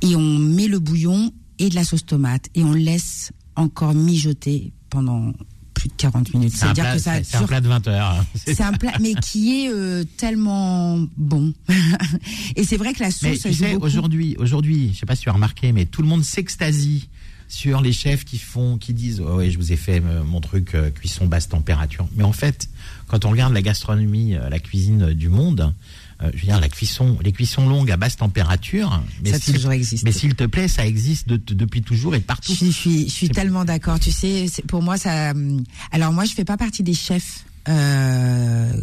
et 0.02 0.16
on 0.16 0.40
met 0.40 0.68
le 0.68 0.80
bouillon 0.80 1.32
et 1.60 1.70
de 1.70 1.76
la 1.76 1.84
sauce 1.84 2.06
tomate 2.06 2.50
et 2.56 2.64
on 2.64 2.74
laisse 2.74 3.32
encore 3.56 3.94
mijoter 3.94 4.72
pendant 4.90 5.34
plus 5.80 5.90
de 5.90 5.94
40 5.98 6.34
minutes. 6.34 6.54
C'est 6.56 6.66
un, 6.66 6.74
C'est-à-dire 6.74 6.84
plat- 6.84 6.94
que 6.96 7.02
ça 7.02 7.24
c'est- 7.24 7.38
un 7.38 7.44
plat 7.48 7.62
de 7.62 7.68
20 7.68 7.88
heures. 7.88 8.26
c'est 8.36 8.62
un 8.62 8.74
plat, 8.74 8.92
mais 9.00 9.14
qui 9.16 9.64
est 9.66 9.70
euh, 9.74 10.04
tellement 10.18 11.00
bon. 11.18 11.54
et 12.56 12.64
c'est 12.64 12.78
vrai 12.78 12.94
que 12.94 13.00
la 13.00 13.10
Mais 13.22 13.36
sauce, 13.36 13.42
tu 13.52 13.54
sais, 13.54 13.76
aujourd'hui, 13.76 14.36
aujourd'hui, 14.40 14.92
je 14.94 15.00
sais 15.00 15.06
pas 15.06 15.16
si 15.16 15.24
tu 15.24 15.30
as 15.30 15.34
remarqué, 15.34 15.72
mais 15.72 15.86
tout 15.86 16.02
le 16.02 16.08
monde 16.08 16.24
s'extasie 16.24 17.08
sur 17.48 17.82
les 17.82 17.94
chefs 17.94 18.26
qui 18.26 18.38
font, 18.38 18.78
qui 18.78 18.94
disent, 18.94 19.22
oh 19.26 19.38
ouais, 19.38 19.50
je 19.50 19.58
vous 19.58 19.72
ai 19.72 19.76
fait 19.76 20.02
euh, 20.06 20.24
mon 20.24 20.40
truc 20.42 20.76
euh, 20.76 20.92
cuisson 20.92 21.26
basse 21.26 21.48
température. 21.50 22.08
Mais 22.16 22.24
en 22.24 22.34
fait, 22.34 22.70
quand 23.08 23.26
on 23.26 23.32
regarde 23.32 23.54
la 23.54 23.62
gastronomie, 23.62 24.34
la 24.50 24.60
cuisine 24.60 25.14
du 25.14 25.30
monde, 25.30 25.74
euh, 26.22 26.30
je 26.34 26.40
veux 26.42 26.46
dire, 26.48 26.60
la 26.60 26.70
cuisson, 26.70 27.18
les 27.24 27.32
cuissons 27.32 27.68
longues 27.68 27.92
à 27.92 27.98
basse 27.98 28.18
température, 28.18 29.02
mais 29.24 29.32
Ça 29.32 29.38
a 29.38 29.54
toujours 29.54 29.72
existé. 29.72 30.04
mais 30.06 30.12
s'il 30.12 30.36
te 30.36 30.44
plaît, 30.46 30.68
ça 30.68 30.86
existe 30.86 31.28
de- 31.30 31.38
de- 31.38 31.54
depuis 31.54 31.82
toujours 31.82 32.16
et 32.16 32.20
partout. 32.20 32.52
Je 32.52 32.58
suis, 32.58 32.72
je 32.72 32.78
suis, 32.78 33.04
je 33.08 33.14
suis 33.14 33.28
C'est- 33.28 33.34
tellement 33.34 33.66
d'accord. 33.66 34.00
Tu 34.00 34.12
sais, 34.12 34.46
pour 34.68 34.82
moi, 34.82 34.98
ça. 34.98 35.32
hum, 35.32 35.64
Alors 35.92 36.12
moi, 36.12 36.26
je 36.26 36.34
fais 36.34 36.46
pas 36.46 36.58
partie 36.58 36.84
des 36.84 36.94
chefs 36.94 37.46
euh, 37.68 38.74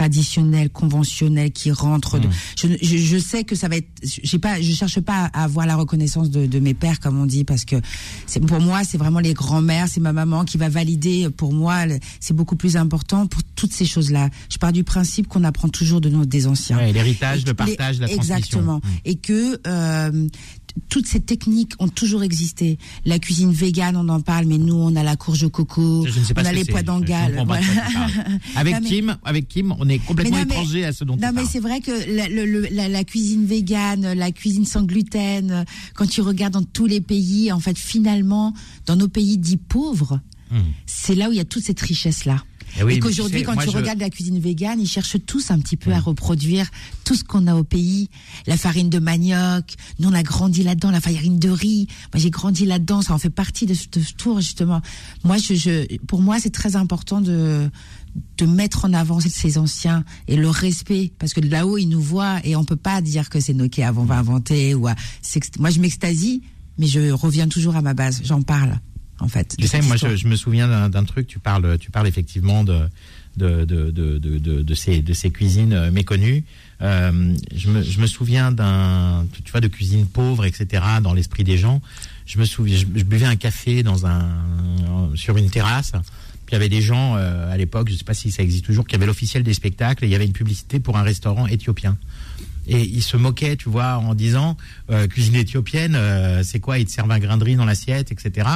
traditionnel, 0.00 0.70
conventionnel 0.70 1.50
qui 1.52 1.70
rentre. 1.70 2.18
de- 2.18 2.26
Mm. 2.28 2.30
je, 2.56 2.66
je, 2.82 2.96
je 2.96 3.18
sais 3.18 3.44
que 3.44 3.54
ça 3.54 3.68
va 3.68 3.76
être. 3.76 3.88
J'ai 4.02 4.38
pas, 4.38 4.60
je 4.60 4.72
cherche 4.72 5.00
pas 5.00 5.30
à 5.34 5.44
avoir 5.44 5.66
la 5.66 5.76
reconnaissance 5.76 6.30
de, 6.30 6.46
de 6.46 6.58
mes 6.58 6.72
pères 6.74 7.00
comme 7.00 7.20
on 7.20 7.26
dit 7.26 7.44
parce 7.44 7.64
que 7.66 7.76
c'est 8.26 8.40
pour 8.40 8.60
moi 8.60 8.82
c'est 8.84 8.96
vraiment 8.98 9.20
les 9.20 9.34
grands-mères, 9.34 9.88
c'est 9.88 10.00
ma 10.00 10.12
maman 10.14 10.44
qui 10.44 10.56
va 10.58 10.68
valider. 10.70 11.28
Pour 11.30 11.52
moi, 11.52 11.84
c'est 12.18 12.34
beaucoup 12.34 12.56
plus 12.56 12.76
important 12.76 13.26
pour 13.26 13.42
toutes 13.56 13.72
ces 13.74 13.84
choses-là. 13.84 14.30
Je 14.50 14.56
pars 14.58 14.72
du 14.72 14.84
principe 14.84 15.28
qu'on 15.28 15.44
apprend 15.44 15.68
toujours 15.68 16.00
de 16.00 16.08
nos 16.08 16.24
des 16.24 16.46
anciens. 16.46 16.78
Ouais, 16.78 16.92
l'héritage, 16.92 17.40
le 17.44 17.48
les- 17.50 17.54
partage, 17.54 18.00
la 18.00 18.08
transmission. 18.08 18.36
Exactement. 18.36 18.76
Mm. 18.78 18.90
Et 19.04 19.14
que 19.16 19.60
euh, 19.66 20.28
toutes 20.88 21.06
ces 21.06 21.20
techniques 21.20 21.72
ont 21.78 21.88
toujours 21.88 22.22
existé. 22.22 22.78
La 23.04 23.18
cuisine 23.18 23.52
végane, 23.52 23.96
on 23.96 24.08
en 24.08 24.20
parle, 24.20 24.46
mais 24.46 24.58
nous, 24.58 24.74
on 24.74 24.94
a 24.96 25.02
la 25.02 25.16
courge 25.16 25.42
au 25.44 25.50
coco, 25.50 26.06
on 26.06 26.44
a 26.44 26.52
les 26.52 26.64
pois 26.64 26.82
parles. 26.84 27.34
Avec 28.56 28.74
Non, 28.74 28.80
mais- 28.82 28.88
Kim, 28.88 29.16
avec 29.24 29.48
Kim, 29.48 29.74
on 29.78 29.88
est 29.88 29.98
complètement 29.98 30.36
Mais 30.38 30.42
non, 30.44 30.48
mais- 30.48 30.54
étranger 30.54 30.84
à 30.84 30.92
ce 30.92 31.04
dont 31.04 31.16
Non, 31.16 31.30
mais 31.34 31.44
c'est 31.44 31.60
vrai 31.60 31.80
que 31.80 31.90
la, 32.16 32.28
le- 32.28 32.46
le- 32.46 32.68
la, 32.70 32.88
la 32.88 33.04
cuisine 33.04 33.44
végane, 33.46 34.12
la 34.12 34.32
cuisine 34.32 34.64
sans 34.64 34.82
gluten, 34.82 35.64
quand 35.94 36.06
tu 36.06 36.20
regardes 36.20 36.54
dans 36.54 36.62
tous 36.64 36.86
les 36.86 37.00
pays, 37.00 37.52
en 37.52 37.60
fait, 37.60 37.78
finalement, 37.78 38.54
dans 38.86 38.96
nos 38.96 39.08
pays 39.08 39.38
dits 39.38 39.56
pauvres, 39.56 40.20
Hmm. 40.52 40.58
c'est 40.84 41.14
là 41.14 41.28
où 41.28 41.32
il 41.32 41.36
y 41.36 41.40
a 41.40 41.44
toute 41.44 41.62
cette 41.62 41.80
richesse-là. 41.80 42.42
Eh 42.78 42.82
oui, 42.84 42.94
et 42.94 42.98
qu'aujourd'hui, 43.00 43.40
tu 43.40 43.46
sais, 43.46 43.52
quand 43.54 43.60
tu 43.60 43.70
je- 43.70 43.76
regardes 43.76 43.98
la 44.00 44.10
cuisine 44.10 44.38
végane, 44.38 44.80
ils 44.80 44.86
cherchent 44.88 45.16
tous 45.26 45.50
un 45.50 45.58
petit 45.58 45.76
peu 45.76 45.92
à 45.92 45.98
reproduire 46.00 46.68
tout 47.04 47.14
ce 47.14 47.24
qu'on 47.24 47.46
a 47.46 47.54
au 47.54 47.64
pays. 47.64 48.08
La 48.46 48.56
farine 48.56 48.90
de 48.90 48.98
manioc, 48.98 49.74
nous 49.98 50.08
on 50.08 50.12
a 50.14 50.22
grandi 50.22 50.62
là-dedans, 50.62 50.90
la 50.90 51.00
farine 51.00 51.38
de 51.38 51.50
riz. 51.50 51.88
Moi 52.12 52.20
j'ai 52.20 52.30
grandi 52.30 52.66
là-dedans, 52.66 53.02
ça 53.02 53.14
en 53.14 53.18
fait 53.18 53.30
partie 53.30 53.66
de 53.66 53.74
ce, 53.74 53.86
de 53.90 54.00
ce 54.00 54.12
tour 54.14 54.40
justement. 54.40 54.80
Moi, 55.24 55.38
je, 55.38 55.54
je, 55.54 55.96
pour 56.06 56.20
moi, 56.22 56.38
c'est 56.40 56.50
très 56.50 56.76
important 56.76 57.20
de 57.20 57.68
de 58.38 58.44
mettre 58.44 58.86
en 58.86 58.92
avant 58.92 59.20
ces 59.20 59.56
anciens 59.56 60.04
et 60.26 60.34
le 60.34 60.48
respect 60.50 61.12
parce 61.20 61.32
que 61.32 61.38
là-haut 61.40 61.78
ils 61.78 61.86
nous 61.88 62.00
voient 62.00 62.40
et 62.42 62.56
on 62.56 62.64
peut 62.64 62.74
pas 62.74 63.00
dire 63.00 63.28
que 63.30 63.38
c'est 63.38 63.52
nous 63.54 63.68
qui 63.68 63.84
avons 63.84 64.10
inventé 64.10 64.74
ou 64.74 64.88
à, 64.88 64.96
moi 65.60 65.70
je 65.70 65.78
m'extasie 65.78 66.42
mais 66.76 66.88
je 66.88 67.12
reviens 67.12 67.46
toujours 67.46 67.76
à 67.76 67.82
ma 67.82 67.94
base 67.94 68.20
j'en 68.24 68.42
parle 68.42 68.80
en 69.20 69.28
fait 69.28 69.56
Tu 69.58 69.66
sais, 69.66 69.80
moi, 69.82 69.96
je, 69.96 70.16
je 70.16 70.26
me 70.26 70.36
souviens 70.36 70.88
d'un 70.88 71.04
truc. 71.04 71.26
Tu 71.26 71.38
parles, 71.38 71.78
tu 71.78 71.90
parles 71.90 72.08
effectivement 72.08 72.64
de 72.64 72.80
de 73.36 73.64
de 73.64 73.90
de 73.90 74.18
de, 74.62 74.74
ces 74.74 75.02
de 75.02 75.12
ces 75.12 75.30
cuisines 75.30 75.72
euh, 75.72 75.90
méconnues. 75.90 76.44
Euh, 76.82 77.34
je 77.54 77.70
me 77.70 77.82
je 77.82 78.00
me 78.00 78.06
souviens 78.06 78.52
d'un, 78.52 79.26
tu 79.44 79.50
vois, 79.52 79.60
de 79.60 79.68
cuisine 79.68 80.06
pauvre, 80.06 80.44
etc. 80.44 80.82
Dans 81.02 81.12
l'esprit 81.12 81.44
des 81.44 81.58
gens. 81.58 81.80
Je 82.26 82.38
me 82.38 82.44
souviens, 82.44 82.76
je, 82.76 82.86
je 82.94 83.04
buvais 83.04 83.26
un 83.26 83.36
café 83.36 83.82
dans 83.82 84.06
un 84.06 84.28
sur 85.14 85.36
une 85.36 85.50
terrasse. 85.50 85.92
Puis 86.46 86.52
il 86.52 86.52
y 86.54 86.56
avait 86.56 86.68
des 86.68 86.82
gens 86.82 87.16
euh, 87.16 87.52
à 87.52 87.56
l'époque, 87.56 87.88
je 87.90 87.94
sais 87.94 88.04
pas 88.04 88.14
si 88.14 88.30
ça 88.30 88.42
existe 88.42 88.64
toujours, 88.64 88.86
qui 88.86 88.94
avaient 88.94 89.06
l'officiel 89.06 89.42
des 89.42 89.54
spectacles. 89.54 90.04
Et 90.04 90.08
il 90.08 90.10
y 90.10 90.14
avait 90.16 90.26
une 90.26 90.32
publicité 90.32 90.80
pour 90.80 90.96
un 90.96 91.02
restaurant 91.02 91.46
éthiopien. 91.46 91.96
Et 92.66 92.82
ils 92.82 93.02
se 93.02 93.16
moquaient, 93.16 93.56
tu 93.56 93.68
vois, 93.68 93.96
en 93.96 94.14
disant 94.14 94.56
euh, 94.90 95.06
cuisine 95.06 95.36
éthiopienne, 95.36 95.94
euh, 95.96 96.42
c'est 96.44 96.60
quoi? 96.60 96.78
Ils 96.78 96.86
te 96.86 96.92
servent 96.92 97.10
un 97.10 97.18
grain 97.18 97.36
de 97.36 97.44
riz 97.44 97.56
dans 97.56 97.64
l'assiette, 97.64 98.12
etc. 98.12 98.48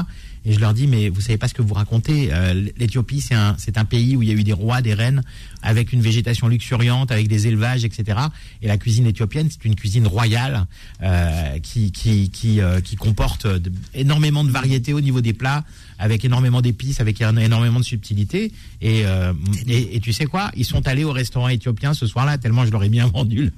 Et 0.46 0.52
je 0.52 0.60
leur 0.60 0.74
dis, 0.74 0.86
mais 0.86 1.08
vous 1.08 1.22
savez 1.22 1.38
pas 1.38 1.48
ce 1.48 1.54
que 1.54 1.62
vous 1.62 1.72
racontez. 1.72 2.28
Euh, 2.30 2.68
L'Éthiopie, 2.76 3.22
c'est 3.22 3.34
un, 3.34 3.56
c'est 3.58 3.78
un 3.78 3.86
pays 3.86 4.14
où 4.14 4.22
il 4.22 4.28
y 4.28 4.32
a 4.32 4.34
eu 4.34 4.44
des 4.44 4.52
rois, 4.52 4.82
des 4.82 4.92
reines, 4.92 5.22
avec 5.62 5.94
une 5.94 6.02
végétation 6.02 6.48
luxuriante, 6.48 7.10
avec 7.10 7.28
des 7.28 7.46
élevages, 7.46 7.84
etc. 7.84 8.18
Et 8.60 8.68
la 8.68 8.76
cuisine 8.76 9.06
éthiopienne, 9.06 9.48
c'est 9.50 9.64
une 9.64 9.74
cuisine 9.74 10.06
royale 10.06 10.66
euh, 11.02 11.58
qui 11.60 11.92
qui 11.92 12.28
qui, 12.28 12.60
euh, 12.60 12.80
qui 12.82 12.96
comporte 12.96 13.46
énormément 13.94 14.44
de 14.44 14.50
variétés 14.50 14.92
au 14.92 15.00
niveau 15.00 15.22
des 15.22 15.32
plats, 15.32 15.64
avec 15.98 16.26
énormément 16.26 16.60
d'épices, 16.60 17.00
avec 17.00 17.22
énormément 17.22 17.80
de 17.80 17.84
subtilité. 17.84 18.52
Et, 18.82 19.06
euh, 19.06 19.32
et, 19.66 19.96
et 19.96 20.00
tu 20.00 20.12
sais 20.12 20.26
quoi? 20.26 20.50
Ils 20.56 20.66
sont 20.66 20.86
allés 20.86 21.04
au 21.04 21.12
restaurant 21.12 21.48
éthiopien 21.48 21.94
ce 21.94 22.06
soir-là, 22.06 22.36
tellement 22.36 22.66
je 22.66 22.70
leur 22.70 22.84
ai 22.84 22.90
bien 22.90 23.06
vendu 23.06 23.44
le, 23.44 23.52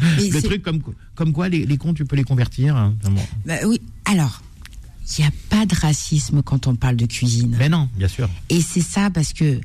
Mais 0.00 0.28
le 0.30 0.42
truc 0.42 0.62
comme 0.62 0.80
comme 1.14 1.32
quoi 1.32 1.48
les, 1.48 1.66
les 1.66 1.76
cons, 1.78 1.94
tu 1.94 2.04
peux 2.04 2.16
les 2.16 2.24
convertir. 2.24 2.76
hein. 2.76 2.94
Bah 3.46 3.54
oui 3.66 3.80
alors 4.04 4.42
il 5.18 5.22
n'y 5.22 5.26
a 5.26 5.32
pas 5.48 5.64
de 5.64 5.74
racisme 5.74 6.42
quand 6.42 6.66
on 6.66 6.76
parle 6.76 6.96
de 6.96 7.06
cuisine 7.06 7.56
Mais 7.58 7.70
non, 7.70 7.88
bien 7.96 8.08
sûr. 8.08 8.28
Et 8.50 8.60
c'est 8.60 8.82
ça 8.82 9.08
parce 9.08 9.32
que 9.32 9.58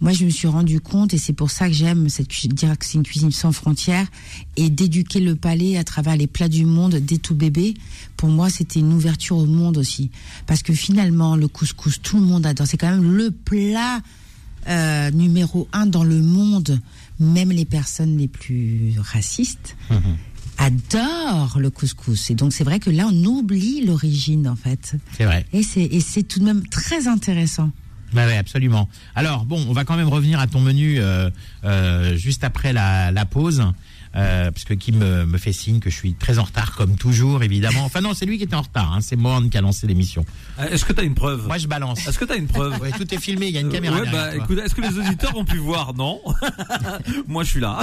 moi 0.00 0.12
je 0.12 0.24
me 0.24 0.30
suis 0.30 0.48
rendu 0.48 0.80
compte 0.80 1.12
et 1.12 1.18
c'est 1.18 1.34
pour 1.34 1.50
ça 1.50 1.68
que 1.68 1.74
j'aime 1.74 2.08
cette 2.08 2.28
dire 2.54 2.78
que 2.78 2.84
c'est 2.86 2.94
une 2.94 3.02
cuisine 3.02 3.30
sans 3.30 3.52
frontières 3.52 4.06
et 4.56 4.70
d'éduquer 4.70 5.20
le 5.20 5.36
palais 5.36 5.76
à 5.76 5.84
travers 5.84 6.16
les 6.16 6.26
plats 6.26 6.48
du 6.48 6.64
monde 6.64 6.94
dès 6.96 7.18
tout 7.18 7.34
bébé. 7.34 7.74
Pour 8.16 8.30
moi, 8.30 8.48
c'était 8.48 8.80
une 8.80 8.92
ouverture 8.94 9.36
au 9.36 9.44
monde 9.46 9.76
aussi 9.76 10.10
parce 10.46 10.62
que 10.62 10.72
finalement 10.72 11.36
le 11.36 11.46
couscous, 11.48 12.00
tout 12.02 12.16
le 12.18 12.24
monde 12.24 12.46
adore. 12.46 12.66
C'est 12.66 12.78
quand 12.78 12.90
même 12.90 13.14
le 13.16 13.30
plat 13.30 14.00
euh, 14.68 15.10
numéro 15.10 15.68
un 15.74 15.84
dans 15.86 16.04
le 16.04 16.20
monde. 16.22 16.80
Même 17.18 17.50
les 17.50 17.64
personnes 17.64 18.16
les 18.18 18.28
plus 18.28 18.94
racistes 19.00 19.76
adorent 20.58 21.58
le 21.58 21.70
couscous. 21.70 22.30
Et 22.30 22.34
donc 22.34 22.52
c'est 22.52 22.64
vrai 22.64 22.78
que 22.78 22.90
là 22.90 23.08
on 23.10 23.24
oublie 23.24 23.84
l'origine 23.84 24.48
en 24.48 24.56
fait. 24.56 24.96
C'est 25.16 25.24
vrai. 25.24 25.46
Et 25.52 25.62
c'est 25.62 26.22
tout 26.22 26.40
de 26.40 26.44
même 26.44 26.66
très 26.68 27.08
intéressant. 27.08 27.70
Bah 28.12 28.26
ouais, 28.26 28.36
absolument. 28.36 28.88
Alors 29.14 29.44
bon, 29.44 29.64
on 29.68 29.72
va 29.72 29.84
quand 29.84 29.96
même 29.96 30.08
revenir 30.08 30.38
à 30.38 30.46
ton 30.46 30.60
menu 30.60 30.98
euh, 30.98 31.28
euh, 31.64 32.16
juste 32.16 32.44
après 32.44 32.72
la, 32.72 33.10
la 33.10 33.24
pause. 33.26 33.64
Euh, 34.16 34.50
parce 34.50 34.64
que 34.64 34.72
Kim 34.74 34.96
me, 34.96 35.26
me 35.26 35.36
fait 35.38 35.52
signe 35.52 35.78
que 35.78 35.90
je 35.90 35.94
suis 35.94 36.14
très 36.14 36.38
en 36.38 36.44
retard, 36.44 36.74
comme 36.74 36.96
toujours, 36.96 37.42
évidemment. 37.42 37.84
Enfin 37.84 38.00
non, 38.00 38.14
c'est 38.14 38.24
lui 38.24 38.38
qui 38.38 38.44
était 38.44 38.54
en 38.56 38.62
retard. 38.62 38.94
Hein. 38.94 39.00
C'est 39.02 39.16
Morne 39.16 39.50
qui 39.50 39.58
a 39.58 39.60
lancé 39.60 39.86
l'émission. 39.86 40.24
Euh, 40.58 40.68
Est-ce 40.70 40.84
que 40.86 40.92
t'as 40.94 41.02
une 41.04 41.14
preuve? 41.14 41.46
Moi, 41.46 41.58
je 41.58 41.66
balance. 41.66 42.06
Est-ce 42.08 42.18
que 42.18 42.24
t'as 42.24 42.36
une 42.38 42.46
preuve? 42.46 42.80
Ouais, 42.80 42.92
tout 42.92 43.12
est 43.14 43.20
filmé. 43.20 43.46
Il 43.48 43.52
y 43.54 43.58
a 43.58 43.60
une 43.60 43.68
caméra. 43.68 44.00
Ouais, 44.00 44.10
bah 44.10 44.34
écoute, 44.34 44.58
est-ce 44.58 44.74
que 44.74 44.80
les 44.80 44.98
auditeurs 44.98 45.36
ont 45.36 45.44
pu 45.44 45.58
voir? 45.58 45.92
Non. 45.94 46.20
Moi, 47.28 47.44
je 47.44 47.50
suis 47.50 47.60
là. 47.60 47.80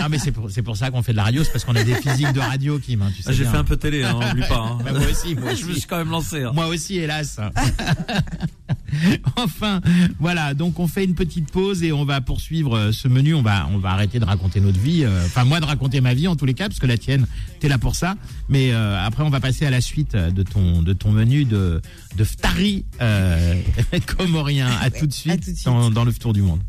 Non, 0.00 0.06
mais 0.10 0.18
c'est 0.18 0.32
pour, 0.32 0.48
pour 0.64 0.76
ça 0.76 0.90
qu'on 0.90 1.02
fait 1.02 1.12
de 1.12 1.16
la 1.18 1.24
radio, 1.24 1.44
c'est 1.44 1.52
parce 1.52 1.64
qu'on 1.64 1.76
a 1.76 1.84
des 1.84 1.94
physiques 1.94 2.32
de 2.32 2.40
radio, 2.40 2.78
Kim. 2.80 3.02
hein, 3.02 3.10
tu 3.14 3.22
sais 3.22 3.30
Ah, 3.30 3.32
J'ai 3.32 3.44
fait 3.44 3.56
un 3.56 3.64
peu 3.64 3.76
télé, 3.76 4.02
hein, 4.02 4.18
oublie 4.32 4.42
pas. 4.48 4.76
Bah, 4.84 4.92
moi 4.92 5.02
aussi, 5.10 5.34
moi 5.36 5.54
je 5.54 5.64
me 5.66 5.70
aussi. 5.70 5.80
suis 5.80 5.88
quand 5.88 5.98
même 5.98 6.10
lancé. 6.10 6.42
hein. 6.42 6.50
Moi 6.52 6.66
aussi, 6.66 6.96
hélas. 6.98 7.38
enfin, 9.36 9.80
voilà. 10.18 10.54
Donc, 10.54 10.78
on 10.80 10.86
fait 10.88 11.04
une 11.04 11.14
petite 11.14 11.50
pause 11.52 11.82
et 11.82 11.92
on 11.92 12.04
va 12.04 12.20
poursuivre 12.20 12.76
euh, 12.76 12.92
ce 12.92 13.08
menu. 13.08 13.34
On 13.34 13.42
va, 13.42 13.68
on 13.72 13.78
va 13.78 13.90
arrêter 13.90 14.18
de 14.18 14.24
raconter 14.24 14.60
notre 14.60 14.80
vie. 14.80 15.06
Enfin, 15.26 15.44
moi, 15.44 15.59
de 15.60 15.66
raconter 15.66 16.00
ma 16.00 16.14
vie 16.14 16.28
en 16.28 16.36
tous 16.36 16.46
les 16.46 16.54
cas, 16.54 16.68
parce 16.68 16.80
que 16.80 16.86
la 16.86 16.98
tienne, 16.98 17.26
t'es 17.60 17.68
là 17.68 17.78
pour 17.78 17.94
ça. 17.94 18.16
Mais 18.48 18.72
euh, 18.72 18.98
après, 19.04 19.22
on 19.22 19.30
va 19.30 19.40
passer 19.40 19.66
à 19.66 19.70
la 19.70 19.80
suite 19.80 20.16
de 20.16 20.42
ton, 20.42 20.82
de 20.82 20.92
ton 20.92 21.12
menu 21.12 21.44
de, 21.44 21.80
de 22.16 22.24
ftari 22.24 22.84
euh, 23.00 23.54
comorien. 24.18 24.68
À 24.80 24.90
tout 24.90 25.06
de 25.06 25.12
suite, 25.12 25.32
à 25.32 25.36
tout 25.36 25.50
de 25.50 25.56
suite. 25.56 25.66
Dans, 25.66 25.90
dans 25.90 26.04
le 26.04 26.12
tour 26.12 26.32
du 26.32 26.42
monde. 26.42 26.60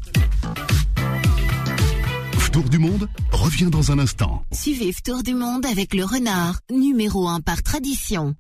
Tour 2.52 2.64
du 2.66 2.80
monde 2.80 3.08
revient 3.32 3.70
dans 3.72 3.94
un 3.94 4.00
instant. 4.00 4.44
Suivez 4.52 4.94
Tour 5.06 5.24
du 5.24 5.34
Monde 5.34 5.66
avec 5.66 5.94
le 5.94 6.04
renard, 6.04 6.60
numéro 6.70 7.30
1 7.30 7.40
par 7.40 7.64
tradition. 7.64 8.36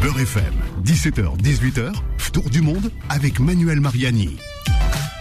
Beurre 0.00 0.20
FM, 0.20 0.54
17h, 0.84 1.42
18h, 1.42 1.92
Tour 2.32 2.48
du 2.50 2.60
monde 2.60 2.90
avec 3.08 3.40
Manuel 3.40 3.80
Mariani. 3.80 4.36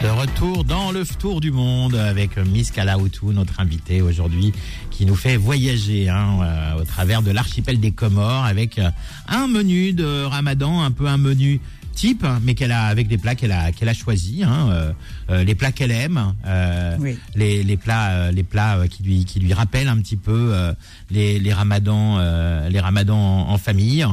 De 0.03 0.09
retour 0.09 0.65
dans 0.65 0.91
le 0.91 1.05
tour 1.05 1.39
du 1.39 1.51
monde 1.51 1.95
avec 1.95 2.37
Miss 2.37 2.71
Kalaoutou, 2.71 3.31
notre 3.31 3.61
invitée 3.61 4.01
aujourd'hui, 4.01 4.51
qui 4.91 5.05
nous 5.05 5.15
fait 5.15 5.37
voyager 5.37 6.09
hein, 6.09 6.39
euh, 6.41 6.81
au 6.81 6.83
travers 6.83 7.21
de 7.21 7.31
l'archipel 7.31 7.79
des 7.79 7.91
Comores 7.91 8.43
avec 8.43 8.79
euh, 8.79 8.89
un 9.29 9.47
menu 9.47 9.93
de 9.93 10.25
Ramadan, 10.25 10.81
un 10.83 10.91
peu 10.91 11.07
un 11.07 11.15
menu 11.17 11.61
type, 11.95 12.25
mais 12.41 12.53
qu'elle 12.53 12.71
a 12.73 12.85
avec 12.85 13.07
des 13.07 13.17
plats 13.19 13.35
qu'elle 13.35 13.51
a 13.53 13.71
qu'elle 13.71 13.87
a 13.87 13.93
choisi, 13.93 14.43
hein, 14.43 14.91
euh, 15.29 15.43
les 15.45 15.55
plats 15.55 15.71
qu'elle 15.71 15.91
aime, 15.91 16.33
euh, 16.45 16.97
Oui. 16.99 17.17
les, 17.35 17.63
les 17.63 17.77
plats 17.77 18.09
euh, 18.09 18.31
les 18.31 18.43
plats 18.43 18.87
qui 18.89 19.03
lui 19.03 19.23
qui 19.25 19.39
lui 19.39 19.53
rappellent 19.53 19.87
un 19.87 19.97
petit 19.97 20.17
peu 20.17 20.49
euh, 20.53 20.73
les 21.11 21.39
les 21.39 21.53
Ramadans 21.53 22.17
euh, 22.19 22.67
les 22.69 22.79
Ramadans 22.81 23.15
en, 23.47 23.49
en 23.51 23.57
famille. 23.57 24.05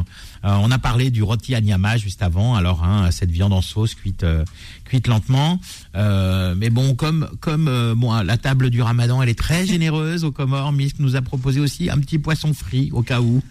Euh, 0.44 0.56
on 0.62 0.70
a 0.70 0.78
parlé 0.78 1.10
du 1.10 1.22
roti 1.22 1.54
à 1.54 1.60
Nyama 1.60 1.96
juste 1.96 2.22
avant, 2.22 2.54
alors 2.54 2.84
hein, 2.84 3.10
cette 3.10 3.30
viande 3.30 3.52
en 3.52 3.60
sauce 3.60 3.94
cuite 3.94 4.24
euh, 4.24 4.44
cuite 4.84 5.06
lentement. 5.06 5.60
Euh, 5.94 6.54
mais 6.56 6.70
bon, 6.70 6.94
comme 6.94 7.28
comme 7.40 7.68
euh, 7.68 7.94
bon, 7.94 8.12
la 8.22 8.36
table 8.36 8.70
du 8.70 8.82
Ramadan, 8.82 9.22
elle 9.22 9.28
est 9.28 9.38
très 9.38 9.66
généreuse 9.66 10.24
aux 10.24 10.32
Comores. 10.32 10.72
Misk 10.72 10.96
nous 10.98 11.16
a 11.16 11.22
proposé 11.22 11.60
aussi 11.60 11.90
un 11.90 11.98
petit 11.98 12.18
poisson 12.18 12.54
frit 12.54 12.90
au 12.92 13.02
cas 13.02 13.20
où. 13.20 13.42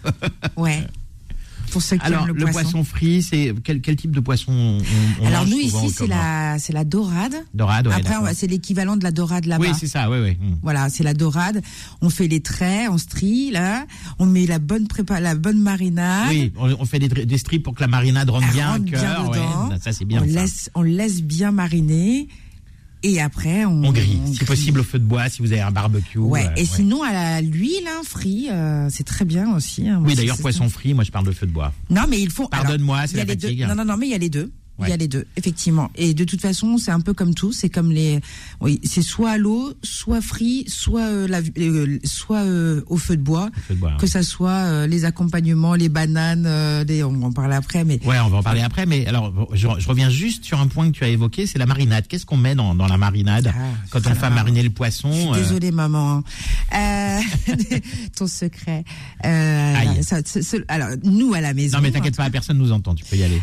Ouais. 0.56 0.86
Pour 1.70 1.82
ceux 1.82 1.96
qui 1.96 2.04
Alors 2.04 2.28
aiment 2.28 2.36
le, 2.36 2.46
poisson. 2.46 2.84
frit, 2.84 3.22
c'est 3.22 3.54
quel, 3.64 3.80
quel 3.80 3.96
type 3.96 4.10
de 4.12 4.20
poisson 4.20 4.52
on, 4.52 4.78
on 5.22 5.26
Alors 5.26 5.46
nous 5.46 5.58
ici 5.58 5.90
c'est 5.90 6.06
la 6.06 6.58
c'est 6.58 6.72
la 6.72 6.84
dorade. 6.84 7.34
dorade. 7.54 7.86
ouais, 7.88 7.94
Après 7.94 8.34
c'est 8.34 8.46
l'équivalent 8.46 8.96
de 8.96 9.04
la 9.04 9.10
dorade 9.12 9.46
là-bas. 9.46 9.64
oui, 9.68 9.72
c'est 9.78 9.86
ça. 9.86 10.10
Oui, 10.10 10.18
oui. 10.20 10.32
Hmm. 10.40 10.56
Voilà, 10.62 10.88
c'est 10.88 11.04
la 11.04 11.14
dorade. 11.14 11.62
On 12.00 12.10
fait 12.10 12.28
les 12.28 12.40
traits, 12.40 12.88
on 12.90 12.98
strie 12.98 13.50
là, 13.50 13.86
on 14.18 14.26
met 14.26 14.46
la 14.46 14.58
bonne 14.58 14.88
prépa, 14.88 15.20
la 15.20 15.34
bonne 15.34 15.60
marinade. 15.60 16.28
Oui, 16.30 16.52
on, 16.58 16.70
on 16.78 16.84
fait 16.84 16.98
des, 16.98 17.08
des 17.26 17.38
strips 17.38 17.62
pour 17.62 17.74
que 17.74 17.80
la 17.80 17.88
marinade 17.88 18.28
rentre 18.30 18.50
bien, 18.52 18.72
rentre 18.72 18.84
bien 18.84 19.00
cœur. 19.00 19.30
ouais, 19.30 19.76
ça 19.80 19.92
c'est 19.92 20.04
bien. 20.04 20.22
on 20.22 20.26
ça. 20.26 20.40
laisse 20.40 20.70
on 20.74 20.82
laisse 20.82 21.22
bien 21.22 21.50
mariner 21.52 22.28
et 23.02 23.20
après 23.20 23.64
on, 23.64 23.84
On 23.84 23.92
grille, 23.92 24.20
si 24.26 24.32
grille. 24.36 24.46
possible 24.46 24.80
au 24.80 24.84
feu 24.84 24.98
de 24.98 25.04
bois, 25.04 25.28
si 25.28 25.42
vous 25.42 25.52
avez 25.52 25.60
un 25.62 25.70
barbecue. 25.70 26.18
Ouais, 26.18 26.46
euh, 26.46 26.54
et 26.56 26.64
sinon 26.64 27.02
à 27.02 27.12
la- 27.12 27.40
l'huile 27.40 27.86
hein, 27.88 28.02
frit, 28.04 28.48
euh, 28.50 28.88
c'est 28.90 29.04
très 29.04 29.24
bien 29.24 29.54
aussi. 29.54 29.88
hein. 29.88 29.98
Moi, 30.00 30.08
Oui, 30.10 30.14
d'ailleurs, 30.14 30.38
poisson 30.38 30.68
frit, 30.68 30.94
moi 30.94 31.04
je 31.04 31.10
parle 31.10 31.26
de 31.26 31.32
feu 31.32 31.46
de 31.46 31.52
bois. 31.52 31.72
Non, 31.90 32.02
mais 32.08 32.20
ils 32.20 32.30
font. 32.30 32.46
alors, 32.52 32.64
Pardonne-moi, 32.64 33.06
c'est 33.06 33.16
la 33.16 33.24
les 33.24 33.36
deux. 33.36 33.48
fatigue. 33.48 33.66
Non, 33.68 33.74
non, 33.74 33.84
non, 33.84 33.96
mais 33.96 34.06
il 34.06 34.10
y 34.10 34.14
a 34.14 34.18
les 34.18 34.30
deux. 34.30 34.50
Il 34.82 34.88
y 34.88 34.92
a 34.92 34.96
les 34.96 35.08
deux, 35.08 35.26
effectivement. 35.36 35.90
Et 35.96 36.14
de 36.14 36.24
toute 36.24 36.40
façon, 36.40 36.78
c'est 36.78 36.90
un 36.90 37.00
peu 37.00 37.12
comme 37.14 37.34
tout. 37.34 37.52
C'est 37.52 37.68
comme 37.68 37.90
les, 37.92 38.20
oui, 38.60 38.80
c'est 38.84 39.02
soit 39.02 39.30
à 39.32 39.38
l'eau, 39.38 39.72
soit 39.82 40.20
frit, 40.20 40.64
soit 40.68 41.02
euh, 41.08 41.28
la, 41.28 41.40
euh, 41.58 41.98
soit 42.04 42.42
euh, 42.44 42.82
au 42.88 42.96
feu 42.96 43.16
de 43.16 43.22
bois. 43.22 43.50
Feu 43.68 43.74
de 43.74 43.80
bois, 43.80 43.92
Que 43.98 44.02
ouais. 44.02 44.08
ça 44.08 44.22
soit 44.22 44.86
les 44.86 45.04
accompagnements, 45.04 45.74
les 45.74 45.88
bananes, 45.88 46.48
les, 46.86 47.02
on 47.04 47.12
va 47.12 47.26
en 47.26 47.32
parler 47.32 47.54
après, 47.54 47.84
mais 47.84 47.98
Ouais, 48.06 48.18
on 48.20 48.28
va 48.28 48.38
en 48.38 48.42
parler 48.42 48.60
après, 48.62 48.86
mais 48.86 49.06
alors 49.06 49.32
je, 49.52 49.68
je 49.78 49.88
reviens 49.88 50.10
juste 50.10 50.44
sur 50.44 50.60
un 50.60 50.66
point 50.66 50.90
que 50.90 50.96
tu 50.96 51.04
as 51.04 51.08
évoqué, 51.08 51.46
c'est 51.46 51.58
la 51.58 51.66
marinade. 51.66 52.06
Qu'est-ce 52.08 52.26
qu'on 52.26 52.36
met 52.36 52.54
dans, 52.54 52.74
dans 52.74 52.86
la 52.86 52.96
marinade 52.98 53.52
Ah, 53.54 53.58
quand 53.90 54.00
on 54.06 54.14
fait 54.14 54.24
alors, 54.24 54.30
mariner 54.36 54.62
le 54.62 54.70
poisson 54.70 55.10
Je 55.12 55.18
suis 55.20 55.42
désolée, 55.42 55.70
maman. 55.70 56.22
Euh, 56.72 57.18
ton 58.16 58.26
secret. 58.28 58.84
Aïe. 59.24 60.02
ça- 60.04 60.20
ce- 60.24 60.40
ce- 60.42 60.56
alors, 60.68 60.90
nous 61.02 61.34
à 61.34 61.40
la 61.40 61.52
maison. 61.52 61.76
Non 61.78 61.82
mais 61.82 61.90
t'inquiète 61.90 62.16
pas, 62.16 62.30
personne 62.30 62.58
nous 62.58 62.70
entend, 62.72 62.94
tu 62.94 63.04
peux 63.04 63.16
y 63.16 63.24
aller. 63.24 63.42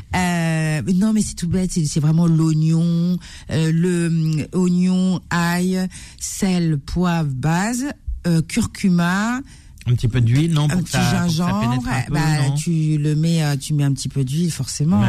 Non, 0.93 1.11
mais 1.13 1.21
c'est 1.27 1.35
tout 1.35 1.47
bête. 1.47 1.71
C'est 1.71 1.99
vraiment 1.99 2.27
l'oignon, 2.27 3.17
euh, 3.51 3.71
le 3.71 4.47
oignon, 4.53 5.21
ail, 5.29 5.87
sel, 6.19 6.77
poivre, 6.79 7.29
base, 7.33 7.85
euh, 8.25 8.41
curcuma, 8.41 9.41
Un 9.89 9.95
petit 9.95 10.07
peu 10.07 10.21
d'huile, 10.21 10.51
non 10.51 10.65
un 10.65 10.67
pour 10.67 10.79
que 10.79 10.83
petit 10.85 10.91
ça, 10.91 10.99
pour 10.99 11.27
que 11.27 11.33
ça 11.33 11.45
gingembre. 11.45 11.59
pénètre 11.61 11.87
un 11.87 12.01
peu, 12.07 12.13
bah, 12.13 12.47
non 12.49 12.55
tu 12.55 12.97
le 12.97 13.15
mets, 13.15 13.43
euh, 13.43 13.55
tu 13.55 13.73
mets 13.73 13.83
un 13.83 13.93
petit 13.93 14.09
peu 14.09 14.23
d'huile 14.23 14.51
forcément. 14.51 15.01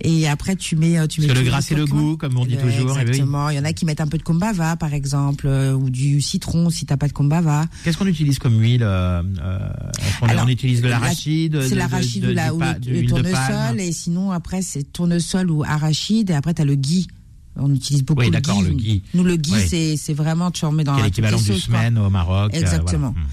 Et 0.00 0.28
après, 0.28 0.56
tu 0.56 0.76
mets, 0.76 0.98
euh, 0.98 1.06
tu 1.06 1.20
Parce 1.20 1.28
mets. 1.28 1.34
que 1.34 1.38
le 1.40 1.46
gras, 1.46 1.62
c'est 1.62 1.74
le 1.74 1.86
goût, 1.86 2.16
comme 2.16 2.36
on 2.36 2.44
dit 2.44 2.56
toujours, 2.56 2.90
eh 2.98 3.02
oui. 3.04 3.08
Exactement. 3.08 3.48
Il 3.50 3.56
y 3.56 3.58
en 3.58 3.64
a 3.64 3.72
qui 3.72 3.84
mettent 3.86 4.00
un 4.00 4.06
peu 4.06 4.18
de 4.18 4.22
combava, 4.22 4.76
par 4.76 4.92
exemple, 4.92 5.46
euh, 5.46 5.72
ou 5.72 5.88
du 5.90 6.20
citron 6.20 6.68
si 6.70 6.84
t'as 6.86 6.96
pas 6.96 7.08
de 7.08 7.12
combava. 7.12 7.66
Qu'est-ce 7.84 7.96
qu'on 7.96 8.06
utilise 8.06 8.38
comme 8.38 8.60
huile 8.60 8.82
euh, 8.82 9.22
qu'on- 10.20 10.26
Alors, 10.26 10.44
On 10.44 10.48
utilise 10.48 10.80
de 10.82 10.88
la- 10.88 10.98
l'arachide, 10.98 11.52
de- 11.52 11.60
C'est 11.62 11.70
de- 11.70 11.76
l'arachide 11.76 12.22
de- 12.24 12.30
ou, 12.30 12.34
la, 12.34 12.52
le, 12.86 13.06
tournesol. 13.06 13.80
Et 13.80 13.92
sinon, 13.92 14.30
après, 14.32 14.60
c'est 14.62 14.82
tournesol 14.92 15.50
ou 15.50 15.62
arachide. 15.64 16.30
Et 16.30 16.34
après, 16.34 16.52
tu 16.54 16.62
as 16.62 16.64
le 16.66 16.74
ghee. 16.74 17.06
On 17.56 17.72
utilise 17.72 18.02
beaucoup 18.04 18.20
Oui, 18.20 18.26
le 18.26 18.32
d'accord, 18.32 18.60
ghee. 18.62 18.68
le 18.68 18.74
ghee. 18.74 19.02
Nous, 19.14 19.22
le 19.22 19.36
ghee, 19.36 19.52
Ouais. 19.52 19.66
c'est, 19.68 19.96
c'est 19.96 20.12
vraiment, 20.12 20.50
tu 20.50 20.64
en 20.64 20.72
mets 20.72 20.82
dans 20.84 20.96
qui 20.96 21.02
l'équivalent 21.04 21.38
du 21.40 21.54
semaine 21.60 21.96
au 21.98 22.10
Maroc. 22.10 22.52
euh, 22.52 22.58
Exactement. 22.60 23.12
voilà. 23.12 23.28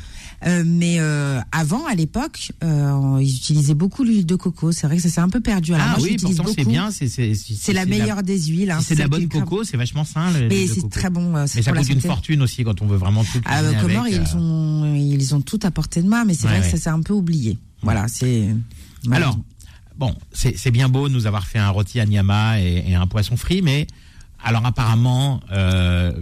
Euh, 0.47 0.63
mais 0.65 0.95
euh, 0.99 1.39
avant, 1.51 1.85
à 1.85 1.93
l'époque, 1.93 2.51
euh, 2.63 3.19
ils 3.21 3.35
utilisaient 3.35 3.75
beaucoup 3.75 4.03
l'huile 4.03 4.25
de 4.25 4.35
coco. 4.35 4.71
C'est 4.71 4.87
vrai 4.87 4.95
que 4.97 5.03
ça 5.03 5.09
s'est 5.09 5.21
un 5.21 5.29
peu 5.29 5.39
perdu. 5.39 5.73
Alors 5.75 5.85
Ah 5.89 5.97
moi, 5.99 6.07
oui, 6.07 6.17
pourtant 6.19 6.45
c'est 6.55 6.65
bien, 6.67 6.89
c'est 6.91 7.73
la 7.73 7.85
meilleure 7.85 8.23
des 8.23 8.39
huiles. 8.47 8.71
hein, 8.71 8.79
Si 8.79 8.85
c'est 8.87 8.95
de 8.95 8.99
la 9.01 9.07
bonne 9.07 9.27
coco, 9.29 9.63
c'est 9.63 9.77
vachement 9.77 10.03
sain. 10.03 10.31
le- 10.31 10.47
Mais 10.47 10.65
c'est 10.67 10.89
très 10.89 11.09
bon. 11.11 11.33
Mais 11.33 11.47
ça 11.47 11.71
coûte 11.71 11.89
une 11.89 12.01
fortune 12.01 12.41
aussi 12.41 12.63
quand 12.63 12.81
on 12.81 12.87
veut 12.87 12.97
vraiment 12.97 13.23
tout 13.23 13.39
Ah, 13.45 13.61
euh, 13.61 13.73
comment 13.81 14.01
avec, 14.01 14.13
ils 14.15 14.35
ont 14.37 14.95
ils 14.95 15.35
ont 15.35 15.41
tout 15.41 15.59
à 15.63 15.69
portée 15.71 16.01
de 16.01 16.07
main, 16.07 16.25
mais 16.25 16.33
c'est 16.33 16.45
Ouais, 16.47 16.53
vrai 16.57 16.59
ouais. 16.65 16.71
que 16.71 16.77
ça 16.77 16.83
s'est 16.83 16.89
un 16.89 17.01
peu 17.01 17.13
oublié. 17.13 17.57
Voilà, 17.83 18.07
c'est. 18.07 18.47
Alors, 19.11 19.37
bon, 19.97 20.15
c'est 20.33 20.71
bien 20.71 20.89
beau 20.89 21.07
de 21.07 21.13
nous 21.13 21.27
avoir 21.27 21.45
fait 21.45 21.59
un 21.59 21.69
rôti 21.69 21.99
à 21.99 22.05
Niama 22.05 22.59
et, 22.61 22.83
et 22.87 22.95
un 22.95 23.05
poisson 23.07 23.37
frit, 23.37 23.61
mais 23.61 23.85
alors 24.43 24.65
apparemment, 24.65 25.39
euh, 25.51 26.13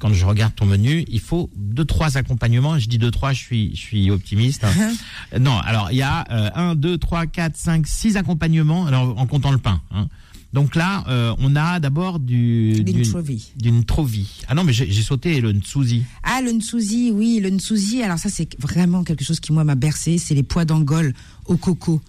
quand 0.00 0.12
je 0.12 0.24
regarde 0.26 0.54
ton 0.56 0.66
menu, 0.66 1.04
il 1.08 1.20
faut 1.20 1.50
deux 1.56 1.84
trois 1.84 2.16
accompagnements. 2.16 2.78
Je 2.78 2.88
dis 2.88 2.98
deux 2.98 3.10
trois, 3.12 3.32
je 3.32 3.38
suis 3.38 3.70
je 3.76 3.80
suis 3.80 4.10
optimiste. 4.10 4.64
hein. 4.64 4.92
non, 5.38 5.56
alors 5.58 5.92
il 5.92 5.98
y 5.98 6.02
a 6.02 6.24
euh, 6.32 6.50
un, 6.54 6.74
deux, 6.74 6.98
trois, 6.98 7.26
quatre, 7.26 7.56
cinq, 7.56 7.86
six 7.86 8.16
accompagnements. 8.16 8.86
Alors 8.86 9.16
en 9.18 9.26
comptant 9.26 9.52
le 9.52 9.58
pain. 9.58 9.80
hein. 9.92 10.08
Donc 10.52 10.74
là, 10.74 11.04
euh, 11.06 11.32
on 11.38 11.54
a 11.54 11.78
d'abord 11.78 12.18
du 12.18 12.72
D'une 12.82 12.96
d'une- 12.96 13.08
trovi. 13.08 13.52
d'une 13.56 13.84
trovi. 13.84 14.40
Ah 14.48 14.54
non, 14.56 14.64
mais 14.64 14.72
j'ai 14.72 14.90
sauté 15.02 15.40
le 15.40 15.52
ntsuzi. 15.52 16.02
Ah, 16.24 16.40
le 16.44 16.50
ntsuzi, 16.50 17.12
oui, 17.12 17.38
le 17.40 17.50
ntsuzi. 17.50 18.02
Alors 18.02 18.18
ça, 18.18 18.28
c'est 18.30 18.48
vraiment 18.60 19.04
quelque 19.04 19.22
chose 19.24 19.38
qui 19.38 19.52
moi 19.52 19.62
m'a 19.62 19.76
bercé. 19.76 20.18
C'est 20.18 20.34
les 20.34 20.42
pois 20.42 20.64
d'Angole 20.64 21.14
au 21.46 21.56
coco, 21.56 22.00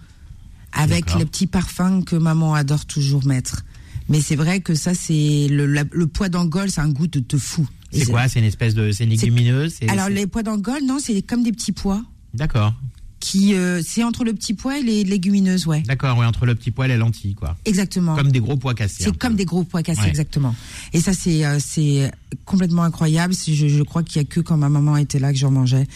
avec 0.72 1.14
les 1.16 1.24
petits 1.24 1.46
parfums 1.46 2.02
que 2.04 2.16
maman 2.16 2.54
adore 2.54 2.84
toujours 2.86 3.24
mettre. 3.26 3.62
Mais 4.08 4.20
c'est 4.20 4.34
vrai 4.36 4.58
que 4.60 4.74
ça, 4.74 4.92
c'est 4.94 5.46
le, 5.48 5.64
le 5.66 6.06
pois 6.08 6.28
d'Angole, 6.28 6.68
c'est 6.70 6.80
un 6.80 6.88
goût 6.88 7.06
de, 7.06 7.20
de 7.20 7.36
fou. 7.38 7.68
C'est 7.92 8.06
quoi? 8.06 8.28
C'est 8.28 8.38
une 8.38 8.44
espèce 8.46 8.74
de 8.74 8.90
c'est 8.92 9.04
une 9.04 9.10
légumineuse? 9.10 9.76
Alors 9.88 10.08
les 10.08 10.26
pois 10.26 10.42
d'Angole, 10.42 10.82
non, 10.84 10.98
c'est 10.98 11.20
comme 11.22 11.42
des 11.42 11.52
petits 11.52 11.72
pois 11.72 12.02
D'accord, 12.34 12.72
qui, 13.20 13.54
euh, 13.54 13.80
c'est 13.86 14.02
entre 14.02 14.24
le 14.24 14.32
petit 14.32 14.52
pois 14.54 14.78
et 14.80 14.82
les 14.82 15.04
légumineuses, 15.04 15.66
ouais. 15.68 15.82
d'accord, 15.82 16.18
ouais, 16.18 16.26
entre 16.26 16.44
le 16.44 16.54
petit 16.56 16.70
pois 16.72 16.86
et 16.86 16.88
les 16.88 16.96
lentilles, 16.96 17.34
quoi. 17.36 17.56
Exactement. 17.66 18.16
Comme 18.16 18.32
des 18.32 18.40
gros 18.40 18.56
pois 18.56 18.74
cassés. 18.74 19.04
C'est 19.04 19.12
peu. 19.12 19.18
comme 19.18 19.36
des 19.36 19.44
gros 19.44 19.62
pois 19.62 19.82
cassés, 19.84 20.00
Ouais. 20.02 20.08
exactement. 20.08 20.54
Et 20.92 21.00
ça, 21.00 21.12
c'est 21.12 21.44
euh, 21.44 21.58
c'est 21.60 22.10
complètement 22.46 22.82
incroyable. 22.82 23.32
Je, 23.34 23.68
je 23.68 23.82
crois 23.84 24.02
qu'il 24.02 24.20
y 24.20 24.24
a 24.24 24.28
que 24.28 24.40
quand 24.40 24.56
ma 24.56 24.68
maman 24.68 24.96
était 24.96 25.20
là 25.20 25.32
que 25.32 25.38
j'en 25.38 25.50
mangeais. 25.52 25.86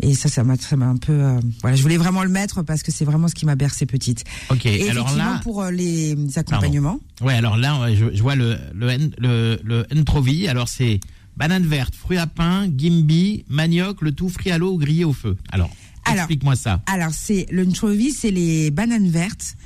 Et 0.00 0.14
ça, 0.14 0.28
ça 0.30 0.42
m'a 0.42 0.54
un 0.86 0.96
peu. 0.96 1.12
euh, 1.12 1.38
voilà, 1.60 1.76
je 1.76 1.82
voulais 1.82 1.98
vraiment 1.98 2.22
le 2.24 2.30
mettre 2.30 2.62
parce 2.62 2.82
que 2.82 2.90
c'est 2.90 3.04
vraiment 3.04 3.28
ce 3.28 3.34
qui 3.34 3.44
m'a 3.44 3.54
bercé 3.54 3.84
petite. 3.84 4.24
Ok, 4.48 4.64
Et 4.64 4.88
alors 4.88 5.14
là, 5.14 5.40
pour 5.42 5.62
euh, 5.62 5.70
les 5.70 6.16
accompagnements, 6.36 6.98
ouais, 7.20 7.34
alors 7.34 7.58
là, 7.58 7.94
je, 7.94 8.06
je 8.14 8.22
vois 8.22 8.34
le 8.34 8.56
le 8.74 8.96
le, 9.18 9.60
le 9.62 9.86
Ntrovi. 9.94 10.48
Alors 10.48 10.68
c'est 10.68 10.98
banane 11.42 11.66
verte, 11.66 11.96
fruits 11.96 12.18
à 12.18 12.28
pain, 12.28 12.68
gimbi, 12.68 13.44
manioc, 13.48 14.00
le 14.00 14.12
tout 14.12 14.28
frit 14.28 14.52
à 14.52 14.58
l'eau 14.58 14.74
ou 14.74 14.78
grillé 14.78 15.04
au 15.04 15.12
feu. 15.12 15.36
Alors, 15.50 15.70
explique-moi 16.06 16.54
ça. 16.54 16.82
alors 16.86 17.10
c'est 17.12 17.46
le 17.50 17.64
nchovi, 17.64 18.12
c'est 18.12 18.30
les 18.30 18.70
bananes 18.70 19.08
vertes. 19.08 19.56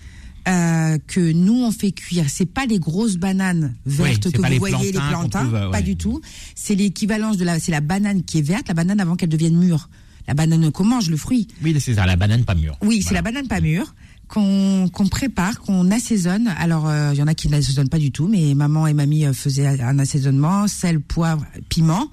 euh, 0.48 0.96
que 1.06 1.32
nous 1.32 1.64
on 1.64 1.70
fait 1.72 1.90
cuire, 1.92 2.26
c'est 2.28 2.46
pas 2.46 2.64
les 2.64 2.78
grosses 2.78 3.16
bananes 3.16 3.74
vertes 3.84 4.30
que 4.30 4.38
vous 4.38 4.44
les 4.44 4.58
voyez 4.58 4.92
les 4.92 4.98
plantains 4.98 5.40
trouve, 5.40 5.54
euh, 5.54 5.70
pas 5.70 5.82
du 5.82 5.96
tout. 5.96 6.22
C'est 6.54 6.76
l'équivalence 6.76 7.36
de 7.36 7.44
la, 7.44 7.58
c'est 7.58 7.72
la 7.72 7.80
banane 7.82 8.22
qui 8.22 8.38
est 8.38 8.42
verte, 8.42 8.68
la 8.68 8.74
banane 8.74 9.00
avant 9.00 9.16
qu'elle 9.16 9.28
devienne 9.28 9.56
mûre. 9.56 9.90
La 10.28 10.34
banane 10.34 10.72
qu'on 10.72 10.84
mange, 10.84 11.10
le 11.10 11.16
fruit. 11.16 11.46
Oui, 11.62 11.76
c'est 11.78 11.94
ça, 11.94 12.06
la 12.06 12.16
banane 12.16 12.44
pas 12.44 12.54
mûre. 12.54 12.78
Oui, 12.80 13.02
c'est 13.06 13.14
la 13.14 13.22
banane 13.22 13.48
pas 13.48 13.60
mûre 13.60 13.94
qu'on 14.28 14.90
prépare, 15.10 15.60
qu'on 15.60 15.90
assaisonne. 15.90 16.48
Alors, 16.58 16.88
euh, 16.88 17.10
il 17.12 17.18
y 17.18 17.22
en 17.22 17.26
a 17.26 17.34
qui 17.34 17.48
n'assaisonnent 17.48 17.88
pas 17.88 17.98
du 17.98 18.10
tout, 18.10 18.28
mais 18.28 18.54
maman 18.54 18.86
et 18.86 18.92
mamie 18.92 19.24
euh, 19.24 19.32
faisaient 19.32 19.66
un 19.66 19.98
assaisonnement, 19.98 20.66
sel, 20.68 21.00
poivre, 21.00 21.44
piment. 21.68 22.10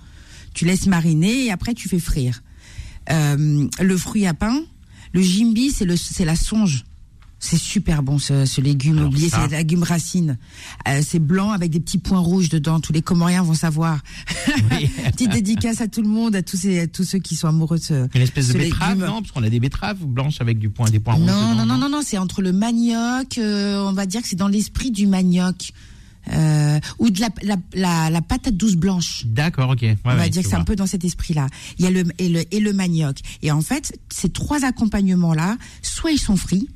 Tu 0.53 0.65
laisses 0.65 0.85
mariner 0.85 1.45
et 1.45 1.51
après 1.51 1.73
tu 1.73 1.89
fais 1.89 1.99
frire. 1.99 2.43
Euh, 3.09 3.67
le 3.79 3.97
fruit 3.97 4.27
à 4.27 4.33
pain, 4.33 4.61
le 5.13 5.21
jimbi, 5.21 5.71
c'est 5.71 6.25
la 6.25 6.35
songe. 6.35 6.85
C'est 7.43 7.57
super 7.57 8.03
bon 8.03 8.19
ce, 8.19 8.45
ce 8.45 8.61
légume 8.61 8.99
Alors 8.99 9.09
oublié, 9.09 9.29
c'est 9.29 9.51
légume 9.51 9.83
racine. 9.83 10.37
Euh, 10.87 11.01
c'est 11.05 11.19
blanc 11.19 11.51
avec 11.51 11.71
des 11.71 11.81
petits 11.81 11.97
points 11.97 12.19
rouges 12.19 12.47
dedans. 12.47 12.79
Tous 12.79 12.93
les 12.93 13.01
Comoriens 13.01 13.43
vont 13.43 13.53
savoir. 13.53 13.99
Oui. 14.71 14.87
Petite 15.11 15.31
dédicace 15.31 15.81
à 15.81 15.89
tout 15.89 16.01
le 16.01 16.07
monde, 16.07 16.37
à 16.37 16.41
tous, 16.41 16.55
ces, 16.55 16.79
à 16.79 16.87
tous 16.87 17.03
ceux 17.03 17.19
qui 17.19 17.35
sont 17.35 17.49
amoureux 17.49 17.79
de 17.79 17.83
ce, 17.83 18.07
Une 18.15 18.21
espèce 18.21 18.47
de 18.47 18.53
betterave, 18.53 18.93
légume. 18.93 19.07
non? 19.07 19.21
Parce 19.21 19.33
qu'on 19.33 19.43
a 19.43 19.49
des 19.49 19.59
betteraves 19.59 20.05
blanches 20.05 20.39
avec 20.39 20.57
du 20.57 20.69
point, 20.69 20.89
des 20.89 21.01
points 21.01 21.15
rouges. 21.15 21.25
Non, 21.25 21.51
dedans, 21.51 21.55
non, 21.55 21.65
non, 21.65 21.77
non, 21.77 21.89
non, 21.89 22.01
c'est 22.01 22.17
entre 22.17 22.41
le 22.41 22.53
manioc, 22.53 23.37
euh, 23.37 23.83
on 23.83 23.91
va 23.91 24.05
dire 24.05 24.21
que 24.21 24.29
c'est 24.29 24.37
dans 24.37 24.47
l'esprit 24.47 24.91
du 24.91 25.05
manioc. 25.05 25.73
Euh, 26.31 26.79
ou 26.99 27.09
de 27.09 27.19
la, 27.19 27.27
la, 27.41 27.57
la, 27.73 28.09
la 28.09 28.21
patate 28.21 28.55
douce 28.55 28.77
blanche. 28.77 29.23
D'accord, 29.25 29.71
ok. 29.71 29.81
Ouais, 29.81 29.97
on 30.05 30.09
va 30.11 30.15
ouais, 30.15 30.29
dire 30.29 30.43
que 30.43 30.47
c'est 30.47 30.55
un 30.55 30.63
peu 30.63 30.77
dans 30.77 30.87
cet 30.87 31.03
esprit-là. 31.03 31.47
Il 31.77 31.83
y 31.83 31.87
a 31.89 31.91
le 31.91 32.05
et, 32.19 32.29
le 32.29 32.45
et 32.55 32.61
le 32.61 32.71
manioc. 32.71 33.17
Et 33.41 33.51
en 33.51 33.59
fait, 33.59 33.99
ces 34.07 34.29
trois 34.29 34.63
accompagnements-là, 34.63 35.57
soit 35.81 36.11
ils 36.11 36.19
sont 36.19 36.37
frits, 36.37 36.69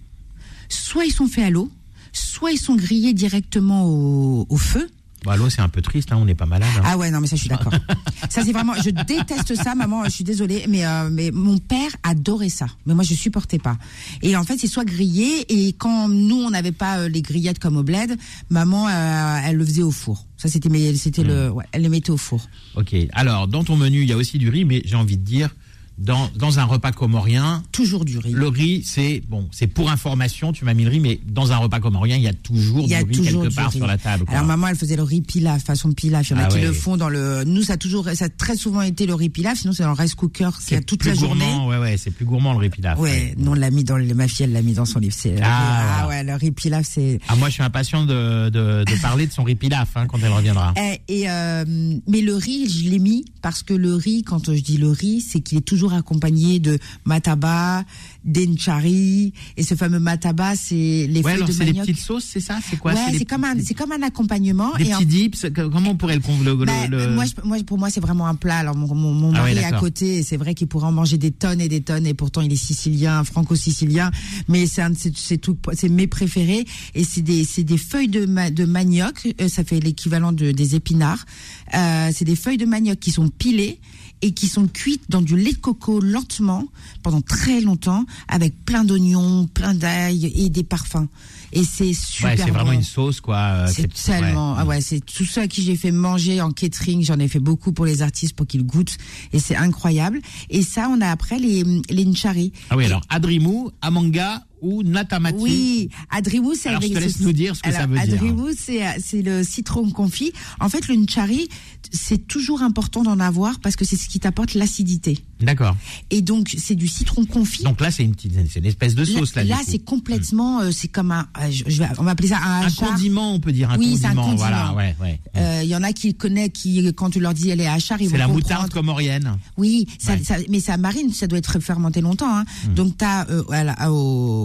soit 0.69 1.05
ils 1.05 1.11
sont 1.13 1.27
faits 1.27 1.45
à 1.45 1.49
l'eau, 1.49 1.69
soit 2.13 2.51
ils 2.51 2.57
sont 2.59 2.75
grillés 2.75 3.13
directement 3.13 3.85
au, 3.85 4.45
au 4.49 4.57
feu. 4.57 4.89
Bah, 5.25 5.35
l'eau, 5.35 5.49
c'est 5.49 5.61
un 5.61 5.67
peu 5.67 5.81
triste, 5.81 6.11
hein, 6.11 6.17
on 6.21 6.25
n'est 6.25 6.35
pas 6.35 6.45
malade. 6.45 6.69
hein. 6.77 6.83
Ah 6.85 6.95
ouais, 6.97 7.09
non, 7.09 7.19
mais 7.19 7.27
ça, 7.27 7.35
je 7.35 7.41
suis 7.41 7.49
d'accord. 7.49 7.73
ça, 8.29 8.43
c'est 8.45 8.51
vraiment, 8.53 8.73
je 8.75 8.91
déteste 8.91 9.55
ça, 9.55 9.73
maman, 9.73 10.05
je 10.05 10.11
suis 10.11 10.23
désolée, 10.23 10.65
mais, 10.69 10.85
euh, 10.85 11.09
mais 11.11 11.31
mon 11.31 11.57
père 11.57 11.89
adorait 12.03 12.49
ça. 12.49 12.67
Mais 12.85 12.93
moi, 12.93 13.03
je 13.03 13.15
supportais 13.15 13.57
pas. 13.57 13.77
Et 14.21 14.37
en 14.37 14.43
fait, 14.43 14.57
c'est 14.59 14.67
soit 14.67 14.85
grillé, 14.85 15.45
et 15.49 15.73
quand 15.73 16.07
nous, 16.07 16.35
on 16.37 16.51
n'avait 16.51 16.71
pas 16.71 16.99
euh, 16.99 17.09
les 17.09 17.23
grillettes 17.23 17.57
comme 17.59 17.77
au 17.77 17.83
bled, 17.83 18.15
maman, 18.51 18.87
euh, 18.87 19.39
elle 19.43 19.55
le 19.57 19.65
faisait 19.65 19.81
au 19.81 19.91
four. 19.91 20.23
Ça, 20.37 20.47
c'était, 20.49 20.69
mais 20.69 20.95
c'était 20.95 21.23
Hmm. 21.23 21.27
le, 21.27 21.49
ouais, 21.49 21.65
elle 21.71 21.81
le 21.81 21.89
mettait 21.89 22.11
au 22.11 22.17
four. 22.17 22.47
Ok. 22.75 22.95
Alors, 23.13 23.47
dans 23.47 23.63
ton 23.63 23.75
menu, 23.75 24.03
il 24.03 24.07
y 24.07 24.13
a 24.13 24.17
aussi 24.17 24.37
du 24.37 24.49
riz, 24.49 24.65
mais 24.65 24.83
j'ai 24.85 24.95
envie 24.95 25.17
de 25.17 25.23
dire, 25.25 25.49
dans, 25.97 26.29
dans 26.35 26.59
un 26.59 26.65
repas 26.65 26.91
comorien, 26.91 27.63
Toujours 27.71 28.05
du 28.05 28.17
riz. 28.19 28.31
le 28.31 28.47
riz, 28.47 28.83
c'est 28.85 29.21
bon, 29.27 29.47
c'est 29.51 29.67
pour 29.67 29.89
information, 29.89 30.53
tu 30.53 30.63
m'as 30.65 30.73
mis 30.73 30.83
le 30.83 30.89
riz, 30.91 30.99
mais 30.99 31.19
dans 31.27 31.51
un 31.51 31.57
repas 31.57 31.79
comorien, 31.79 32.15
il 32.17 32.23
y 32.23 32.27
a 32.27 32.33
toujours 32.33 32.81
Il 32.83 32.89
y 32.89 32.95
a 32.95 33.03
du 33.03 33.09
riz 33.09 33.17
toujours 33.17 33.41
quelque 33.43 33.49
du 33.49 33.55
part 33.55 33.71
riz. 33.71 33.77
sur 33.77 33.87
la 33.87 33.97
table. 33.97 34.25
quoi. 34.25 34.35
Alors 34.35 34.45
maman, 34.45 34.67
elle 34.67 34.75
faisait 34.75 34.95
le 34.95 35.03
riz 35.03 35.21
pilaf, 35.21 35.63
façon 35.63 35.91
pilaf. 35.93 36.29
Il 36.29 36.33
y 36.33 36.35
en 36.35 36.39
a 36.39 36.43
Ah 36.45 36.47
qui 36.47 36.55
ouais. 36.57 36.61
le 36.63 36.73
font 36.73 36.97
dans 36.97 37.09
le. 37.09 37.43
Nous, 37.45 37.63
ça 37.63 37.73
a 37.73 37.77
toujours, 37.77 38.07
ça 38.13 38.25
a 38.25 38.29
très 38.29 38.55
souvent 38.55 38.81
été 38.81 39.05
le 39.05 39.13
riz 39.15 39.29
pilaf. 39.29 39.57
Sinon, 39.59 39.73
c'est 39.73 39.83
dans 39.83 39.89
le 39.89 39.95
rice 39.95 40.13
cooker 40.15 40.49
c'est 40.59 40.85
toute 40.85 40.99
plus 40.99 41.09
la 41.09 41.15
journée. 41.15 41.45
gourmand, 41.45 41.67
ouais, 41.67 41.77
ouais, 41.77 41.97
c'est 41.97 42.11
plus 42.11 42.25
gourmand 42.25 42.53
le 42.53 42.59
riz 42.59 42.69
pilaf. 42.69 42.99
Ouais, 42.99 43.33
non, 43.37 43.51
on 43.51 43.55
l'a 43.55 43.71
mis 43.71 43.83
dans 43.83 43.97
le, 43.97 44.13
ma 44.13 44.27
fille, 44.27 44.43
elle 44.45 44.51
l'a 44.53 44.61
mis 44.61 44.73
dans 44.73 44.85
son 44.85 44.99
livre. 44.99 45.15
Ah, 45.41 46.01
ah 46.03 46.07
ouais, 46.07 46.23
le 46.23 46.35
riz 46.35 46.51
pilaf, 46.51 46.85
c'est. 46.87 47.19
Ah, 47.27 47.35
moi, 47.35 47.49
je 47.49 47.53
suis 47.55 47.63
impatient 47.63 48.05
de, 48.05 48.49
de, 48.49 48.83
de 48.85 48.95
parler 49.01 49.25
de 49.27 49.31
son 49.33 49.43
riz 49.43 49.55
pilaf 49.55 49.97
hein, 49.97 50.05
quand 50.07 50.19
elle 50.23 50.31
reviendra. 50.31 50.73
Eh, 50.77 51.01
Et 51.07 51.29
euh, 51.29 51.65
mais 52.07 52.21
le 52.21 52.35
riz, 52.35 52.69
je 52.69 52.89
l'ai 52.89 52.99
mis 52.99 53.25
parce 53.41 53.63
que 53.63 53.73
le 53.73 53.95
riz, 53.95 54.23
quand 54.23 54.53
je 54.53 54.61
dis 54.61 54.77
le 54.77 54.89
riz, 54.89 55.21
c'est 55.21 55.39
qu'il 55.39 55.57
est 55.57 55.61
toujours 55.61 55.86
accompagné 55.93 56.59
de 56.59 56.77
mataba, 57.05 57.83
des 58.25 58.47
nchari 58.47 59.33
et 59.55 59.63
ce 59.63 59.75
fameux 59.75 59.99
mataba, 59.99 60.55
c'est 60.55 60.75
les 61.09 61.21
Ouais, 61.21 61.35
feuilles 61.35 61.45
de 61.47 61.51
c'est 61.51 61.59
des 61.59 61.65
manioc. 61.71 61.85
petites 61.87 61.99
sauces, 62.03 62.25
c'est 62.25 62.39
ça? 62.39 62.59
C'est 62.69 62.77
quoi? 62.77 62.93
Ouais, 62.93 62.99
c'est 63.17 63.25
comme 63.25 63.43
un, 63.43 63.55
c'est 63.63 63.73
comme 63.73 63.91
un 63.91 64.01
accompagnement. 64.03 64.73
Des 64.77 64.85
et 64.87 64.93
en 64.93 64.97
petits 64.99 65.05
dips, 65.07 65.45
comment 65.71 65.91
on 65.91 65.95
pourrait 65.95 66.15
le, 66.17 66.21
le, 66.43 66.55
le- 66.55 66.65
bah, 66.65 66.87
le- 66.89 67.13
moi, 67.15 67.25
je- 67.25 67.47
moi, 67.47 67.57
pour 67.65 67.77
moi, 67.77 67.89
c'est 67.89 67.99
vraiment 68.01 68.27
un 68.27 68.35
plat. 68.35 68.57
Alors, 68.57 68.75
mon, 68.75 68.93
mon, 68.93 69.13
mon 69.13 69.33
Ah 69.35 69.43
ouais, 69.43 69.55
est 69.55 69.63
à 69.63 69.71
côté, 69.73 70.17
et 70.17 70.23
c'est 70.23 70.37
vrai 70.37 70.53
qu'il 70.55 70.67
pourrait 70.67 70.87
en 70.87 70.91
manger 70.91 71.17
des 71.17 71.31
tonnes 71.31 71.61
et 71.61 71.67
des 71.69 71.81
tonnes, 71.81 72.05
et 72.05 72.13
pourtant, 72.13 72.41
il 72.41 72.51
est 72.51 72.55
sicilien, 72.55 73.23
franco-sicilien, 73.23 74.11
mais 74.47 74.65
c'est 74.65 74.81
un 74.81 74.93
trucs, 74.93 75.57
c'est 75.73 75.89
mes 75.89 76.07
préférés, 76.07 76.65
et 76.95 77.03
c'est 77.03 77.21
des, 77.21 77.43
c'est 77.45 77.63
des 77.63 77.77
feuilles 77.77 78.07
de, 78.07 78.25
ma- 78.25 78.49
de 78.51 78.65
manioc, 78.65 79.27
euh, 79.41 79.47
ça 79.47 79.63
fait 79.63 79.79
l'équivalent 79.79 80.31
de, 80.31 80.51
des 80.51 80.75
épinards, 80.75 81.25
euh, 81.73 82.09
c'est 82.13 82.25
des 82.25 82.35
feuilles 82.35 82.57
de 82.57 82.65
manioc 82.65 82.99
qui 82.99 83.11
sont 83.11 83.29
pilées, 83.29 83.79
et 84.21 84.31
qui 84.31 84.47
sont 84.47 84.67
cuites 84.67 85.03
dans 85.09 85.21
du 85.21 85.37
lait 85.37 85.53
de 85.53 85.57
coco 85.57 85.99
lentement 85.99 86.65
pendant 87.03 87.21
très 87.21 87.61
longtemps 87.61 88.05
avec 88.27 88.53
plein 88.65 88.83
d'oignons, 88.83 89.47
plein 89.53 89.73
d'ail 89.73 90.25
et 90.35 90.49
des 90.49 90.63
parfums. 90.63 91.07
Et 91.53 91.63
c'est 91.63 91.93
super 91.93 92.31
Ouais, 92.31 92.37
c'est 92.37 92.51
vraiment 92.51 92.71
une 92.73 92.83
sauce, 92.83 93.21
quoi. 93.21 93.37
euh, 93.37 93.67
C'est 93.73 93.87
tellement, 93.93 94.53
ouais. 94.53 94.57
ah 94.61 94.65
ouais, 94.65 94.81
c'est 94.81 94.99
tout 95.05 95.25
à 95.37 95.47
qui 95.47 95.61
j'ai 95.61 95.75
fait 95.77 95.91
manger 95.91 96.41
en 96.41 96.51
catering, 96.51 97.03
j'en 97.03 97.19
ai 97.19 97.27
fait 97.27 97.39
beaucoup 97.39 97.71
pour 97.71 97.85
les 97.85 98.01
artistes 98.01 98.33
pour 98.35 98.47
qu'ils 98.47 98.65
goûtent 98.65 98.97
et 99.33 99.39
c'est 99.39 99.55
incroyable. 99.55 100.19
Et 100.49 100.61
ça, 100.63 100.89
on 100.91 100.99
a 100.99 101.07
après 101.09 101.39
les 101.39 101.63
les 101.89 102.05
nchari. 102.05 102.51
Ah 102.69 102.75
oui, 102.77 102.83
Et- 102.83 102.87
alors 102.87 103.01
Adrimu, 103.09 103.69
Amanga 103.81 104.43
ou 104.61 104.83
Natamati. 104.83 105.37
oui, 105.39 105.89
Adrimu, 106.09 106.55
c'est 106.55 106.69
Alors, 106.69 106.81
je 106.81 106.87
te 106.87 106.97
laisse 106.97 107.19
nous 107.19 107.33
dire 107.33 107.55
ce 107.55 107.61
que 107.61 107.71
ça 107.71 107.85
veut 107.85 107.99
dire. 107.99 108.13
Adrimu, 108.15 108.51
c'est 108.57 108.81
c'est 109.03 109.21
le 109.21 109.43
citron 109.43 109.89
confit. 109.91 110.31
En 110.59 110.69
fait, 110.69 110.87
le 110.87 110.95
nchari, 110.95 111.47
c'est 111.91 112.27
toujours 112.27 112.61
important 112.61 113.03
d'en 113.03 113.19
avoir 113.19 113.59
parce 113.59 113.75
que 113.75 113.85
c'est 113.85 113.95
ce 113.95 114.07
qui 114.09 114.19
t'apporte 114.19 114.53
l'acidité. 114.55 115.19
D'accord. 115.39 115.75
Et 116.09 116.21
donc, 116.21 116.55
c'est 116.57 116.75
du 116.75 116.87
citron 116.87 117.25
confit. 117.25 117.63
Donc 117.63 117.79
là, 117.81 117.91
c'est 117.91 118.03
une 118.03 118.15
petite, 118.15 118.33
c'est 118.51 118.59
une 118.59 118.65
espèce 118.65 118.95
de 118.95 119.05
sauce 119.05 119.35
là. 119.35 119.43
là, 119.43 119.59
c'est 119.65 119.77
complètement, 119.79 120.61
euh, 120.61 120.71
c'est 120.71 120.87
comme 120.87 121.11
un, 121.11 121.27
euh, 121.39 121.51
je, 121.51 121.63
je 121.67 121.83
vais, 121.83 121.87
on 121.99 122.03
va 122.03 122.11
appeler 122.11 122.29
ça 122.29 122.39
un, 122.43 122.65
un 122.65 122.71
condiment, 122.71 123.33
on 123.33 123.39
peut 123.39 123.51
dire 123.51 123.69
un 123.71 123.77
Oui, 123.77 123.97
c'est 123.99 124.07
un 124.07 124.15
condiment. 124.15 124.35
Voilà, 124.35 124.61
condiment. 124.63 124.77
ouais, 124.77 124.95
ouais. 125.01 125.19
Euh, 125.37 125.61
Il 125.63 125.69
y 125.69 125.75
en 125.75 125.83
a 125.83 125.93
qui 125.93 126.15
connaissent, 126.15 126.49
qui 126.53 126.91
quand 126.95 127.11
tu 127.11 127.19
leur 127.19 127.33
dis 127.35 127.49
elle 127.49 127.61
est 127.61 127.67
hachard, 127.67 128.01
ils 128.01 128.05
c'est 128.05 128.11
vont 128.13 128.17
la 128.17 128.25
comprendre. 128.25 128.43
moutarde 128.43 128.71
comorienne. 128.73 129.37
Oui, 129.57 129.87
ça, 129.99 130.13
Ouais. 130.13 130.23
ça- 130.23 130.37
mais 130.49 130.59
ça 130.59 130.77
marine, 130.77 131.13
ça 131.13 131.27
doit 131.27 131.37
être 131.39 131.59
fermenté 131.59 132.01
longtemps. 132.01 132.35
Hein. 132.35 132.45
Donc 132.75 132.97
t'as 132.97 133.27
euh, 133.29 133.43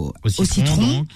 au, 0.03 0.41
Au 0.41 0.45
citron, 0.45 0.99
donc. 0.99 1.07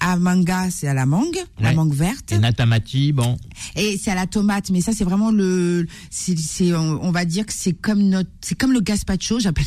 à 0.00 0.16
manga, 0.18 0.68
c'est 0.70 0.86
à 0.88 0.94
la 0.94 1.06
mangue, 1.06 1.38
la 1.58 1.72
mangue 1.72 1.94
verte, 1.94 2.32
Et 2.32 2.38
Natamati, 2.38 3.12
bon. 3.12 3.36
et 3.76 3.98
c'est 4.02 4.10
à 4.10 4.14
la 4.14 4.26
tomate. 4.26 4.68
Mais 4.70 4.80
ça, 4.82 4.92
c'est 4.92 5.04
vraiment 5.04 5.30
le, 5.30 5.86
c'est, 6.10 6.34
on, 6.74 7.02
on 7.02 7.10
va 7.12 7.24
dire 7.24 7.46
que 7.46 7.52
c'est 7.54 7.72
comme 7.72 8.02
notre, 8.02 8.28
c'est 8.42 8.54
comme 8.56 8.72
le 8.72 8.80
gazpacho, 8.80 9.40
j'appelle. 9.40 9.64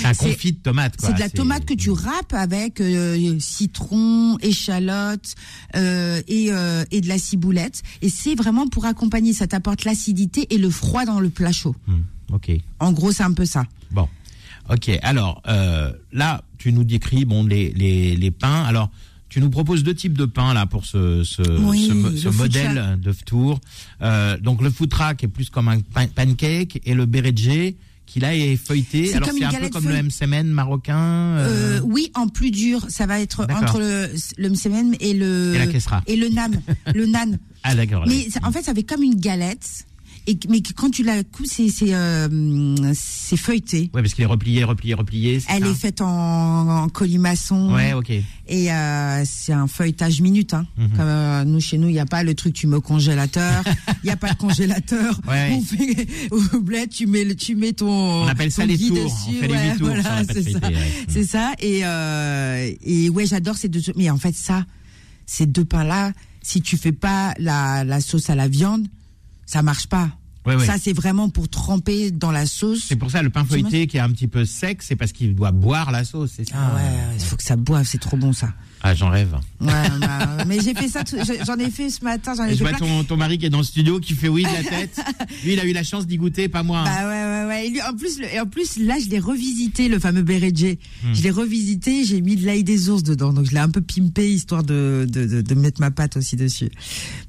C'est 0.00 0.06
un 0.06 0.14
confit 0.14 0.52
de 0.52 0.58
tomate. 0.58 0.94
C'est 0.98 1.14
de 1.14 1.18
la 1.18 1.28
tomate 1.28 1.64
que 1.64 1.74
tu 1.74 1.90
râpes 1.90 2.32
avec 2.32 2.80
euh, 2.80 3.36
citron, 3.40 4.38
échalote 4.40 5.34
euh, 5.76 6.22
et, 6.28 6.52
euh, 6.52 6.84
et 6.92 7.00
de 7.00 7.08
la 7.08 7.18
ciboulette. 7.18 7.82
Et 8.02 8.08
c'est 8.08 8.34
vraiment 8.36 8.68
pour 8.68 8.84
accompagner. 8.86 9.32
Ça 9.32 9.46
t'apporte 9.48 9.84
l'acidité 9.84 10.46
et 10.54 10.58
le 10.58 10.70
froid 10.70 11.04
dans 11.04 11.18
le 11.20 11.28
plat 11.30 11.52
chaud. 11.52 11.74
Hmm, 11.88 12.02
Ok. 12.34 12.50
En 12.80 12.92
gros, 12.92 13.12
c'est 13.12 13.24
un 13.24 13.32
peu 13.32 13.44
ça. 13.44 13.64
Bon. 13.90 14.08
Ok. 14.72 14.90
Alors, 15.02 15.42
euh, 15.48 15.92
là, 16.12 16.42
tu 16.58 16.72
nous 16.72 16.84
décris, 16.84 17.24
bon, 17.24 17.44
les, 17.44 17.72
les, 17.72 18.16
les 18.16 18.30
pains. 18.30 18.62
Alors, 18.64 18.90
tu 19.28 19.40
nous 19.40 19.50
proposes 19.50 19.82
deux 19.82 19.94
types 19.94 20.16
de 20.16 20.24
pains, 20.26 20.54
là, 20.54 20.66
pour 20.66 20.84
ce, 20.86 21.24
ce, 21.24 21.42
Oui, 21.60 21.90
modèle 22.32 22.98
de 23.00 23.12
tour. 23.24 23.60
Euh, 24.02 24.38
donc, 24.38 24.62
le 24.62 24.70
food 24.70 24.90
track 24.90 25.24
est 25.24 25.28
plus 25.28 25.50
comme 25.50 25.68
un 25.68 25.80
pan- 25.80 26.06
pancake 26.14 26.80
et 26.84 26.94
le 26.94 27.06
beredje, 27.06 27.74
qui 28.06 28.20
là 28.20 28.34
est 28.34 28.56
feuilleté. 28.56 29.06
C'est 29.06 29.16
Alors, 29.16 29.30
c'est 29.32 29.44
un 29.44 29.50
peu 29.52 29.68
comme 29.70 29.84
feuille- 29.84 29.96
le 29.96 30.02
msemen 30.02 30.46
marocain. 30.48 30.98
euh, 30.98 31.78
Euh, 31.78 31.80
oui, 31.84 32.10
en 32.14 32.28
plus 32.28 32.50
dur, 32.50 32.84
ça 32.90 33.06
va 33.06 33.20
être 33.20 33.46
entre 33.50 33.78
le, 33.78 34.10
le 34.36 34.48
msemen 34.50 34.94
et 35.00 35.14
le 35.14 35.54
Et 35.54 35.58
la 35.58 35.66
kesra. 35.66 36.02
et 36.06 36.16
le 36.16 36.28
nan, 36.28 36.60
le 36.94 37.06
nan. 37.06 37.38
Ah, 37.64 37.74
d'accord. 37.74 38.04
Mais 38.08 38.26
en 38.42 38.50
fait, 38.52 38.62
ça 38.62 38.74
fait 38.74 38.82
comme 38.82 39.02
une 39.04 39.14
galette. 39.14 39.86
Et 40.26 40.38
mais 40.48 40.62
quand 40.76 40.90
tu 40.90 41.02
la 41.02 41.24
coupes, 41.24 41.46
c'est 41.46 41.68
c'est 41.68 41.92
euh, 41.94 42.28
c'est 42.94 43.36
feuilleté. 43.36 43.90
Ouais, 43.92 44.02
parce 44.02 44.14
qu'il 44.14 44.22
est 44.22 44.26
replié, 44.26 44.62
replié, 44.62 44.94
replié. 44.94 45.40
c'est 45.40 45.52
Elle 45.52 45.64
ça 45.64 45.70
est 45.70 45.74
faite 45.74 46.00
en, 46.00 46.84
en 46.84 46.88
colimaçon. 46.88 47.72
Ouais, 47.74 47.92
ok. 47.92 48.10
Et 48.48 48.72
euh, 48.72 49.22
c'est 49.24 49.52
un 49.52 49.66
feuilletage 49.66 50.20
minute. 50.20 50.54
Hein. 50.54 50.66
Mhm. 50.76 50.88
Comme 50.90 51.00
euh, 51.00 51.44
nous 51.44 51.60
chez 51.60 51.76
nous, 51.76 51.88
il 51.88 51.92
n'y 51.92 51.98
a 51.98 52.06
pas 52.06 52.22
le 52.22 52.34
truc 52.34 52.54
tu 52.54 52.66
mets 52.68 52.76
au 52.76 52.80
congélateur. 52.80 53.64
Il 54.02 54.06
n'y 54.06 54.10
a 54.10 54.16
pas 54.16 54.32
de 54.32 54.38
congélateur. 54.38 55.20
Ouais, 55.28 55.50
On 55.52 55.60
fait 55.62 56.06
au 56.30 56.60
bled, 56.60 56.90
tu 56.90 57.06
mets 57.06 57.24
le, 57.24 57.34
tu 57.34 57.54
mets 57.56 57.72
ton. 57.72 58.22
On 58.22 58.26
appelle 58.28 58.52
ça 58.52 58.64
les 58.66 58.78
tours. 58.78 58.96
On 59.00 59.04
dessus. 59.04 59.38
fait 59.40 59.48
les 59.48 59.54
Ouais, 59.54 59.70
huit 59.72 59.78
tours 59.78 59.88
voilà, 59.88 60.22
c'est 60.24 60.50
ça. 60.52 60.60
C'est 61.08 61.24
ça. 61.24 61.52
Et 61.60 61.80
et 62.84 63.08
ouais, 63.10 63.26
j'adore 63.26 63.56
ces 63.56 63.68
deux. 63.68 63.80
Mais 63.96 64.08
en 64.10 64.18
fait, 64.18 64.34
ça, 64.36 64.66
ces 65.26 65.46
deux 65.46 65.64
pains 65.64 65.84
là, 65.84 66.12
si 66.42 66.60
tu 66.62 66.76
fais 66.76 66.92
pas 66.92 67.34
la 67.38 67.84
la 67.84 68.00
sauce 68.00 68.30
à 68.30 68.34
la 68.34 68.46
viande, 68.48 68.86
ça 69.46 69.62
marche 69.62 69.86
pas. 69.86 70.10
Ouais, 70.46 70.56
ouais. 70.56 70.66
Ça, 70.66 70.74
c'est 70.76 70.92
vraiment 70.92 71.28
pour 71.28 71.48
tremper 71.48 72.10
dans 72.10 72.32
la 72.32 72.46
sauce. 72.46 72.84
C'est 72.88 72.96
pour 72.96 73.10
ça 73.10 73.22
le 73.22 73.30
pain 73.30 73.44
feuilleté 73.44 73.86
qui 73.86 73.96
est 73.96 74.00
un 74.00 74.10
petit 74.10 74.26
peu 74.26 74.44
sec, 74.44 74.82
c'est 74.82 74.96
parce 74.96 75.12
qu'il 75.12 75.34
doit 75.36 75.52
boire 75.52 75.92
la 75.92 76.04
sauce, 76.04 76.32
c'est 76.36 76.48
ça 76.48 76.56
Ah 76.56 76.74
ouais, 76.74 77.14
il 77.14 77.20
faut 77.24 77.36
que 77.36 77.44
ça 77.44 77.56
boive, 77.56 77.86
c'est 77.86 78.00
trop 78.00 78.16
bon 78.16 78.32
ça. 78.32 78.52
Ah, 78.84 78.94
j'en 78.96 79.10
rêve. 79.10 79.32
Ouais, 79.60 79.68
bah, 80.00 80.44
mais 80.46 80.58
j'ai 80.60 80.74
fait 80.74 80.88
ça, 80.88 81.04
j'en 81.46 81.56
ai 81.56 81.70
fait 81.70 81.88
ce 81.88 82.02
matin, 82.02 82.34
j'en 82.36 82.46
ai 82.46 82.52
Et 82.52 82.56
je 82.56 82.64
vois 82.64 82.72
ton, 82.72 83.04
ton 83.04 83.16
mari 83.16 83.38
qui 83.38 83.46
est 83.46 83.50
dans 83.50 83.58
le 83.58 83.64
studio 83.64 84.00
qui 84.00 84.14
fait 84.14 84.26
oui 84.28 84.42
de 84.42 84.48
la 84.48 84.64
tête. 84.68 85.00
Lui, 85.44 85.52
il 85.52 85.60
a 85.60 85.64
eu 85.64 85.72
la 85.72 85.84
chance 85.84 86.04
d'y 86.06 86.16
goûter, 86.16 86.48
pas 86.48 86.64
moi. 86.64 86.80
hein. 86.80 86.84
Bah 86.84 87.08
ouais, 87.08 87.44
ouais, 87.44 87.48
ouais. 87.48 87.66
Et 87.66 87.70
lui, 87.70 87.80
en 87.80 87.94
plus, 87.94 88.18
le- 88.18 88.26
et 88.34 88.40
en 88.40 88.46
plus, 88.46 88.78
là, 88.78 88.96
je 89.02 89.08
l'ai 89.08 89.20
revisité, 89.20 89.88
le 89.88 90.00
fameux 90.00 90.22
Beredje. 90.22 90.78
Hmm. 91.04 91.14
Je 91.14 91.22
l'ai 91.22 91.30
revisité, 91.30 92.04
j'ai 92.04 92.20
mis 92.20 92.34
de 92.34 92.44
l'ail 92.44 92.64
des 92.64 92.88
ours 92.88 93.04
dedans. 93.04 93.32
Donc, 93.32 93.46
je 93.46 93.52
l'ai 93.52 93.58
un 93.60 93.70
peu 93.70 93.82
pimpé, 93.82 94.28
histoire 94.32 94.64
de, 94.64 95.06
de, 95.08 95.26
de, 95.26 95.40
de 95.42 95.54
mettre 95.54 95.80
ma 95.80 95.92
pâte 95.92 96.16
aussi 96.16 96.34
dessus. 96.34 96.70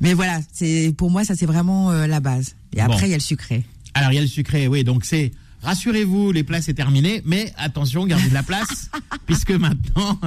Mais 0.02 0.16
voilà, 0.16 0.40
c'est, 0.52 0.92
pour 0.98 1.12
moi, 1.12 1.24
ça, 1.24 1.36
c'est 1.36 1.46
vraiment 1.46 1.92
euh, 1.92 2.08
la 2.08 2.20
base. 2.20 2.56
Et 2.76 2.82
après, 2.82 3.06
il 3.08 3.12
y 3.12 3.14
a 3.14 3.18
le 3.18 3.22
sucré. 3.22 3.64
Alors, 3.94 4.12
il 4.12 4.16
y 4.16 4.18
a 4.18 4.22
le 4.22 4.28
sucré, 4.28 4.68
oui, 4.68 4.84
donc 4.84 5.06
c'est. 5.06 5.32
Rassurez-vous, 5.64 6.32
les 6.32 6.44
plats 6.44 6.62
c'est 6.62 6.74
terminé, 6.74 7.22
mais 7.26 7.54
attention, 7.58 8.06
gardez 8.06 8.28
de 8.28 8.34
la 8.34 8.44
place, 8.44 8.92
puisque 9.26 9.52
maintenant 9.52 10.20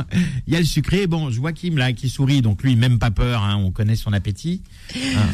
il 0.46 0.54
y 0.54 0.56
a 0.56 0.58
le 0.58 0.64
sucré. 0.64 1.06
Bon, 1.06 1.30
je 1.30 1.38
vois 1.38 1.52
Kim 1.52 1.76
là 1.76 1.92
qui 1.92 2.08
sourit, 2.08 2.40
donc 2.40 2.62
lui 2.62 2.74
même 2.74 2.98
pas 2.98 3.10
peur, 3.10 3.42
hein, 3.42 3.56
on 3.56 3.70
connaît 3.70 3.96
son 3.96 4.12
appétit. 4.12 4.62
Hein. 4.94 5.26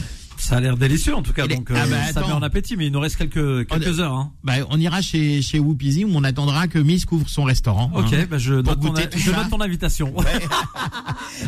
Ça 0.43 0.57
a 0.57 0.61
l'air 0.61 0.76
délicieux 0.76 1.14
en 1.14 1.22
tout 1.22 1.32
cas, 1.32 1.45
est- 1.45 1.55
donc 1.55 1.70
euh, 1.70 1.76
Ah 1.80 1.86
bah, 1.86 2.12
ça 2.12 2.20
met 2.26 2.32
en 2.32 2.43
appétit, 2.43 2.76
mais 2.76 2.86
il 2.86 2.93
nous 2.93 2.99
reste 2.99 3.16
quelques 3.16 3.68
quelques 3.68 4.01
heures. 4.01 4.12
Hein. 4.14 4.32
Bah, 4.43 4.55
on 4.70 4.78
ira 4.80 5.01
chez 5.01 5.40
chez 5.40 5.61
Whoopizy 5.61 6.05
où 6.05 6.11
on 6.12 6.24
attendra 6.24 6.66
que 6.66 6.80
Miss 6.80 7.05
couvre 7.05 7.28
son 7.28 7.45
restaurant. 7.45 7.93
Ok, 7.95 8.12
hein. 8.12 8.26
bah 8.28 8.38
je, 8.38 8.55
note 8.55 8.80
ton, 8.80 8.93
je 9.16 9.30
note 9.30 9.51
ton 9.51 9.61
invitation. 9.61 10.12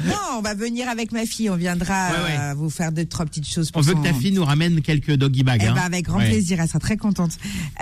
Non, 0.06 0.38
on 0.38 0.42
va 0.42 0.54
venir 0.54 0.88
avec 0.88 1.12
ma 1.12 1.24
fille, 1.26 1.48
on 1.50 1.56
viendra 1.56 2.08
Ouais, 2.10 2.16
ouais. 2.32 2.38
euh, 2.40 2.54
vous 2.56 2.70
faire 2.70 2.90
deux, 2.92 3.04
trois 3.04 3.24
petites 3.26 3.46
choses 3.48 3.68
On 3.70 3.72
pour 3.74 3.82
veut 3.82 3.92
son- 3.92 4.02
que 4.02 4.08
ta 4.08 4.14
fille 4.14 4.32
nous 4.32 4.44
ramène 4.44 4.80
quelques 4.80 5.12
doggy 5.14 5.42
bags. 5.42 5.60
Eh 5.64 5.68
hein. 5.68 5.74
ben, 5.74 5.82
avec 5.82 6.04
grand 6.06 6.18
Ouais. 6.18 6.28
plaisir, 6.30 6.58
elle 6.60 6.66
sera 6.68 6.78
très 6.80 6.96
contente. 6.96 7.32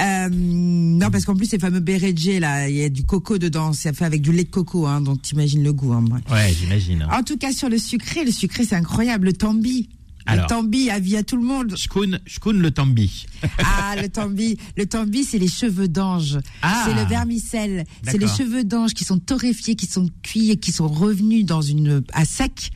Euh, 0.01 0.29
non, 0.31 1.11
parce 1.11 1.25
qu'en 1.25 1.35
plus, 1.35 1.47
ces 1.47 1.59
fameux 1.59 1.81
Beredje, 1.81 2.39
là, 2.41 2.69
il 2.69 2.77
y 2.77 2.85
a 2.85 2.89
du 2.89 3.05
coco 3.05 3.39
dedans, 3.39 3.73
c'est 3.73 3.95
fait 3.97 4.05
avec 4.05 4.21
du 4.23 4.33
lait 4.33 4.45
de 4.45 4.51
coco, 4.51 4.87
hein, 4.87 5.01
donc 5.01 5.23
t'imagines 5.23 5.63
le 5.63 5.73
goût. 5.73 5.93
Hein, 5.93 6.05
ouais. 6.11 6.33
Ouais, 6.35 6.55
j'imagine. 6.59 7.07
En 7.11 7.23
tout 7.23 7.37
cas, 7.39 7.53
sur 7.53 7.69
le 7.69 7.79
sucré, 7.79 8.25
le 8.25 8.31
sucré, 8.33 8.65
c'est 8.65 8.77
incroyable. 8.77 9.27
Le 9.27 9.33
tambi. 9.33 9.89
Alors. 10.27 10.45
Le 10.45 10.49
tambi, 10.49 10.91
avis 10.91 11.17
à 11.17 11.23
tout 11.23 11.37
le 11.37 11.43
monde. 11.43 11.77
Shkoun, 11.77 12.21
shkoun 12.27 12.61
le 12.61 12.71
tambi. 12.71 13.27
Ah, 13.59 13.97
le 14.01 14.09
tambi. 14.09 14.57
Le 14.77 14.87
tambi, 14.87 15.25
c'est 15.25 15.39
les 15.39 15.49
cheveux 15.49 15.89
d'ange. 15.89 16.39
Ah. 16.63 16.85
C'est 16.87 16.95
le 16.95 17.05
vermicelle. 17.09 17.85
C'est 18.05 18.19
les 18.19 18.29
cheveux 18.29 18.65
d'ange 18.65 18.95
qui 18.95 19.05
sont 19.05 19.19
torréfiés, 19.19 19.75
qui 19.75 19.87
sont 19.87 20.09
cuits 20.23 20.51
et 20.51 20.57
qui 20.57 20.73
sont 20.73 20.89
revenus 20.89 21.45
dans 21.45 21.63
une, 21.63 22.03
à 22.13 22.25
sec. 22.25 22.71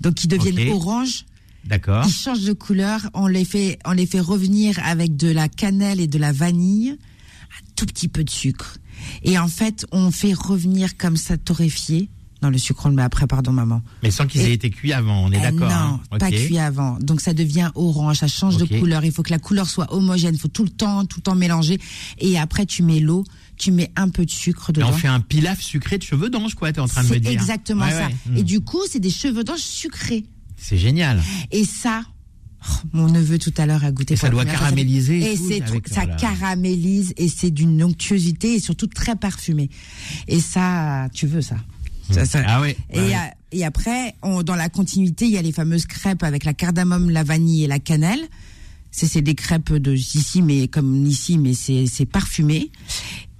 Donc, 0.00 0.14
qui 0.14 0.28
deviennent 0.28 0.68
Ok. 0.70 0.74
orange. 0.74 1.24
D'accord. 1.64 2.04
Ils 2.06 2.12
changent 2.12 2.44
de 2.44 2.52
couleur. 2.52 3.10
On 3.12 3.26
les 3.26 3.44
fait, 3.44 3.78
on 3.84 3.92
les 3.92 4.06
fait 4.06 4.20
revenir 4.20 4.78
avec 4.84 5.16
de 5.16 5.28
la 5.28 5.48
cannelle 5.48 6.00
et 6.00 6.06
de 6.06 6.18
la 6.18 6.32
vanille. 6.32 6.90
Un 6.90 7.64
tout 7.74 7.86
petit 7.86 8.08
peu 8.08 8.24
de 8.24 8.30
sucre. 8.30 8.78
Et 9.22 9.38
en 9.38 9.48
fait, 9.48 9.86
on 9.92 10.10
fait 10.10 10.32
revenir 10.32 10.96
comme 10.96 11.16
ça 11.16 11.36
torréfié. 11.36 12.08
Non, 12.42 12.50
le 12.50 12.58
sucre, 12.58 12.84
on 12.84 12.90
le 12.90 12.94
met 12.94 13.02
après, 13.02 13.26
pardon, 13.26 13.50
maman. 13.50 13.82
Mais 14.02 14.10
sans 14.10 14.26
qu'ils 14.26 14.42
Et- 14.42 14.50
aient 14.50 14.52
été 14.52 14.68
cuits 14.70 14.92
avant, 14.92 15.24
on 15.24 15.32
est 15.32 15.38
Ah 15.38 15.50
d'accord. 15.50 15.70
Non, 15.70 16.00
hein. 16.12 16.18
pas 16.18 16.28
Ok. 16.28 16.34
cuit 16.34 16.58
avant. 16.58 16.98
Donc 17.00 17.20
ça 17.22 17.32
devient 17.32 17.70
orange, 17.74 18.18
ça 18.18 18.28
change 18.28 18.58
de 18.58 18.64
couleur. 18.66 19.04
Il 19.06 19.12
faut 19.12 19.22
que 19.22 19.30
la 19.30 19.38
couleur 19.38 19.66
soit 19.68 19.92
homogène. 19.94 20.34
Il 20.34 20.40
faut 20.40 20.48
tout 20.48 20.64
le 20.64 20.68
temps, 20.70 21.06
tout 21.06 21.18
le 21.20 21.22
temps 21.22 21.34
mélanger. 21.34 21.78
Et 22.18 22.38
après, 22.38 22.66
tu 22.66 22.82
mets 22.82 23.00
l'eau, 23.00 23.24
tu 23.56 23.70
mets 23.72 23.90
un 23.96 24.10
peu 24.10 24.26
de 24.26 24.30
sucre 24.30 24.70
dedans. 24.72 24.90
on 24.90 24.92
fait 24.92 25.08
un 25.08 25.20
pilaf 25.20 25.60
sucré 25.62 25.96
de 25.96 26.02
cheveux 26.02 26.28
d'ange, 26.28 26.54
quoi, 26.54 26.72
t'es 26.72 26.80
en 26.80 26.88
train 26.88 27.04
de 27.04 27.08
me 27.08 27.18
dire. 27.18 27.30
exactement 27.30 27.84
Ouais, 27.86 27.90
ça. 27.90 28.06
ouais. 28.08 28.14
Hmm. 28.26 28.36
Et 28.36 28.42
du 28.42 28.60
coup, 28.60 28.80
c'est 28.90 29.00
des 29.00 29.10
cheveux 29.10 29.42
d'ange 29.42 29.60
sucrés. 29.60 30.24
C'est 30.58 30.76
génial. 30.76 31.22
Et 31.52 31.64
ça, 31.64 32.02
oh, 32.68 32.72
mon 32.92 33.08
neveu 33.08 33.38
tout 33.38 33.52
à 33.56 33.64
l'heure 33.64 33.82
a 33.84 33.92
goûté. 33.92 34.12
Et 34.12 34.16
ça 34.18 34.28
doit 34.28 34.44
caraméliser 34.44 35.20
et 35.20 35.32
Et 35.32 35.36
c'est 35.36 35.60
ça 35.88 36.02
voilà. 36.04 36.16
caramélise 36.16 37.14
et 37.16 37.28
c'est 37.28 37.50
d'une 37.50 37.82
onctuosité 37.82 38.54
et 38.56 38.60
surtout 38.60 38.86
très 38.88 39.16
parfumé. 39.16 39.70
Et 40.28 40.40
ça, 40.40 41.08
tu 41.14 41.26
veux 41.26 41.40
ça. 41.42 41.56
Ça, 42.10 42.24
ça- 42.24 42.42
Ah 42.46 42.60
ouais. 42.60 42.76
Et, 42.92 43.00
ouais. 43.00 43.14
et 43.52 43.64
après, 43.64 44.14
on- 44.22 44.42
dans 44.42 44.54
la 44.56 44.68
continuité, 44.68 45.26
il 45.26 45.32
y 45.32 45.38
a 45.38 45.42
les 45.42 45.52
fameuses 45.52 45.86
crêpes 45.86 46.22
avec 46.22 46.44
la 46.44 46.54
cardamome, 46.54 47.10
la 47.10 47.24
vanille 47.24 47.64
et 47.64 47.66
la 47.66 47.78
cannelle. 47.78 48.20
C'est 48.90 49.20
des 49.20 49.34
crêpes 49.34 49.74
de 49.74 49.92
ici, 49.94 50.40
mais 50.40 50.68
comme 50.68 51.04
ici, 51.06 51.36
mais 51.36 51.52
c'est 51.54 52.06
parfumé. 52.06 52.70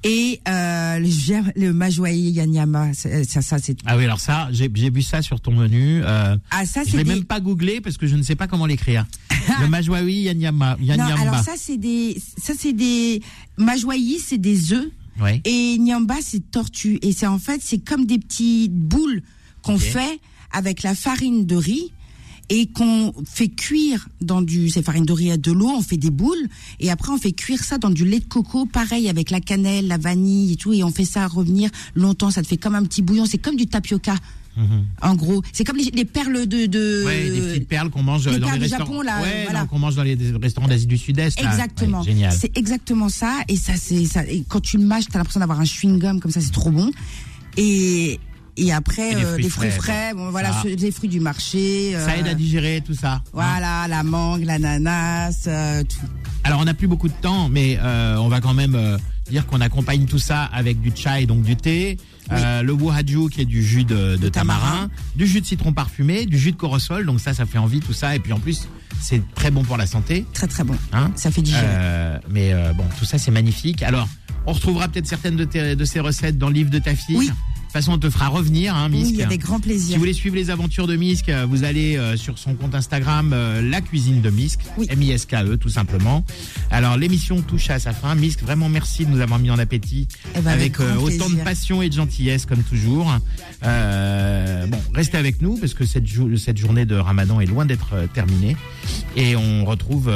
Et 0.04 0.40
euh, 0.46 0.98
le, 1.00 1.56
le 1.56 1.72
yanyama, 2.10 2.92
ça, 2.94 3.42
ça 3.42 3.58
c'est. 3.58 3.76
Ah 3.86 3.96
oui, 3.96 4.04
alors 4.04 4.20
ça, 4.20 4.48
j'ai 4.52 4.68
vu 4.68 5.02
ça 5.02 5.22
sur 5.22 5.40
ton 5.40 5.52
menu. 5.52 6.02
Euh, 6.04 6.36
Ah 6.50 6.66
ça 6.66 6.84
je 6.84 6.90
c'est 6.90 6.96
l'ai 6.98 7.04
des. 7.04 7.10
même 7.14 7.24
pas 7.24 7.40
googlé 7.40 7.80
parce 7.80 7.96
que 7.96 8.06
je 8.06 8.14
ne 8.16 8.22
sais 8.22 8.36
pas 8.36 8.46
comment 8.46 8.66
l'écrire. 8.66 9.06
le 9.60 9.66
Majwawi 9.68 10.20
Yanyama. 10.24 10.76
Non, 10.78 10.84
Yanyamba. 10.86 11.22
alors 11.22 11.38
ça 11.42 11.54
c'est 11.56 11.78
des, 11.78 12.20
ça 12.40 12.52
c'est 12.56 12.74
des 12.74 13.20
c'est 14.20 14.38
des 14.38 14.72
œufs. 14.74 14.90
Et 15.44 15.78
Nyamba, 15.78 16.16
c'est 16.20 16.50
tortue. 16.50 16.98
Et 17.02 17.12
c'est 17.12 17.26
en 17.26 17.38
fait, 17.38 17.60
c'est 17.62 17.78
comme 17.78 18.06
des 18.06 18.18
petites 18.18 18.74
boules 18.74 19.22
qu'on 19.62 19.78
fait 19.78 20.20
avec 20.52 20.82
la 20.82 20.94
farine 20.94 21.46
de 21.46 21.56
riz 21.56 21.92
et 22.48 22.66
qu'on 22.66 23.12
fait 23.24 23.48
cuire 23.48 24.08
dans 24.20 24.40
du, 24.40 24.70
c'est 24.70 24.82
farine 24.82 25.04
de 25.04 25.12
riz 25.12 25.32
à 25.32 25.36
de 25.36 25.50
l'eau, 25.50 25.68
on 25.68 25.82
fait 25.82 25.96
des 25.96 26.10
boules 26.10 26.48
et 26.78 26.90
après 26.90 27.10
on 27.12 27.18
fait 27.18 27.32
cuire 27.32 27.64
ça 27.64 27.78
dans 27.78 27.90
du 27.90 28.04
lait 28.04 28.20
de 28.20 28.24
coco, 28.24 28.66
pareil 28.66 29.08
avec 29.08 29.30
la 29.30 29.40
cannelle, 29.40 29.88
la 29.88 29.98
vanille 29.98 30.52
et 30.52 30.56
tout. 30.56 30.72
Et 30.72 30.84
on 30.84 30.90
fait 30.90 31.04
ça 31.04 31.26
revenir 31.26 31.70
longtemps, 31.94 32.30
ça 32.30 32.42
te 32.42 32.46
fait 32.46 32.56
comme 32.56 32.74
un 32.74 32.84
petit 32.84 33.02
bouillon, 33.02 33.26
c'est 33.26 33.38
comme 33.38 33.56
du 33.56 33.66
tapioca. 33.66 34.14
En 35.02 35.14
gros, 35.14 35.42
c'est 35.52 35.64
comme 35.64 35.76
les, 35.76 35.90
les 35.92 36.04
perles 36.04 36.46
de, 36.46 36.66
de. 36.66 37.04
Ouais, 37.04 37.30
des 37.30 37.40
petites 37.40 37.68
perles 37.68 37.90
qu'on 37.90 38.02
mange 38.02 38.26
les 38.26 38.38
dans 38.38 38.46
perles 38.46 38.60
les 38.60 38.66
du 38.68 38.74
restaurants. 38.74 38.92
Japon, 38.92 39.02
là, 39.02 39.22
ouais, 39.22 39.44
voilà. 39.44 39.64
qu'on 39.66 39.78
mange 39.78 39.94
dans 39.96 40.02
les 40.02 40.16
restaurants 40.40 40.68
d'Asie 40.68 40.86
du 40.86 40.96
Sud-Est. 40.98 41.38
Exactement. 41.40 41.98
Ouais, 42.00 42.04
génial. 42.06 42.32
C'est 42.32 42.56
exactement 42.56 43.08
ça. 43.08 43.34
Et 43.48 43.56
ça, 43.56 43.72
c'est 43.76 44.04
ça. 44.06 44.24
Et 44.26 44.44
quand 44.48 44.60
tu 44.60 44.78
le 44.78 44.84
mâches, 44.84 45.04
t'as 45.10 45.18
l'impression 45.18 45.40
d'avoir 45.40 45.60
un 45.60 45.64
chewing 45.64 45.98
gum 45.98 46.20
comme 46.20 46.30
ça, 46.30 46.40
c'est 46.40 46.52
trop 46.52 46.70
bon. 46.70 46.90
Et 47.56 48.18
et 48.58 48.72
après 48.72 49.12
Et 49.12 49.14
des 49.14 49.24
euh, 49.24 49.32
fruits 49.32 49.42
des 49.44 49.50
fruits 49.50 49.70
frais, 49.70 49.80
frais, 49.80 50.14
bon, 50.14 50.30
voilà, 50.30 50.50
des 50.76 50.90
fruits 50.90 51.10
du 51.10 51.20
marché. 51.20 51.92
Ça 51.92 52.12
euh, 52.12 52.20
aide 52.20 52.26
à 52.28 52.34
digérer 52.34 52.82
tout 52.84 52.94
ça. 52.94 53.12
hein. 53.14 53.22
Voilà, 53.34 53.86
la 53.88 54.02
mangue, 54.02 54.44
l'ananas, 54.44 55.44
euh, 55.46 55.82
tout. 55.82 56.06
Alors 56.44 56.60
on 56.60 56.64
n'a 56.64 56.72
plus 56.74 56.86
beaucoup 56.88 57.08
de 57.08 57.14
temps, 57.20 57.48
mais 57.50 57.78
euh, 57.82 58.16
on 58.16 58.28
va 58.28 58.40
quand 58.40 58.54
même 58.54 58.74
euh, 58.74 58.96
dire 59.30 59.46
qu'on 59.46 59.60
accompagne 59.60 60.06
tout 60.06 60.18
ça 60.18 60.44
avec 60.44 60.80
du 60.80 60.92
chai, 60.94 61.26
donc 61.26 61.42
du 61.42 61.56
thé, 61.56 61.96
euh, 62.32 62.62
le 62.62 62.72
wahaju 62.72 63.28
qui 63.28 63.40
est 63.40 63.44
du 63.46 63.62
jus 63.62 63.84
de, 63.84 64.16
de 64.16 64.28
tamarin, 64.28 64.60
tamarin. 64.60 64.90
du 65.14 65.26
jus 65.26 65.40
de 65.40 65.46
citron 65.46 65.72
parfumé, 65.72 66.26
du 66.26 66.38
jus 66.38 66.52
de 66.52 66.56
corosol, 66.56 67.06
donc 67.06 67.20
ça, 67.20 67.34
ça 67.34 67.46
fait 67.46 67.58
envie 67.58 67.80
tout 67.80 67.92
ça, 67.92 68.14
et 68.16 68.18
puis 68.18 68.32
en 68.32 68.40
plus 68.40 68.68
c'est 69.00 69.22
très 69.34 69.50
bon 69.50 69.62
pour 69.62 69.76
la 69.76 69.86
santé. 69.86 70.24
Très 70.32 70.46
très 70.46 70.64
bon. 70.64 70.76
Hein 70.92 71.10
Ça 71.16 71.30
fait 71.30 71.42
digérer. 71.42 71.64
Euh, 71.66 72.18
mais 72.30 72.52
euh, 72.52 72.72
bon, 72.72 72.84
tout 72.98 73.04
ça 73.04 73.18
c'est 73.18 73.30
magnifique. 73.30 73.82
Alors, 73.82 74.08
on 74.46 74.52
retrouvera 74.52 74.88
peut-être 74.88 75.06
certaines 75.06 75.36
de, 75.36 75.44
tes- 75.44 75.76
de 75.76 75.84
ces 75.84 76.00
recettes 76.00 76.38
dans 76.38 76.48
le 76.48 76.54
livre 76.54 76.70
de 76.70 76.78
ta 76.78 76.94
fille. 76.94 77.16
Oui. 77.16 77.26
De 77.26 77.78
toute 77.78 77.84
façon, 77.84 77.92
on 77.94 77.98
te 77.98 78.08
fera 78.08 78.28
revenir, 78.28 78.74
hein, 78.74 78.88
Misk. 78.88 79.16
oui, 79.16 79.22
avec 79.22 79.40
grand 79.42 79.56
Si 79.56 79.62
plaisir. 79.62 79.94
vous 79.96 80.00
voulez 80.00 80.12
suivre 80.14 80.36
les 80.36 80.48
aventures 80.48 80.86
de 80.86 80.96
Misk, 80.96 81.28
euh, 81.28 81.44
vous 81.46 81.62
allez 81.64 81.98
euh, 81.98 82.16
sur 82.16 82.38
son 82.38 82.54
compte 82.54 82.74
Instagram, 82.74 83.32
euh, 83.34 83.60
La 83.60 83.82
Cuisine 83.82 84.22
de 84.22 84.30
Misk, 84.30 84.60
Oui. 84.78 84.86
M-I-S-K-E 84.88 85.56
tout 85.58 85.68
simplement. 85.68 86.24
Alors 86.70 86.96
l'émission 86.96 87.42
touche 87.42 87.68
à 87.68 87.78
sa 87.78 87.92
fin. 87.92 88.14
Misk, 88.14 88.40
vraiment 88.42 88.70
merci 88.70 89.04
de 89.04 89.10
nous 89.10 89.20
avoir 89.20 89.38
mis 89.40 89.50
en 89.50 89.58
appétit 89.58 90.08
Eh 90.36 90.40
ben, 90.40 90.52
avec 90.52 90.80
avec 90.80 90.80
euh, 90.80 90.96
autant 91.00 91.28
de 91.28 91.34
passion 91.36 91.82
et 91.82 91.90
de 91.90 91.94
gentillesse 91.94 92.46
comme 92.46 92.62
toujours. 92.62 93.12
Euh, 93.64 94.66
bon, 94.66 94.78
restez 94.94 95.18
avec 95.18 95.42
nous 95.42 95.56
parce 95.58 95.74
que 95.74 95.84
cette, 95.84 96.06
cette 96.38 96.56
journée 96.58 96.86
de 96.86 96.94
Ramadan 96.94 97.40
est 97.40 97.46
loin 97.46 97.66
d'être 97.66 97.94
terminée. 98.14 98.56
Et 99.16 99.36
on 99.36 99.64
retrouve 99.66 100.10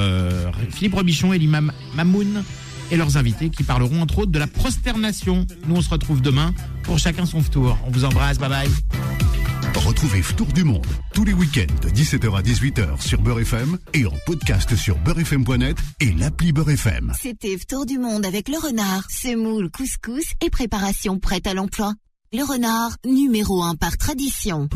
Philippe 0.70 0.94
Robichon 0.94 1.32
et 1.32 1.38
l'imam 1.38 1.72
Mamoun 1.94 2.42
et 2.90 2.96
leurs 2.96 3.16
invités 3.16 3.50
qui 3.50 3.62
parleront 3.62 4.00
entre 4.02 4.18
autres 4.20 4.32
de 4.32 4.38
la 4.38 4.46
prosternation. 4.46 5.46
Nous 5.66 5.76
on 5.76 5.82
se 5.82 5.90
retrouve 5.90 6.20
demain 6.20 6.54
pour 6.82 6.98
chacun 6.98 7.26
son 7.26 7.42
tour. 7.42 7.78
On 7.86 7.90
vous 7.90 8.04
embrasse, 8.04 8.38
bye 8.38 8.48
bye. 8.48 8.68
Retrouvez 9.74 10.22
Tour 10.36 10.46
du 10.48 10.64
Monde 10.64 10.86
tous 11.14 11.24
les 11.24 11.32
week-ends 11.32 11.74
de 11.82 11.88
17h 11.88 12.36
à 12.36 12.42
18h 12.42 13.00
sur 13.00 13.20
Beurre 13.20 13.40
FM 13.40 13.78
et 13.94 14.06
en 14.06 14.12
podcast 14.26 14.74
sur 14.76 14.98
beurrefm.net 14.98 15.76
et 16.00 16.12
l'appli 16.12 16.52
Beurre 16.52 16.70
FM. 16.70 17.12
C'était 17.18 17.56
Tour 17.68 17.86
du 17.86 17.98
Monde 17.98 18.26
avec 18.26 18.48
le 18.48 18.58
renard, 18.58 19.04
semoule, 19.10 19.70
couscous 19.70 20.34
et 20.44 20.50
préparation 20.50 21.18
prête 21.18 21.46
à 21.46 21.54
l'emploi. 21.54 21.94
Le 22.32 22.42
renard, 22.44 22.96
numéro 23.04 23.62
un 23.62 23.74
par 23.74 23.96
tradition. 23.96 24.68